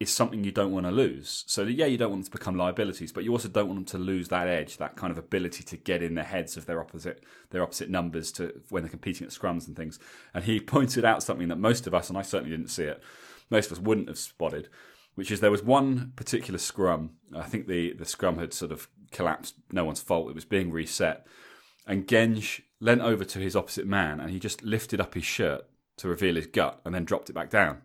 is 0.00 0.12
something 0.12 0.42
you 0.42 0.50
don't 0.50 0.72
want 0.72 0.84
to 0.84 0.90
lose. 0.90 1.44
So 1.46 1.62
yeah, 1.62 1.86
you 1.86 1.96
don't 1.96 2.10
want 2.10 2.24
them 2.24 2.32
to 2.32 2.38
become 2.38 2.56
liabilities, 2.56 3.12
but 3.12 3.22
you 3.22 3.30
also 3.30 3.48
don't 3.48 3.68
want 3.68 3.78
them 3.78 4.00
to 4.00 4.04
lose 4.04 4.28
that 4.28 4.48
edge, 4.48 4.78
that 4.78 4.96
kind 4.96 5.12
of 5.12 5.18
ability 5.18 5.62
to 5.62 5.76
get 5.76 6.02
in 6.02 6.16
the 6.16 6.24
heads 6.24 6.56
of 6.56 6.66
their 6.66 6.80
opposite 6.80 7.24
their 7.50 7.62
opposite 7.62 7.88
numbers 7.88 8.32
to 8.32 8.60
when 8.68 8.82
they're 8.82 8.90
competing 8.90 9.26
at 9.26 9.32
scrums 9.32 9.68
and 9.68 9.76
things. 9.76 10.00
And 10.34 10.42
he 10.42 10.58
pointed 10.76 11.04
out 11.04 11.22
something 11.22 11.48
that 11.48 11.56
most 11.56 11.86
of 11.86 11.94
us, 11.94 12.08
and 12.08 12.18
I 12.18 12.22
certainly 12.22 12.54
didn't 12.54 12.70
see 12.70 12.84
it, 12.84 13.00
most 13.48 13.66
of 13.66 13.78
us 13.78 13.84
wouldn't 13.84 14.08
have 14.08 14.18
spotted, 14.18 14.68
which 15.14 15.30
is 15.30 15.38
there 15.38 15.52
was 15.52 15.62
one 15.62 16.12
particular 16.16 16.58
scrum. 16.58 17.12
I 17.32 17.44
think 17.44 17.68
the 17.68 17.92
the 17.92 18.06
scrum 18.06 18.38
had 18.38 18.52
sort 18.52 18.72
of 18.72 18.88
collapsed. 19.12 19.54
No 19.70 19.84
one's 19.84 20.02
fault. 20.02 20.30
It 20.30 20.34
was 20.34 20.44
being 20.44 20.72
reset, 20.72 21.24
and 21.86 22.08
Genge 22.08 22.62
leant 22.82 23.00
over 23.00 23.24
to 23.24 23.38
his 23.38 23.56
opposite 23.56 23.86
man 23.86 24.20
and 24.20 24.30
he 24.30 24.38
just 24.38 24.62
lifted 24.62 25.00
up 25.00 25.14
his 25.14 25.24
shirt 25.24 25.62
to 25.96 26.08
reveal 26.08 26.34
his 26.34 26.46
gut 26.46 26.80
and 26.84 26.94
then 26.94 27.04
dropped 27.04 27.30
it 27.30 27.34
back 27.34 27.48
down 27.48 27.82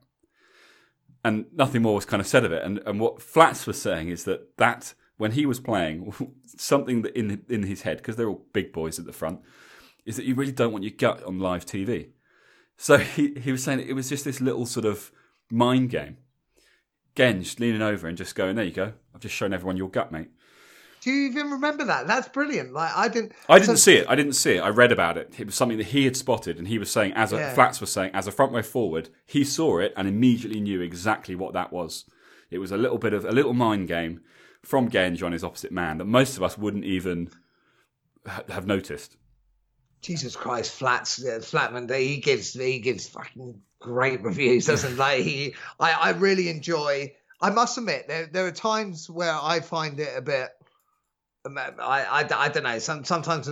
and 1.28 1.46
nothing 1.52 1.82
more 1.82 1.96
was 1.96 2.06
kind 2.06 2.22
of 2.22 2.28
said 2.28 2.46
of 2.46 2.52
it. 2.52 2.64
And 2.64 2.80
and 2.86 3.00
what 3.00 3.22
Flats 3.22 3.68
was 3.68 3.82
saying 3.82 4.10
is 4.10 4.24
that 4.24 4.58
that 4.58 4.94
when 5.18 5.32
he 5.32 5.46
was 5.46 5.60
playing, 5.60 6.14
something 6.46 7.02
that 7.02 7.18
in 7.18 7.44
in 7.50 7.64
his 7.64 7.82
head 7.82 7.98
because 7.98 8.16
they're 8.16 8.30
all 8.30 8.46
big 8.54 8.72
boys 8.72 8.98
at 9.00 9.06
the 9.06 9.14
front, 9.14 9.42
is 10.06 10.16
that 10.16 10.26
you 10.26 10.36
really 10.36 10.52
don't 10.52 10.72
want 10.72 10.84
your 10.84 10.94
gut 10.98 11.24
on 11.24 11.40
live 11.40 11.66
TV. 11.66 12.10
So 12.78 12.98
he 13.16 13.34
he 13.40 13.52
was 13.52 13.64
saying 13.64 13.82
it 13.82 13.94
was 13.94 14.10
just 14.10 14.26
this 14.26 14.42
little 14.42 14.66
sort 14.66 14.86
of 14.86 15.12
mind 15.52 15.90
game. 15.90 16.18
Genge 17.16 17.60
leaning 17.60 17.82
over 17.82 18.08
and 18.08 18.18
just 18.18 18.36
going, 18.36 18.56
"There 18.56 18.66
you 18.66 18.72
go. 18.72 18.94
I've 19.14 19.22
just 19.22 19.36
shown 19.36 19.54
everyone 19.54 19.78
your 19.78 19.90
gut, 19.90 20.12
mate." 20.12 20.30
Do 21.08 21.14
you 21.14 21.30
even 21.30 21.52
remember 21.52 21.86
that? 21.86 22.06
That's 22.06 22.28
brilliant. 22.28 22.74
Like 22.74 22.92
I 22.94 23.08
didn't. 23.08 23.32
I 23.48 23.60
didn't 23.60 23.78
so- 23.78 23.92
see 23.92 23.96
it. 23.96 24.08
I 24.10 24.16
didn't 24.16 24.34
see 24.34 24.56
it. 24.56 24.60
I 24.60 24.68
read 24.68 24.92
about 24.92 25.18
it. 25.18 25.34
It 25.40 25.46
was 25.46 25.56
something 25.56 25.78
that 25.78 25.88
he 25.88 26.04
had 26.04 26.18
spotted, 26.18 26.58
and 26.58 26.68
he 26.68 26.78
was 26.78 26.92
saying, 26.92 27.14
as 27.14 27.32
a, 27.32 27.38
Yeah. 27.38 27.54
Flats 27.54 27.80
was 27.80 27.90
saying, 27.94 28.12
as 28.14 28.28
a 28.28 28.32
front 28.34 28.52
row 28.52 28.62
forward, 28.62 29.08
he 29.26 29.46
saw 29.46 29.80
it 29.80 29.94
and 29.96 30.06
immediately 30.06 30.60
knew 30.60 30.82
exactly 30.82 31.34
what 31.34 31.54
that 31.54 31.72
was. 31.72 32.04
It 32.52 32.58
was 32.58 32.74
a 32.74 32.78
little 32.78 32.98
bit 32.98 33.14
of 33.14 33.24
a 33.24 33.32
little 33.32 33.54
mind 33.54 33.88
game 33.88 34.20
from 34.64 34.90
Genge 34.90 35.24
on 35.24 35.32
his 35.32 35.46
opposite 35.46 35.72
man 35.72 36.00
that 36.00 36.04
most 36.04 36.36
of 36.36 36.44
us 36.44 36.58
wouldn't 36.58 36.84
even 36.84 37.30
ha- 38.26 38.44
have 38.50 38.68
noticed. 38.68 39.16
Jesus 40.02 40.36
Christ, 40.36 40.78
Flats, 40.78 41.24
uh, 41.24 41.40
Flatman, 41.40 41.90
he 41.98 42.18
gives 42.18 42.52
he 42.52 42.80
gives 42.80 43.08
fucking 43.08 43.62
great 43.80 44.22
reviews, 44.24 44.66
doesn't 44.66 44.98
like 44.98 45.24
he? 45.24 45.56
I 45.80 45.94
I 45.94 46.10
really 46.10 46.50
enjoy. 46.50 47.14
I 47.40 47.52
must 47.52 47.78
admit, 47.78 48.10
there 48.10 48.26
there 48.26 48.46
are 48.46 48.52
times 48.52 49.10
where 49.10 49.34
I 49.42 49.62
find 49.62 50.02
it 50.02 50.12
a 50.14 50.22
bit. 50.22 50.50
I 51.58 51.72
I, 51.80 52.46
I 52.46 52.50
don't 52.50 52.64
know. 52.64 52.80
Some 52.80 53.04
sometimes 53.04 53.50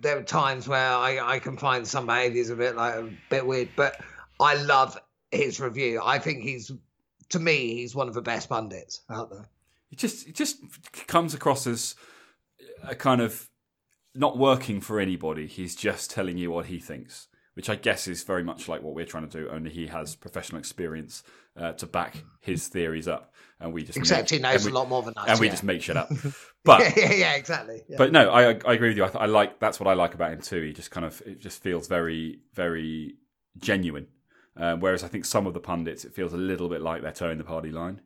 there 0.00 0.18
are 0.18 0.22
times 0.22 0.66
where 0.66 0.92
I 0.92 1.18
I 1.18 1.38
can 1.38 1.56
find 1.56 1.86
some 1.86 2.06
behaviours 2.06 2.50
a 2.50 2.56
bit 2.56 2.76
like 2.76 2.94
a 2.94 3.10
bit 3.28 3.46
weird, 3.46 3.68
but 3.76 4.00
I 4.40 4.54
love 4.54 4.98
his 5.30 5.60
review. 5.60 6.00
I 6.02 6.18
think 6.18 6.42
he's 6.42 6.72
to 7.30 7.38
me 7.38 7.74
he's 7.74 7.94
one 7.94 8.08
of 8.08 8.14
the 8.14 8.22
best 8.22 8.48
pundits 8.48 9.02
out 9.10 9.30
there. 9.30 9.48
It 9.90 9.98
just 9.98 10.28
it 10.28 10.34
just 10.34 10.58
comes 11.06 11.34
across 11.34 11.66
as 11.66 11.94
a 12.82 12.94
kind 12.94 13.20
of 13.20 13.48
not 14.14 14.38
working 14.38 14.80
for 14.80 14.98
anybody. 14.98 15.46
He's 15.46 15.76
just 15.76 16.10
telling 16.10 16.38
you 16.38 16.50
what 16.50 16.66
he 16.66 16.78
thinks, 16.78 17.28
which 17.54 17.68
I 17.68 17.76
guess 17.76 18.08
is 18.08 18.22
very 18.22 18.42
much 18.42 18.68
like 18.68 18.82
what 18.82 18.94
we're 18.94 19.06
trying 19.06 19.28
to 19.28 19.38
do. 19.38 19.48
Only 19.50 19.70
he 19.70 19.86
has 19.88 20.14
professional 20.14 20.58
experience 20.58 21.22
uh, 21.56 21.72
to 21.72 21.86
back 21.86 22.22
his 22.40 22.68
theories 22.68 23.08
up, 23.08 23.34
and 23.58 23.72
we 23.72 23.84
just 23.84 23.98
Except 23.98 24.30
make, 24.30 24.38
he 24.40 24.42
knows 24.42 24.66
and 24.66 24.74
a 24.74 24.78
lot 24.78 24.88
more 24.88 25.02
than 25.02 25.14
us. 25.16 25.28
and 25.28 25.40
we 25.40 25.46
yeah. 25.46 25.52
just 25.52 25.64
make 25.64 25.82
shit 25.82 25.96
up. 25.96 26.10
But 26.62 26.80
yeah, 26.80 26.92
yeah, 26.94 27.12
yeah, 27.14 27.34
exactly. 27.36 27.80
But 27.96 28.12
no, 28.12 28.28
I 28.28 28.50
I 28.50 28.74
agree 28.74 28.88
with 28.88 28.98
you. 28.98 29.04
I, 29.04 29.08
I 29.20 29.24
like 29.24 29.58
that's 29.60 29.80
what 29.80 29.88
I 29.88 29.94
like 29.94 30.12
about 30.12 30.30
him 30.32 30.42
too. 30.42 30.60
He 30.60 30.74
just 30.74 30.90
kind 30.90 31.06
of 31.06 31.22
it 31.24 31.40
just 31.40 31.62
feels 31.62 31.88
very 31.88 32.40
very 32.52 33.14
genuine. 33.56 34.08
Uh, 34.58 34.76
whereas 34.76 35.02
I 35.02 35.08
think 35.08 35.24
some 35.24 35.46
of 35.46 35.54
the 35.54 35.60
pundits, 35.60 36.04
it 36.04 36.12
feels 36.12 36.34
a 36.34 36.36
little 36.36 36.68
bit 36.68 36.82
like 36.82 37.00
they're 37.00 37.12
towing 37.12 37.38
the 37.38 37.44
party 37.44 37.70
line, 37.70 38.02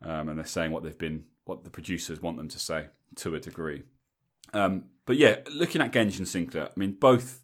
um, 0.00 0.30
and 0.30 0.38
they're 0.38 0.46
saying 0.46 0.70
what 0.72 0.82
they've 0.82 0.96
been, 0.96 1.24
what 1.44 1.64
the 1.64 1.70
producers 1.70 2.22
want 2.22 2.38
them 2.38 2.48
to 2.48 2.58
say 2.58 2.86
to 3.16 3.34
a 3.34 3.40
degree. 3.40 3.82
Um, 4.54 4.84
but 5.04 5.16
yeah, 5.16 5.40
looking 5.52 5.82
at 5.82 5.92
Genge 5.92 6.16
and 6.18 6.26
Sinckler, 6.26 6.68
I 6.68 6.72
mean, 6.76 6.92
both 6.92 7.42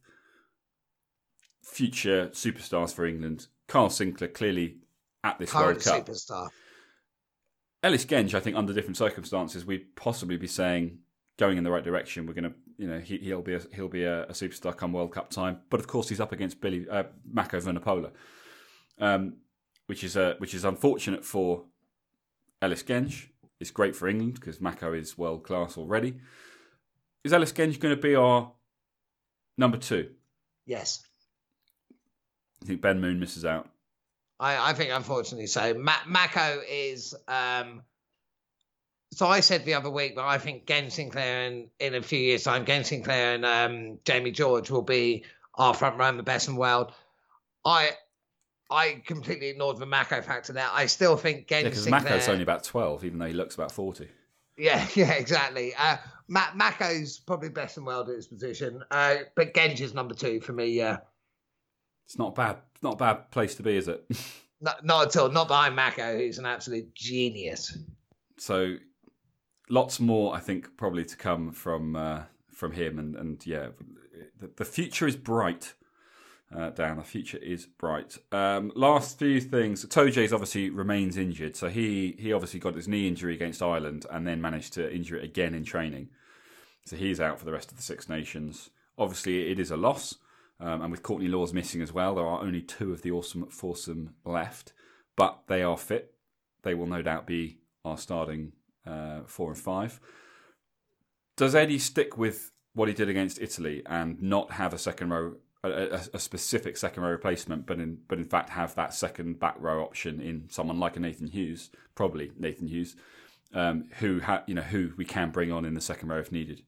future 1.62 2.28
superstars 2.28 2.94
for 2.94 3.04
England. 3.04 3.48
Carl 3.66 3.88
Sinckler 3.88 4.32
clearly 4.32 4.78
at 5.24 5.38
this 5.38 5.50
Current 5.50 5.84
World 5.86 6.06
Cup. 6.06 6.06
superstar. 6.06 6.48
Ellis 7.82 8.04
Genge, 8.04 8.34
I 8.34 8.40
think, 8.40 8.56
under 8.56 8.72
different 8.72 8.96
circumstances, 8.96 9.64
we'd 9.64 9.94
possibly 9.94 10.36
be 10.36 10.48
saying 10.48 10.98
going 11.38 11.58
in 11.58 11.64
the 11.64 11.70
right 11.70 11.84
direction. 11.84 12.26
We're 12.26 12.34
going 12.34 12.44
to, 12.44 12.54
you 12.76 12.88
know, 12.88 12.98
he, 12.98 13.32
will 13.32 13.42
be 13.42 13.54
a, 13.54 13.60
he'll 13.72 13.88
be 13.88 14.04
a, 14.04 14.24
a, 14.24 14.32
superstar 14.32 14.76
come 14.76 14.92
World 14.92 15.12
Cup 15.12 15.30
time. 15.30 15.60
But 15.70 15.80
of 15.80 15.86
course, 15.86 16.08
he's 16.08 16.20
up 16.20 16.32
against 16.32 16.60
Billy 16.60 16.86
uh, 16.90 17.04
Mako 17.30 17.60
Vunipola, 17.60 18.10
um, 18.98 19.36
which 19.86 20.02
is 20.02 20.16
uh, 20.16 20.34
which 20.38 20.54
is 20.54 20.64
unfortunate 20.64 21.24
for 21.24 21.64
Ellis 22.60 22.82
Genge. 22.82 23.28
It's 23.60 23.70
great 23.70 23.94
for 23.94 24.08
England 24.08 24.34
because 24.34 24.60
Mako 24.60 24.92
is 24.92 25.16
world 25.16 25.44
class 25.44 25.78
already. 25.78 26.20
Is 27.24 27.32
Ellis 27.32 27.52
Genge 27.52 27.78
going 27.78 27.94
to 27.94 28.00
be 28.00 28.14
our 28.14 28.52
number 29.56 29.76
two? 29.76 30.10
Yes. 30.66 31.02
I 32.62 32.66
think 32.66 32.80
Ben 32.80 33.00
Moon 33.00 33.20
misses 33.20 33.44
out. 33.44 33.68
I, 34.40 34.70
I 34.70 34.72
think, 34.74 34.92
unfortunately, 34.92 35.46
so. 35.46 35.74
Ma- 35.74 36.04
Mako 36.06 36.60
is. 36.68 37.14
Um, 37.26 37.82
so 39.12 39.26
I 39.26 39.40
said 39.40 39.64
the 39.64 39.74
other 39.74 39.90
week, 39.90 40.14
but 40.14 40.26
I 40.26 40.38
think 40.38 40.66
Gen 40.66 40.86
Sinckler 40.86 41.48
in, 41.48 41.68
in 41.80 41.94
a 41.94 42.02
few 42.02 42.18
years' 42.18 42.44
time, 42.44 42.64
Genge 42.64 42.82
Sinckler 42.82 43.34
and 43.34 43.44
um, 43.44 43.98
Jamie 44.04 44.30
George 44.30 44.70
will 44.70 44.82
be 44.82 45.24
our 45.54 45.74
front 45.74 45.98
row 45.98 46.14
the 46.16 46.22
best 46.22 46.48
in 46.48 46.54
the 46.54 46.60
world. 46.60 46.92
I 47.64 47.90
I 48.70 49.02
completely 49.06 49.48
ignored 49.48 49.78
the 49.78 49.86
Mako 49.86 50.20
factor 50.22 50.52
there. 50.52 50.68
I 50.70 50.86
still 50.86 51.16
think 51.16 51.48
Genge 51.48 51.62
yeah, 51.62 51.68
because 51.70 51.86
Sinckler. 51.86 52.04
Mako's 52.04 52.28
only 52.28 52.42
about 52.42 52.64
twelve, 52.64 53.04
even 53.04 53.18
though 53.18 53.26
he 53.26 53.32
looks 53.32 53.54
about 53.54 53.72
forty. 53.72 54.08
Yeah, 54.56 54.86
yeah, 54.94 55.12
exactly. 55.12 55.74
Uh, 55.74 55.96
Ma- 56.28 56.54
Mako's 56.54 57.18
probably 57.18 57.48
best 57.48 57.78
in 57.78 57.84
the 57.84 57.88
world 57.88 58.10
at 58.10 58.16
his 58.16 58.26
position, 58.26 58.82
uh, 58.90 59.16
but 59.34 59.54
Genge 59.54 59.80
is 59.80 59.94
number 59.94 60.14
two 60.14 60.40
for 60.40 60.52
me. 60.52 60.66
Yeah, 60.66 60.98
it's 62.06 62.18
not 62.18 62.34
bad. 62.34 62.58
Not 62.82 62.94
a 62.94 62.96
bad 62.96 63.30
place 63.30 63.54
to 63.56 63.62
be, 63.62 63.76
is 63.76 63.88
it? 63.88 64.04
not, 64.60 64.84
not 64.84 65.06
at 65.06 65.16
all. 65.16 65.30
Not 65.30 65.48
behind 65.48 65.76
Mako, 65.76 66.16
who's 66.16 66.38
an 66.38 66.46
absolute 66.46 66.94
genius. 66.94 67.76
So, 68.36 68.76
lots 69.68 70.00
more, 70.00 70.34
I 70.34 70.40
think, 70.40 70.76
probably 70.76 71.04
to 71.04 71.16
come 71.16 71.52
from 71.52 71.96
uh, 71.96 72.22
from 72.52 72.72
him, 72.72 72.98
and 72.98 73.16
and 73.16 73.46
yeah, 73.46 73.68
the, 74.40 74.50
the 74.56 74.64
future 74.64 75.06
is 75.06 75.16
bright. 75.16 75.74
Uh, 76.54 76.70
Dan, 76.70 76.96
the 76.96 77.02
future 77.02 77.36
is 77.38 77.66
bright. 77.66 78.16
Um, 78.32 78.72
last 78.74 79.18
few 79.18 79.38
things. 79.38 79.84
Itoje's 79.84 80.32
obviously 80.32 80.70
remains 80.70 81.16
injured, 81.16 81.56
so 81.56 81.68
he 81.68 82.16
he 82.18 82.32
obviously 82.32 82.60
got 82.60 82.74
his 82.74 82.88
knee 82.88 83.06
injury 83.06 83.34
against 83.34 83.62
Ireland, 83.62 84.06
and 84.10 84.26
then 84.26 84.40
managed 84.40 84.72
to 84.74 84.92
injure 84.92 85.16
it 85.16 85.24
again 85.24 85.54
in 85.54 85.64
training. 85.64 86.08
So 86.84 86.96
he's 86.96 87.20
out 87.20 87.38
for 87.38 87.44
the 87.44 87.52
rest 87.52 87.70
of 87.70 87.76
the 87.76 87.82
Six 87.82 88.08
Nations. 88.08 88.70
Obviously, 88.96 89.50
it 89.50 89.60
is 89.60 89.70
a 89.70 89.76
loss. 89.76 90.14
Um, 90.60 90.82
and 90.82 90.90
with 90.90 91.02
Courtney 91.02 91.28
Lawes 91.28 91.52
missing 91.52 91.82
as 91.82 91.92
well, 91.92 92.14
there 92.14 92.26
are 92.26 92.42
only 92.42 92.62
two 92.62 92.92
of 92.92 93.02
the 93.02 93.12
awesome 93.12 93.46
foursome 93.46 94.14
left, 94.24 94.72
but 95.16 95.42
they 95.46 95.62
are 95.62 95.78
fit. 95.78 96.14
They 96.62 96.74
will 96.74 96.86
no 96.86 97.02
doubt 97.02 97.26
be 97.26 97.58
our 97.84 97.96
starting 97.96 98.52
uh, 98.86 99.20
four 99.26 99.50
and 99.50 99.58
five. 99.58 100.00
Does 101.36 101.54
Eddie 101.54 101.78
stick 101.78 102.18
with 102.18 102.50
what 102.74 102.88
he 102.88 102.94
did 102.94 103.08
against 103.08 103.40
Italy 103.40 103.82
and 103.86 104.20
not 104.20 104.52
have 104.52 104.74
a 104.74 104.78
second 104.78 105.10
row, 105.10 105.36
a, 105.62 106.00
a, 106.12 106.18
specific 106.18 106.76
second 106.76 107.02
row 107.02 107.10
replacement, 107.10 107.66
but 107.66 107.78
in 107.78 107.98
but 108.08 108.18
in 108.18 108.24
fact 108.24 108.50
have 108.50 108.74
that 108.74 108.94
second 108.94 109.38
back 109.38 109.56
row 109.58 109.82
option 109.82 110.20
in 110.20 110.48
someone 110.48 110.80
like 110.80 110.96
a 110.96 111.00
Nathan 111.00 111.28
Hughes, 111.28 111.70
probably 111.94 112.32
Nathan 112.36 112.68
Hughes, 112.68 112.96
um, 113.54 113.88
who 113.98 114.20
ha- 114.20 114.44
you 114.46 114.54
know 114.54 114.62
who 114.62 114.92
we 114.96 115.04
can 115.04 115.30
bring 115.30 115.52
on 115.52 115.64
in 115.64 115.74
the 115.74 115.80
second 115.80 116.08
row 116.08 116.18
if 116.18 116.32
needed. 116.32 116.62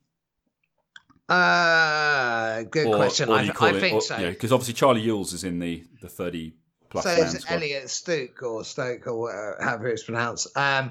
Uh, 1.31 2.65
good 2.65 2.89
or, 2.89 2.97
question. 2.97 3.29
Or 3.29 3.37
I, 3.37 3.51
I 3.61 3.71
it, 3.71 3.81
think 3.81 3.95
or, 3.95 4.01
so. 4.03 4.17
Because 4.17 4.53
obviously 4.53 4.75
Charlie 4.75 5.07
Ewels 5.07 5.33
is 5.33 5.45
in 5.45 5.61
the, 5.61 5.85
the 6.03 6.09
30 6.09 6.55
plus 6.91 7.05
so 7.05 7.11
it's 7.11 7.39
squad. 7.39 7.55
Elliot 7.55 7.89
Stooke 7.89 8.43
or 8.43 8.65
Stooke 8.65 9.07
or 9.07 9.57
however 9.61 9.89
it's 9.89 10.03
pronounced. 10.03 10.49
Um, 10.57 10.91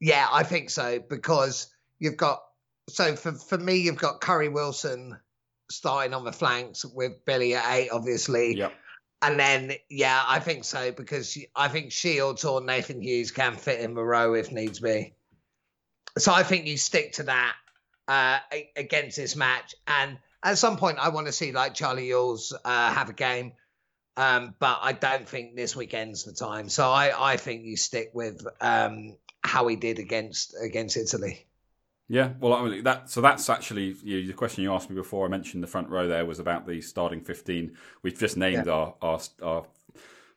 yeah, 0.00 0.28
I 0.30 0.42
think 0.42 0.68
so 0.68 0.98
because 1.00 1.68
you've 1.98 2.18
got 2.18 2.42
so 2.90 3.16
for 3.16 3.32
for 3.32 3.56
me 3.56 3.76
you've 3.76 3.96
got 3.96 4.20
Curry 4.20 4.50
Wilson 4.50 5.16
starting 5.70 6.12
on 6.12 6.24
the 6.24 6.32
flanks 6.32 6.84
with 6.84 7.24
Billy 7.24 7.54
at 7.54 7.64
eight, 7.74 7.90
obviously. 7.90 8.56
Yep. 8.56 8.74
And 9.22 9.40
then, 9.40 9.72
yeah, 9.88 10.22
I 10.26 10.38
think 10.38 10.64
so 10.64 10.92
because 10.92 11.38
I 11.56 11.68
think 11.68 11.92
Shields 11.92 12.44
or 12.44 12.60
Nathan 12.60 13.00
Hughes 13.00 13.30
can 13.30 13.56
fit 13.56 13.80
in 13.80 13.94
the 13.94 14.04
row 14.04 14.34
if 14.34 14.52
needs 14.52 14.80
be. 14.80 15.14
So 16.18 16.30
I 16.32 16.42
think 16.42 16.66
you 16.66 16.76
stick 16.76 17.14
to 17.14 17.22
that 17.22 17.56
uh, 18.08 18.38
against 18.76 19.16
this 19.16 19.36
match. 19.36 19.74
And 19.86 20.18
at 20.42 20.58
some 20.58 20.76
point, 20.76 20.98
I 20.98 21.08
want 21.08 21.26
to 21.26 21.32
see 21.32 21.52
like 21.52 21.74
Charlie 21.74 22.08
Ewels 22.08 22.52
uh, 22.64 22.92
have 22.92 23.08
a 23.08 23.14
game. 23.14 23.52
Um, 24.16 24.54
but 24.60 24.78
I 24.82 24.92
don't 24.92 25.28
think 25.28 25.56
this 25.56 25.74
weekend's 25.74 26.24
the 26.24 26.32
time. 26.32 26.68
So 26.68 26.88
I, 26.88 27.32
I 27.32 27.36
think 27.36 27.64
you 27.64 27.76
stick 27.76 28.10
with 28.14 28.46
um, 28.60 29.16
how 29.42 29.66
he 29.66 29.76
did 29.76 29.98
against 29.98 30.54
against 30.60 30.96
Italy. 30.96 31.46
Yeah, 32.06 32.34
well, 32.38 32.52
I 32.52 32.68
mean, 32.68 32.84
that 32.84 33.10
so 33.10 33.20
that's 33.22 33.48
actually 33.48 33.96
you 34.04 34.26
the 34.26 34.34
question 34.34 34.62
you 34.62 34.72
asked 34.72 34.90
me 34.90 34.94
before. 34.94 35.26
I 35.26 35.30
mentioned 35.30 35.62
the 35.62 35.66
front 35.68 35.88
row 35.88 36.06
there 36.06 36.24
was 36.26 36.38
about 36.38 36.66
the 36.66 36.80
starting 36.80 37.22
fifteen. 37.22 37.76
We've 38.02 38.18
just 38.18 38.36
named 38.36 38.66
yeah. 38.66 38.72
our, 38.72 38.94
our 39.00 39.20
our 39.42 39.66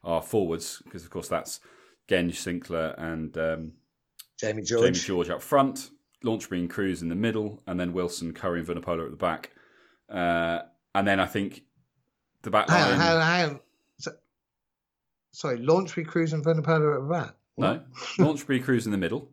our 0.04 0.22
forwards 0.22 0.82
because, 0.86 1.04
of 1.04 1.10
course, 1.10 1.28
that's 1.28 1.60
Genge, 2.08 2.36
Sinckler, 2.36 2.98
and 2.98 3.38
um, 3.38 3.74
Jamie 4.40 4.64
George. 4.64 4.86
Jamie 4.86 4.98
George 4.98 5.30
up 5.30 5.42
front. 5.42 5.90
Launchbury 6.24 6.60
and 6.60 6.70
Kruis 6.70 7.02
in 7.02 7.10
the 7.10 7.16
middle, 7.16 7.62
and 7.68 7.80
then 7.80 7.94
Wilson, 7.94 8.34
Curry, 8.34 8.60
and 8.60 8.68
Vunipola 8.68 9.06
at 9.06 9.12
the 9.12 9.18
back. 9.18 9.52
Uh, 10.10 10.60
and 10.96 11.08
then 11.08 11.20
I 11.20 11.26
think 11.26 11.64
the 12.42 12.52
back 12.52 12.70
line. 12.70 12.98
Hang 13.00 13.16
on, 13.16 13.22
hang 13.22 13.50
on. 13.50 13.60
So, 13.98 14.12
sorry, 15.32 15.60
Launchbury, 15.60 16.06
Kruis, 16.06 16.34
and 16.34 16.44
Vunipola 16.44 16.96
at 16.96 17.02
the 17.02 17.10
back. 17.10 17.36
What? 17.56 17.88
No, 18.18 18.26
Launchbury, 18.26 18.64
Kruis 18.64 18.86
in 18.86 18.92
the 18.92 18.98
middle. 18.98 19.30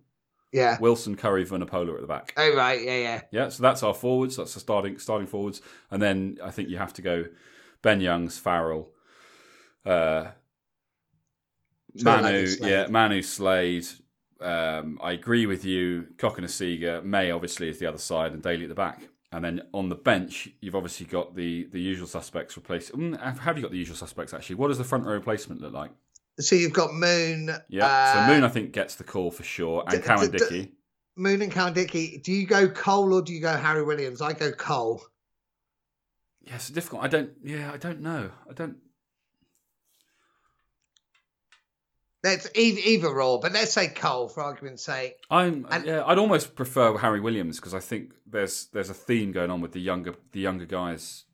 Yeah. 0.53 0.78
Wilson, 0.78 1.16
Curry, 1.16 1.45
Vunipola 1.45 1.95
at 1.97 2.01
the 2.01 2.07
back. 2.07 2.32
Oh 2.37 2.55
right, 2.55 2.80
yeah, 2.80 2.99
yeah. 2.99 3.20
Yeah, 3.32 3.49
so 3.49 3.62
that's 3.62 3.82
our 3.82 3.93
forwards. 3.93 4.37
That's 4.37 4.55
the 4.55 4.61
starting 4.61 4.99
starting 4.99 5.26
forwards, 5.26 5.61
and 5.91 6.01
then 6.01 6.39
I 6.43 6.53
think 6.53 6.68
you 6.68 6.78
have 6.78 6.93
to 6.95 7.03
go 7.03 7.24
Ben 7.82 8.01
Youngs, 8.01 8.39
Farrell, 8.39 8.93
uh, 9.85 10.28
Manu, 12.03 12.47
yeah, 12.61 12.87
Manu 12.87 13.20
Slade, 13.20 13.87
um, 14.45 14.99
I 15.03 15.12
agree 15.12 15.47
with 15.47 15.64
you. 15.64 16.07
Cock 16.18 16.38
and 16.38 16.47
Cokanasiga, 16.47 17.03
May 17.05 17.30
obviously 17.30 17.68
is 17.68 17.78
the 17.78 17.86
other 17.86 17.99
side, 17.99 18.32
and 18.32 18.42
Daly 18.42 18.64
at 18.64 18.68
the 18.68 18.74
back. 18.74 19.09
And 19.32 19.45
then 19.45 19.62
on 19.72 19.88
the 19.88 19.97
bench, 19.97 20.49
you've 20.61 20.76
obviously 20.76 21.07
got 21.07 21.34
the 21.34 21.64
the 21.72 21.80
usual 21.80 22.07
suspects 22.07 22.57
replaced. 22.57 22.92
Mm, 22.92 23.38
have 23.40 23.57
you 23.57 23.62
got 23.62 23.72
the 23.72 23.78
usual 23.78 23.97
suspects 23.97 24.32
actually? 24.32 24.57
What 24.57 24.68
does 24.68 24.78
the 24.78 24.84
front 24.84 25.05
row 25.05 25.12
replacement 25.14 25.61
look 25.61 25.72
like? 25.72 25.90
So 26.38 26.55
you've 26.55 26.72
got 26.72 26.95
Moon. 26.95 27.51
Yeah, 27.68 27.86
uh, 27.86 28.12
so 28.28 28.32
Moon 28.32 28.45
I 28.45 28.49
think 28.49 28.72
gets 28.72 28.95
the 28.95 29.05
call 29.05 29.30
for 29.30 29.42
sure, 29.42 29.82
and 29.88 30.01
d- 30.01 30.07
Cowan 30.07 30.30
d- 30.30 30.38
Dickie. 30.38 30.62
D- 30.66 30.72
Moon 31.16 31.42
and 31.42 31.53
Cowan-Dickie. 31.53 32.18
Do 32.24 32.32
you 32.32 32.47
go 32.47 32.68
Cole 32.68 33.12
or 33.14 33.22
do 33.22 33.32
you 33.32 33.40
go 33.40 33.57
Harry 33.57 33.84
Williams? 33.84 34.20
I 34.20 34.32
go 34.32 34.51
Cole. 34.51 35.01
Yeah, 36.42 36.57
it's 36.57 36.70
difficult. 36.70 37.03
I 37.03 37.09
don't. 37.09 37.30
Yeah, 37.42 37.72
I 37.72 37.76
don't 37.76 38.01
know. 38.01 38.30
I 38.49 38.53
don't. 38.53 38.76
Let's 42.25 42.49
either 42.55 43.20
or, 43.20 43.39
but 43.39 43.53
let's 43.53 43.75
say 43.75 43.89
Cole 43.89 44.29
for 44.29 44.43
argument's 44.43 44.83
sake. 44.83 45.16
I'm 45.31 45.66
and, 45.70 45.85
yeah, 45.85 46.03
I'd 46.07 46.16
almost 46.16 46.55
prefer 46.55 46.97
Harry 46.97 47.20
Williams 47.20 47.61
because 47.61 47.75
I 47.75 47.81
think 47.81 48.12
there's 48.27 48.68
there's 48.72 48.89
a 48.89 48.95
theme 48.95 49.31
going 49.31 49.51
on 49.51 49.61
with 49.61 49.72
the 49.72 49.81
younger 49.81 50.14
the 50.33 50.41
younger 50.41 50.64
guys, 50.64 51.25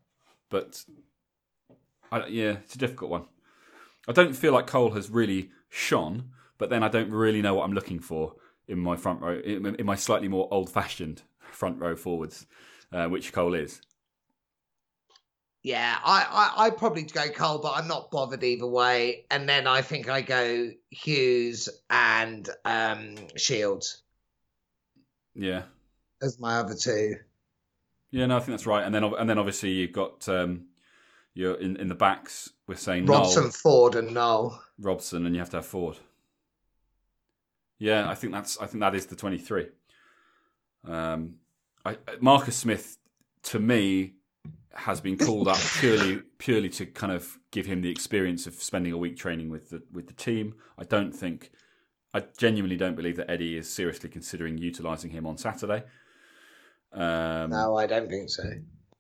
but 0.51 0.85
I, 2.11 2.27
yeah, 2.27 2.57
it's 2.65 2.75
a 2.75 2.79
difficult 2.79 3.09
one. 3.09 3.27
I 4.09 4.13
don't 4.13 4.35
feel 4.35 4.53
like 4.53 4.67
Cole 4.67 4.91
has 4.91 5.11
really 5.11 5.51
shone, 5.69 6.31
but 6.59 6.71
then 6.71 6.83
I 6.83 6.89
don't 6.89 7.13
really 7.13 7.41
know 7.41 7.55
what 7.55 7.67
I'm 7.67 7.73
looking 7.73 8.01
for 8.01 8.35
in 8.67 8.81
my 8.81 8.97
front 8.97 9.21
row, 9.21 9.39
in, 9.39 9.77
in 9.77 9.87
my 9.87 9.95
slightly 9.95 10.27
more 10.27 10.49
old 10.51 10.71
fashioned 10.71 11.23
front 11.53 11.79
row 11.79 11.95
forwards, 11.95 12.49
uh, 12.93 13.07
which 13.07 13.33
Cole 13.33 13.55
is. 13.55 13.81
Yeah, 15.63 15.99
I, 16.03 16.53
I 16.57 16.65
I'd 16.65 16.79
probably 16.79 17.03
go 17.03 17.29
Cole, 17.29 17.59
but 17.59 17.73
I'm 17.77 17.87
not 17.87 18.11
bothered 18.11 18.43
either 18.43 18.67
way. 18.67 19.27
And 19.31 19.47
then 19.49 19.67
I 19.67 19.83
think 19.83 20.09
I 20.09 20.23
go 20.23 20.71
Hughes 20.89 21.69
and 21.91 22.49
um, 22.65 23.17
Shields. 23.37 24.03
Yeah, 25.35 25.63
as 26.23 26.41
my 26.41 26.57
other 26.57 26.75
two. 26.75 27.17
Yeah, 28.11 28.27
no, 28.27 28.37
I 28.37 28.41
think 28.41 28.51
that's 28.53 28.67
right. 28.67 28.85
And 28.85 28.95
then 28.95 29.05
and 29.05 29.29
then 29.29 29.39
obviously 29.39 29.71
you've 29.71 29.93
got 29.93 30.27
um, 30.29 30.65
you're 31.35 31.57
in 31.57 31.77
in 31.77 31.89
the 31.89 31.95
backs. 31.95 32.51
We're 32.67 32.77
saying 32.77 33.07
Robson, 33.07 33.43
Nowell, 33.43 33.53
Ford, 33.53 33.95
and 33.97 34.15
Nowell. 34.15 34.63
Robson, 34.79 35.27
and 35.27 35.35
you 35.35 35.41
have 35.41 35.51
to 35.51 35.59
have 35.59 35.67
Ford. 35.67 35.99
Yeah, 37.79 38.09
I 38.09 38.15
think 38.15 38.33
that's 38.33 38.59
I 38.59 38.67
think 38.67 38.81
that 38.81 38.95
is 38.95 39.07
the 39.07 39.17
twenty 39.17 39.39
three. 39.39 39.69
Um, 40.87 41.35
I, 41.85 41.99
Marcus 42.21 42.57
Smith 42.57 42.97
to 43.43 43.59
me 43.59 44.15
has 44.75 45.01
been 45.01 45.19
called 45.19 45.49
up 45.49 45.59
purely 45.79 46.23
purely 46.39 46.69
to 46.69 46.87
kind 46.87 47.13
of 47.13 47.39
give 47.51 47.67
him 47.67 47.83
the 47.83 47.91
experience 47.91 48.47
of 48.47 48.55
spending 48.55 48.93
a 48.93 48.99
week 48.99 49.17
training 49.17 49.51
with 49.51 49.71
the 49.71 49.83
with 49.93 50.07
the 50.07 50.13
team. 50.13 50.55
I 50.79 50.85
don't 50.85 51.13
think 51.13 51.51
I 52.15 52.25
genuinely 52.39 52.77
don't 52.77 52.97
believe 52.97 53.17
that 53.17 53.31
Eddie 53.31 53.57
is 53.57 53.73
seriously 53.73 54.09
considering 54.09 54.59
utilising 54.59 55.11
him 55.11 55.27
on 55.27 55.39
Saturday. 55.39 55.85
Um, 56.93 57.51
no, 57.51 57.77
I 57.77 57.87
don't 57.87 58.09
think 58.09 58.31
so. 58.31 58.45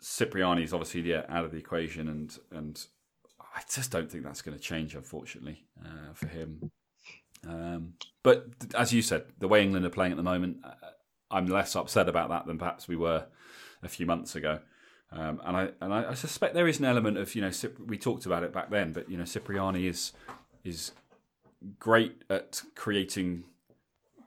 Cipriani 0.00 0.62
is 0.62 0.72
obviously 0.72 1.02
yeah, 1.02 1.24
out 1.28 1.44
of 1.44 1.52
the 1.52 1.58
equation, 1.58 2.08
and 2.08 2.36
and 2.52 2.84
I 3.40 3.62
just 3.72 3.90
don't 3.90 4.10
think 4.10 4.24
that's 4.24 4.42
going 4.42 4.56
to 4.56 4.62
change, 4.62 4.94
unfortunately, 4.94 5.64
uh, 5.84 6.14
for 6.14 6.28
him. 6.28 6.70
Um, 7.46 7.94
but 8.22 8.46
as 8.74 8.92
you 8.92 9.02
said, 9.02 9.24
the 9.38 9.48
way 9.48 9.62
England 9.62 9.84
are 9.86 9.90
playing 9.90 10.12
at 10.12 10.16
the 10.16 10.22
moment, 10.22 10.58
uh, 10.64 10.70
I'm 11.30 11.46
less 11.46 11.74
upset 11.74 12.08
about 12.08 12.28
that 12.30 12.46
than 12.46 12.58
perhaps 12.58 12.86
we 12.86 12.96
were 12.96 13.26
a 13.82 13.88
few 13.88 14.06
months 14.06 14.36
ago. 14.36 14.60
Um, 15.12 15.40
and 15.44 15.56
I 15.56 15.70
and 15.80 15.92
I, 15.92 16.10
I, 16.10 16.14
suspect 16.14 16.54
there 16.54 16.68
is 16.68 16.78
an 16.78 16.84
element 16.84 17.18
of 17.18 17.34
you 17.34 17.42
know 17.42 17.50
we 17.84 17.98
talked 17.98 18.26
about 18.26 18.44
it 18.44 18.52
back 18.52 18.70
then, 18.70 18.92
but 18.92 19.10
you 19.10 19.16
know 19.16 19.24
Cipriani 19.24 19.88
is 19.88 20.12
is 20.62 20.92
great 21.80 22.22
at 22.30 22.62
creating 22.76 23.42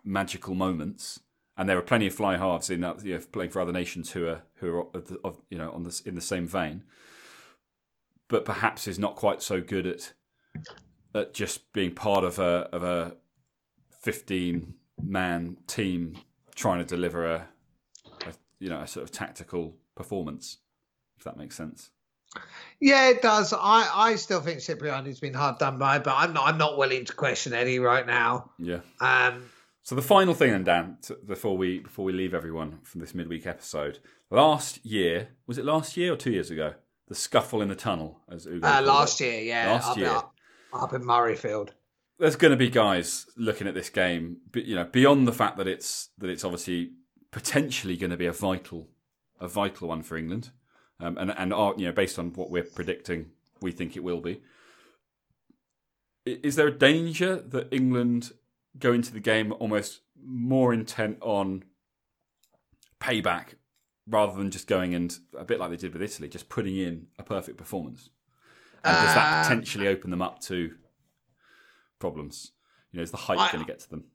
magical 0.04 0.56
moments, 0.56 1.22
and 1.56 1.70
there 1.70 1.78
are 1.78 1.82
plenty 1.82 2.08
of 2.08 2.14
fly 2.14 2.36
halves 2.36 2.70
in 2.70 2.82
that 2.82 3.04
you 3.06 3.14
know, 3.14 3.24
playing 3.32 3.52
for 3.52 3.62
other 3.62 3.72
nations 3.72 4.12
who 4.12 4.28
are 4.28 4.42
who 4.56 4.76
are 4.76 4.88
of, 4.94 5.18
of, 5.24 5.38
you 5.50 5.58
know 5.58 5.72
on 5.72 5.84
this 5.84 6.02
in 6.02 6.16
the 6.16 6.22
same 6.22 6.48
vein, 6.48 6.84
but 8.28 8.44
perhaps 8.44 8.86
is 8.86 9.00
not 9.00 9.16
quite 9.16 9.42
so 9.42 9.62
good 9.62 9.88
at 9.88 10.12
at 11.16 11.34
just 11.34 11.72
being 11.72 11.96
part 11.96 12.26
of 12.26 12.40
a 12.40 12.68
of 12.74 12.84
a 12.84 13.16
fifteen 13.90 14.74
man 15.02 15.56
team 15.66 16.18
trying 16.56 16.80
to 16.80 16.86
deliver 16.86 17.26
a, 17.26 17.48
a 18.26 18.34
you 18.60 18.68
know 18.68 18.82
a 18.82 18.88
sort 18.88 19.06
of 19.06 19.12
tactical 19.12 19.78
performance 19.96 20.58
if 21.18 21.24
that 21.24 21.38
makes 21.38 21.56
sense. 21.56 21.90
Yeah, 22.80 23.10
it 23.10 23.22
does. 23.22 23.54
I, 23.54 23.90
I 23.94 24.16
still 24.16 24.42
think 24.42 24.60
Cipriani's 24.60 25.20
been 25.20 25.34
hard 25.34 25.58
done 25.60 25.78
by, 25.78 26.00
but 26.00 26.16
I'm 26.18 26.34
not 26.34 26.48
I'm 26.48 26.58
not 26.58 26.78
willing 26.78 27.06
to 27.06 27.14
question 27.14 27.54
Eddie 27.54 27.80
right 27.80 28.06
now. 28.06 28.52
Yeah. 28.58 28.80
Um. 29.00 29.44
So 29.84 29.96
the 29.96 30.02
final 30.02 30.34
thing, 30.34 30.52
then, 30.52 30.64
Dan, 30.64 30.98
before 31.26 31.58
we 31.58 31.80
before 31.80 32.06
we 32.06 32.14
leave 32.14 32.34
everyone 32.34 32.80
from 32.84 33.02
this 33.02 33.14
midweek 33.14 33.46
episode, 33.46 34.00
last 34.30 34.86
year 34.86 35.30
was 35.48 35.58
it 35.58 35.66
last 35.66 35.96
year 35.96 36.14
or 36.14 36.16
two 36.16 36.32
years 36.32 36.52
ago? 36.52 36.74
The 37.08 37.16
scuffle 37.16 37.62
in 37.62 37.68
the 37.68 37.76
tunnel, 37.76 38.22
as 38.32 38.48
Ugo. 38.48 38.66
Uh, 38.66 38.82
last 38.82 39.22
it. 39.22 39.26
year, 39.26 39.42
yeah. 39.42 39.72
Last 39.74 39.90
up, 39.90 39.98
year, 39.98 40.10
up, 40.10 40.34
up 40.74 40.94
in 40.94 41.04
Murrayfield. 41.04 41.70
There's 42.18 42.38
going 42.38 42.52
to 42.52 42.58
be 42.58 42.70
guys 42.70 43.26
looking 43.36 43.68
at 43.68 43.74
this 43.74 43.90
game, 43.90 44.38
you 44.56 44.76
know, 44.76 44.86
beyond 44.86 45.28
the 45.28 45.34
fact 45.34 45.58
that 45.58 45.68
it's 45.68 46.10
that 46.18 46.30
it's 46.30 46.44
obviously 46.44 46.92
potentially 47.32 47.98
going 47.98 48.12
to 48.12 48.18
be 48.18 48.26
a 48.26 48.32
vital 48.32 48.90
a 49.40 49.48
vital 49.48 49.90
one 49.90 50.04
for 50.04 50.16
England 50.16 50.52
um, 51.04 51.18
and 51.18 51.34
and 51.38 51.54
are 51.54 51.74
you 51.78 51.86
know 51.86 51.92
based 51.92 52.18
on 52.18 52.34
what 52.34 52.50
we're 52.50 52.64
predicting, 52.64 53.32
we 53.62 53.72
think 53.72 53.96
it 53.96 54.04
will 54.04 54.22
be. 54.22 54.42
Is 56.26 56.56
there 56.56 56.68
a 56.68 56.72
danger 56.72 57.36
that 57.36 57.68
England 57.72 58.32
go 58.80 58.94
into 58.94 59.12
the 59.12 59.20
game 59.20 59.54
almost 59.60 60.00
more 60.26 60.74
intent 60.74 61.18
on 61.20 61.64
payback 63.02 63.56
rather 64.08 64.38
than 64.38 64.50
just 64.50 64.68
going 64.68 64.96
and 64.96 65.18
a 65.38 65.44
bit 65.44 65.60
like 65.60 65.70
they 65.70 65.76
did 65.76 65.92
with 65.92 66.02
Italy, 66.02 66.30
just 66.30 66.48
putting 66.48 66.78
in 66.78 67.08
a 67.20 67.24
perfect 67.24 67.58
performance? 67.58 68.10
And 68.86 68.96
does 68.96 69.16
that 69.16 69.40
uh, 69.40 69.44
potentially 69.44 69.88
open 69.88 70.12
them 70.12 70.22
up 70.22 70.40
to 70.44 70.76
problems? 72.00 72.52
You 72.92 72.98
know, 72.98 73.04
is 73.04 73.12
the 73.12 73.18
hype 73.18 73.52
going 73.52 73.66
to 73.66 73.70
get 73.70 73.82
to 73.82 73.90
them? 73.90 74.06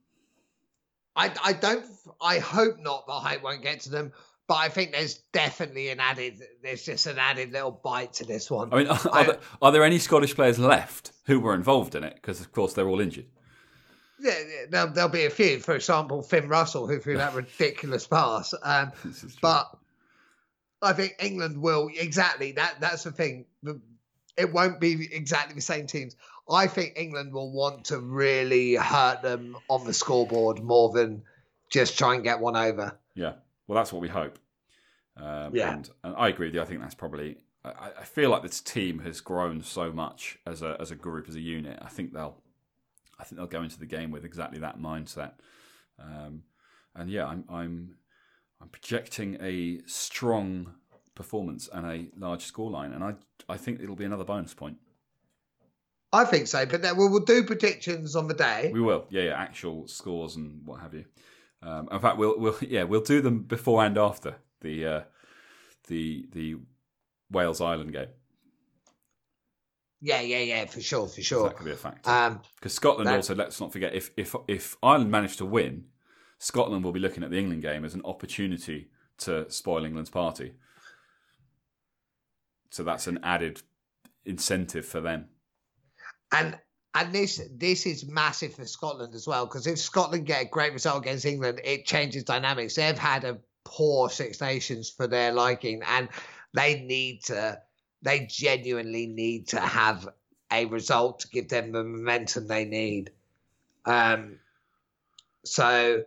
I, 1.17 1.33
I 1.45 1.53
don't. 1.53 1.85
I 2.21 2.39
hope 2.39 2.79
not. 2.79 3.07
The 3.07 3.13
hype 3.13 3.43
won't 3.43 3.63
get 3.63 3.81
to 3.81 3.91
them. 3.91 4.13
But 4.49 4.55
I 4.55 4.71
think 4.71 4.93
there's 4.93 5.19
definitely 5.33 5.91
an 5.91 6.01
added, 6.01 6.43
there's 6.63 6.83
just 6.83 7.07
an 7.07 7.19
added 7.19 7.53
little 7.53 7.71
bite 7.71 8.15
to 8.15 8.25
this 8.25 8.51
one. 8.51 8.73
I 8.73 8.77
mean, 8.79 8.87
are, 8.87 8.99
I, 9.13 9.25
there, 9.25 9.39
are 9.61 9.73
there 9.73 9.85
any 9.85 9.99
Scottish 9.99 10.35
players 10.35 10.59
left 10.59 11.13
who 11.27 11.39
were 11.39 11.55
involved 11.55 11.95
in 11.95 12.03
it? 12.03 12.15
Because, 12.15 12.41
of 12.41 12.51
course, 12.51 12.73
they're 12.73 12.89
all 12.89 13.01
injured. 13.01 13.27
Yeah, 14.19 14.35
there'll, 14.71 14.89
there'll, 14.89 15.11
be 15.11 15.27
a 15.27 15.31
few. 15.31 15.59
For 15.61 15.75
example, 15.75 16.23
Finn 16.23 16.49
Russell, 16.49 16.87
who 16.87 16.99
threw 16.99 17.19
that 17.19 17.35
ridiculous 17.59 18.07
pass. 18.07 18.55
Um, 18.63 18.91
but 19.43 19.71
I 20.81 20.95
think 20.95 21.17
England 21.21 21.59
will 21.59 21.91
exactly 21.95 22.53
that. 22.53 22.77
That's 22.81 23.05
the 23.05 23.13
thing. 23.13 23.45
It 24.37 24.53
won't 24.53 24.81
be 24.81 25.09
exactly 25.13 25.57
the 25.57 25.61
same 25.61 25.87
teams. 25.87 26.17
I 26.51 26.69
think 26.69 26.95
England 26.97 27.35
will 27.35 27.53
want 27.53 27.85
to 27.87 27.99
really 27.99 28.77
hurt 28.77 29.21
them 29.21 29.59
on 29.69 29.85
the 29.85 29.93
scoreboard 29.93 30.63
more 30.63 30.91
than 30.91 31.23
just 31.71 31.99
try 31.99 32.15
and 32.15 32.25
get 32.25 32.41
one 32.41 32.57
over. 32.57 32.99
Yeah. 33.15 33.35
Well, 33.69 33.77
that's 33.77 33.93
what 33.93 34.03
we 34.03 34.09
hope. 34.09 34.39
Um, 35.17 35.55
yeah. 35.55 35.75
And, 35.75 35.91
and, 36.03 36.15
I 36.17 36.29
agree 36.29 36.47
with 36.47 36.55
you. 36.55 36.63
I 36.63 36.65
think 36.65 36.81
that's 36.81 36.95
probably. 36.95 37.37
I, 37.65 37.91
I, 38.01 38.05
feel 38.05 38.31
like 38.31 38.43
this 38.43 38.61
team 38.61 39.01
has 39.01 39.21
grown 39.21 39.63
so 39.63 39.93
much 39.93 40.39
as 40.47 40.63
a 40.63 40.77
as 40.81 40.91
a 40.91 40.97
group, 40.97 41.29
as 41.29 41.35
a 41.35 41.41
unit. 41.41 41.79
I 41.83 41.89
think 41.89 42.13
they'll. 42.13 42.37
I 43.19 43.25
think 43.25 43.37
they'll 43.37 43.47
go 43.47 43.63
into 43.63 43.79
the 43.79 43.87
game 43.87 44.11
with 44.11 44.25
exactly 44.25 44.61
that 44.61 44.81
mindset. 44.81 45.33
Um, 46.01 46.45
and 46.95 47.11
yeah, 47.11 47.27
I'm 47.27 47.45
I'm 47.49 47.97
I'm 48.61 48.69
projecting 48.69 49.37
a 49.41 49.81
strong 49.87 50.75
performance 51.15 51.69
and 51.73 51.85
a 51.85 52.07
large 52.19 52.51
scoreline, 52.51 52.95
and 52.95 53.05
I 53.05 53.15
I 53.49 53.57
think 53.57 53.81
it'll 53.83 53.97
be 53.97 54.05
another 54.05 54.25
bonus 54.25 54.55
point. 54.55 54.79
I 56.11 56.25
think 56.25 56.47
so, 56.47 56.65
but 56.65 56.81
then 56.81 56.97
we'll, 56.97 57.11
we'll 57.11 57.25
do 57.25 57.45
predictions 57.45 58.17
on 58.17 58.29
the 58.29 58.35
day. 58.35 58.71
We 58.73 58.81
will, 58.81 59.07
yeah, 59.11 59.25
yeah, 59.25 59.35
actual 59.35 59.87
scores 59.89 60.37
and 60.37 60.63
what 60.65 60.81
have 60.81 60.95
you. 60.95 61.05
Um, 61.63 61.89
in 61.91 62.01
fact, 62.01 62.19
we'll 62.19 62.39
we'll 62.39 62.57
yeah 62.63 62.85
we'll 62.85 63.01
do 63.01 63.21
them 63.21 63.43
before 63.43 63.85
and 63.85 63.99
after 63.99 64.37
the 64.61 64.87
uh, 64.87 65.01
the 65.89 66.27
the 66.33 66.57
Wales 67.31 67.61
Ireland 67.61 67.93
game. 67.93 68.09
Yeah, 70.01 70.21
yeah, 70.21 70.39
yeah, 70.39 70.65
for 70.67 70.81
sure, 70.81 71.09
for 71.09 71.21
sure. 71.21 71.49
That 71.49 71.57
could 71.57 71.65
be 71.65 71.73
a 71.73 71.77
factor. 71.77 72.09
Um, 72.09 72.41
because 72.57 72.73
Scotland 72.73 73.09
that... 73.09 73.17
also, 73.17 73.35
let's 73.35 73.61
not 73.61 73.73
forget, 73.73 73.95
if 73.95 74.11
if 74.17 74.35
if 74.47 74.77
Ireland 74.83 75.11
managed 75.11 75.39
to 75.39 75.45
win, 75.45 75.87
Scotland 76.39 76.85
will 76.85 76.93
be 76.93 77.01
looking 77.01 77.25
at 77.25 77.31
the 77.31 77.39
England 77.39 77.63
game 77.63 77.85
as 77.85 77.95
an 77.95 78.03
opportunity 78.05 78.91
to 79.19 79.51
spoil 79.51 79.85
England's 79.85 80.11
party. 80.11 80.53
So 82.71 82.85
that's 82.85 83.09
an 83.09 83.19
added 83.25 83.63
incentive 84.25 84.87
for 84.87 85.01
them. 85.01 85.29
And 86.31 86.59
and 86.95 87.13
this 87.13 87.41
this 87.57 87.87
is 87.87 88.07
massive 88.07 88.55
for 88.55 88.67
Scotland 88.67 89.15
as 89.15 89.27
well 89.27 89.47
because 89.47 89.67
if 89.67 89.79
Scotland 89.79 90.27
get 90.27 90.43
a 90.43 90.49
great 90.49 90.73
result 90.73 91.03
against 91.03 91.27
England, 91.27 91.61
it 91.65 91.85
changes 91.85 92.25
dynamics. 92.25 92.75
They've 92.75 92.99
had 92.99 93.25
a 93.25 93.39
poor 93.65 94.09
Six 94.09 94.41
Nations 94.41 94.89
for 94.91 95.07
their 95.07 95.33
liking, 95.33 95.83
and 95.87 96.09
they 96.55 96.81
need 96.81 97.25
to 97.25 97.61
they 98.03 98.27
genuinely 98.27 99.07
need 99.07 99.49
to 99.49 99.61
have 99.61 100.09
a 100.51 100.65
result 100.67 101.21
to 101.21 101.29
give 101.29 101.49
them 101.49 101.73
the 101.73 101.85
momentum 101.85 102.47
they 102.47 102.65
need. 102.65 103.11
Um, 103.85 104.39
so 105.45 106.05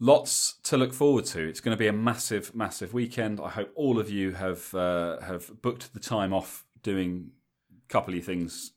lots 0.00 0.54
to 0.64 0.76
look 0.76 0.92
forward 0.92 1.26
to. 1.26 1.48
It's 1.48 1.60
going 1.60 1.76
to 1.76 1.78
be 1.78 1.86
a 1.86 1.92
massive, 1.92 2.54
massive 2.54 2.92
weekend. 2.92 3.40
I 3.40 3.50
hope 3.50 3.70
all 3.74 3.98
of 3.98 4.10
you 4.10 4.32
have 4.32 4.74
uh, 4.74 5.20
have 5.20 5.62
booked 5.62 5.94
the 5.94 6.00
time 6.00 6.32
off 6.32 6.64
doing 6.82 7.30
a 7.70 7.92
couple 7.92 8.14
of 8.14 8.24
things 8.24 8.72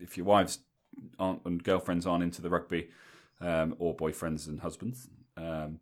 if 0.00 0.16
your 0.16 0.26
wives 0.26 0.60
aren't 1.18 1.44
and 1.44 1.62
girlfriends 1.62 2.06
aren't 2.06 2.22
into 2.22 2.42
the 2.42 2.50
rugby, 2.50 2.88
um, 3.40 3.74
or 3.78 3.96
boyfriends 3.96 4.46
and 4.46 4.60
husbands, 4.60 5.08
um, 5.36 5.80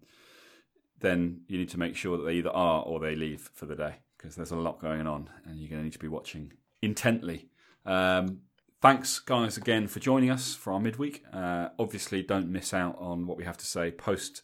then 1.00 1.40
you 1.48 1.58
need 1.58 1.68
to 1.70 1.78
make 1.78 1.96
sure 1.96 2.16
that 2.16 2.24
they 2.24 2.34
either 2.34 2.50
are 2.50 2.82
or 2.82 3.00
they 3.00 3.14
leave 3.14 3.50
for 3.54 3.66
the 3.66 3.74
day 3.74 3.96
because 4.16 4.36
there's 4.36 4.50
a 4.50 4.56
lot 4.56 4.80
going 4.80 5.06
on, 5.06 5.28
and 5.44 5.58
you're 5.58 5.68
going 5.68 5.80
to 5.80 5.84
need 5.84 5.92
to 5.92 5.98
be 5.98 6.08
watching 6.08 6.52
intently. 6.82 7.48
Um, 7.84 8.40
thanks, 8.80 9.18
guys, 9.18 9.56
again 9.56 9.86
for 9.86 10.00
joining 10.00 10.30
us 10.30 10.54
for 10.54 10.72
our 10.72 10.80
midweek. 10.80 11.24
Uh, 11.32 11.68
obviously, 11.78 12.22
don't 12.22 12.50
miss 12.50 12.72
out 12.72 12.96
on 12.98 13.26
what 13.26 13.36
we 13.36 13.44
have 13.44 13.58
to 13.58 13.66
say 13.66 13.90
post 13.90 14.42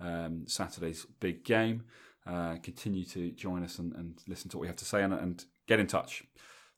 um, 0.00 0.44
Saturday's 0.46 1.06
big 1.20 1.44
game. 1.44 1.84
Uh, 2.26 2.56
continue 2.62 3.04
to 3.04 3.30
join 3.32 3.62
us 3.62 3.78
and, 3.78 3.92
and, 3.94 4.18
listen 4.26 4.48
to 4.48 4.56
what 4.56 4.62
we 4.62 4.66
have 4.66 4.76
to 4.76 4.84
say 4.86 5.02
and, 5.02 5.12
and 5.12 5.44
get 5.66 5.78
in 5.78 5.86
touch. 5.86 6.24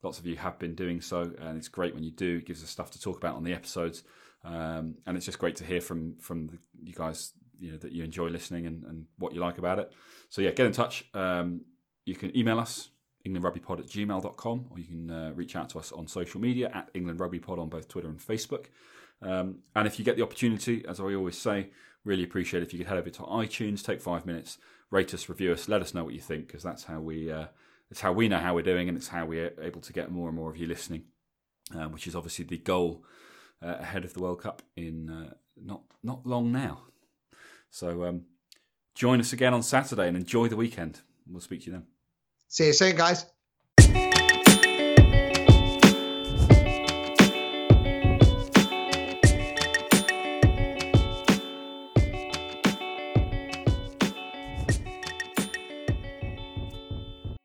Lots 0.02 0.18
of 0.18 0.26
you 0.26 0.36
have 0.36 0.58
been 0.58 0.74
doing 0.74 1.00
so, 1.00 1.32
and 1.40 1.56
it's 1.56 1.68
great 1.68 1.94
when 1.94 2.04
you 2.04 2.10
do. 2.10 2.36
It 2.36 2.46
gives 2.46 2.62
us 2.62 2.70
stuff 2.70 2.90
to 2.92 3.00
talk 3.00 3.16
about 3.16 3.36
on 3.36 3.44
the 3.44 3.52
episodes, 3.52 4.04
um, 4.44 4.96
and 5.06 5.16
it's 5.16 5.26
just 5.26 5.38
great 5.38 5.56
to 5.56 5.64
hear 5.64 5.80
from 5.80 6.16
from 6.20 6.48
the, 6.48 6.58
you 6.82 6.94
guys. 6.94 7.32
You 7.58 7.72
know 7.72 7.78
that 7.78 7.92
you 7.92 8.04
enjoy 8.04 8.26
listening 8.26 8.66
and, 8.66 8.84
and 8.84 9.06
what 9.18 9.32
you 9.32 9.40
like 9.40 9.56
about 9.56 9.78
it. 9.78 9.90
So 10.28 10.42
yeah, 10.42 10.50
get 10.50 10.66
in 10.66 10.72
touch. 10.72 11.06
Um, 11.14 11.62
you 12.04 12.14
can 12.14 12.36
email 12.36 12.58
us 12.58 12.90
englandrugbypod 13.26 13.80
at 13.80 13.86
gmail.com 13.86 14.66
or 14.70 14.78
you 14.78 14.84
can 14.84 15.10
uh, 15.10 15.32
reach 15.34 15.56
out 15.56 15.68
to 15.70 15.78
us 15.78 15.92
on 15.92 16.06
social 16.06 16.40
media 16.40 16.70
at 16.72 16.92
englandrugbypod 16.94 17.58
on 17.58 17.68
both 17.68 17.88
Twitter 17.88 18.08
and 18.08 18.18
Facebook. 18.18 18.66
Um, 19.22 19.60
and 19.74 19.86
if 19.86 19.98
you 19.98 20.04
get 20.04 20.16
the 20.16 20.22
opportunity, 20.22 20.84
as 20.88 21.00
I 21.00 21.14
always 21.14 21.38
say, 21.38 21.70
really 22.04 22.22
appreciate 22.22 22.62
if 22.62 22.72
you 22.72 22.78
could 22.78 22.88
head 22.88 22.98
over 22.98 23.10
to 23.10 23.22
iTunes, 23.22 23.84
take 23.84 24.00
five 24.00 24.26
minutes, 24.26 24.58
rate 24.90 25.12
us, 25.14 25.28
review 25.28 25.52
us, 25.52 25.68
let 25.68 25.82
us 25.82 25.94
know 25.94 26.04
what 26.04 26.14
you 26.14 26.20
think 26.20 26.46
because 26.46 26.62
that's 26.62 26.84
how 26.84 27.00
we 27.00 27.32
uh, 27.32 27.46
it's 27.90 28.00
how 28.00 28.12
we 28.12 28.28
know 28.28 28.38
how 28.38 28.54
we're 28.54 28.62
doing, 28.62 28.88
and 28.88 28.96
it's 28.96 29.08
how 29.08 29.24
we're 29.26 29.52
able 29.60 29.80
to 29.80 29.92
get 29.92 30.10
more 30.10 30.28
and 30.28 30.36
more 30.36 30.50
of 30.50 30.56
you 30.56 30.66
listening, 30.66 31.04
uh, 31.74 31.84
which 31.84 32.06
is 32.06 32.14
obviously 32.16 32.44
the 32.44 32.58
goal 32.58 33.04
uh, 33.62 33.76
ahead 33.78 34.04
of 34.04 34.14
the 34.14 34.20
World 34.20 34.42
Cup 34.42 34.62
in 34.76 35.10
uh, 35.10 35.34
not 35.56 35.82
not 36.02 36.26
long 36.26 36.52
now. 36.52 36.82
So 37.70 38.04
um, 38.04 38.22
join 38.94 39.20
us 39.20 39.32
again 39.32 39.54
on 39.54 39.62
Saturday 39.62 40.08
and 40.08 40.16
enjoy 40.16 40.48
the 40.48 40.56
weekend. 40.56 41.00
We'll 41.28 41.40
speak 41.40 41.60
to 41.60 41.66
you 41.66 41.72
then. 41.72 41.86
See 42.48 42.66
you 42.66 42.72
soon, 42.72 42.96
guys. 42.96 43.26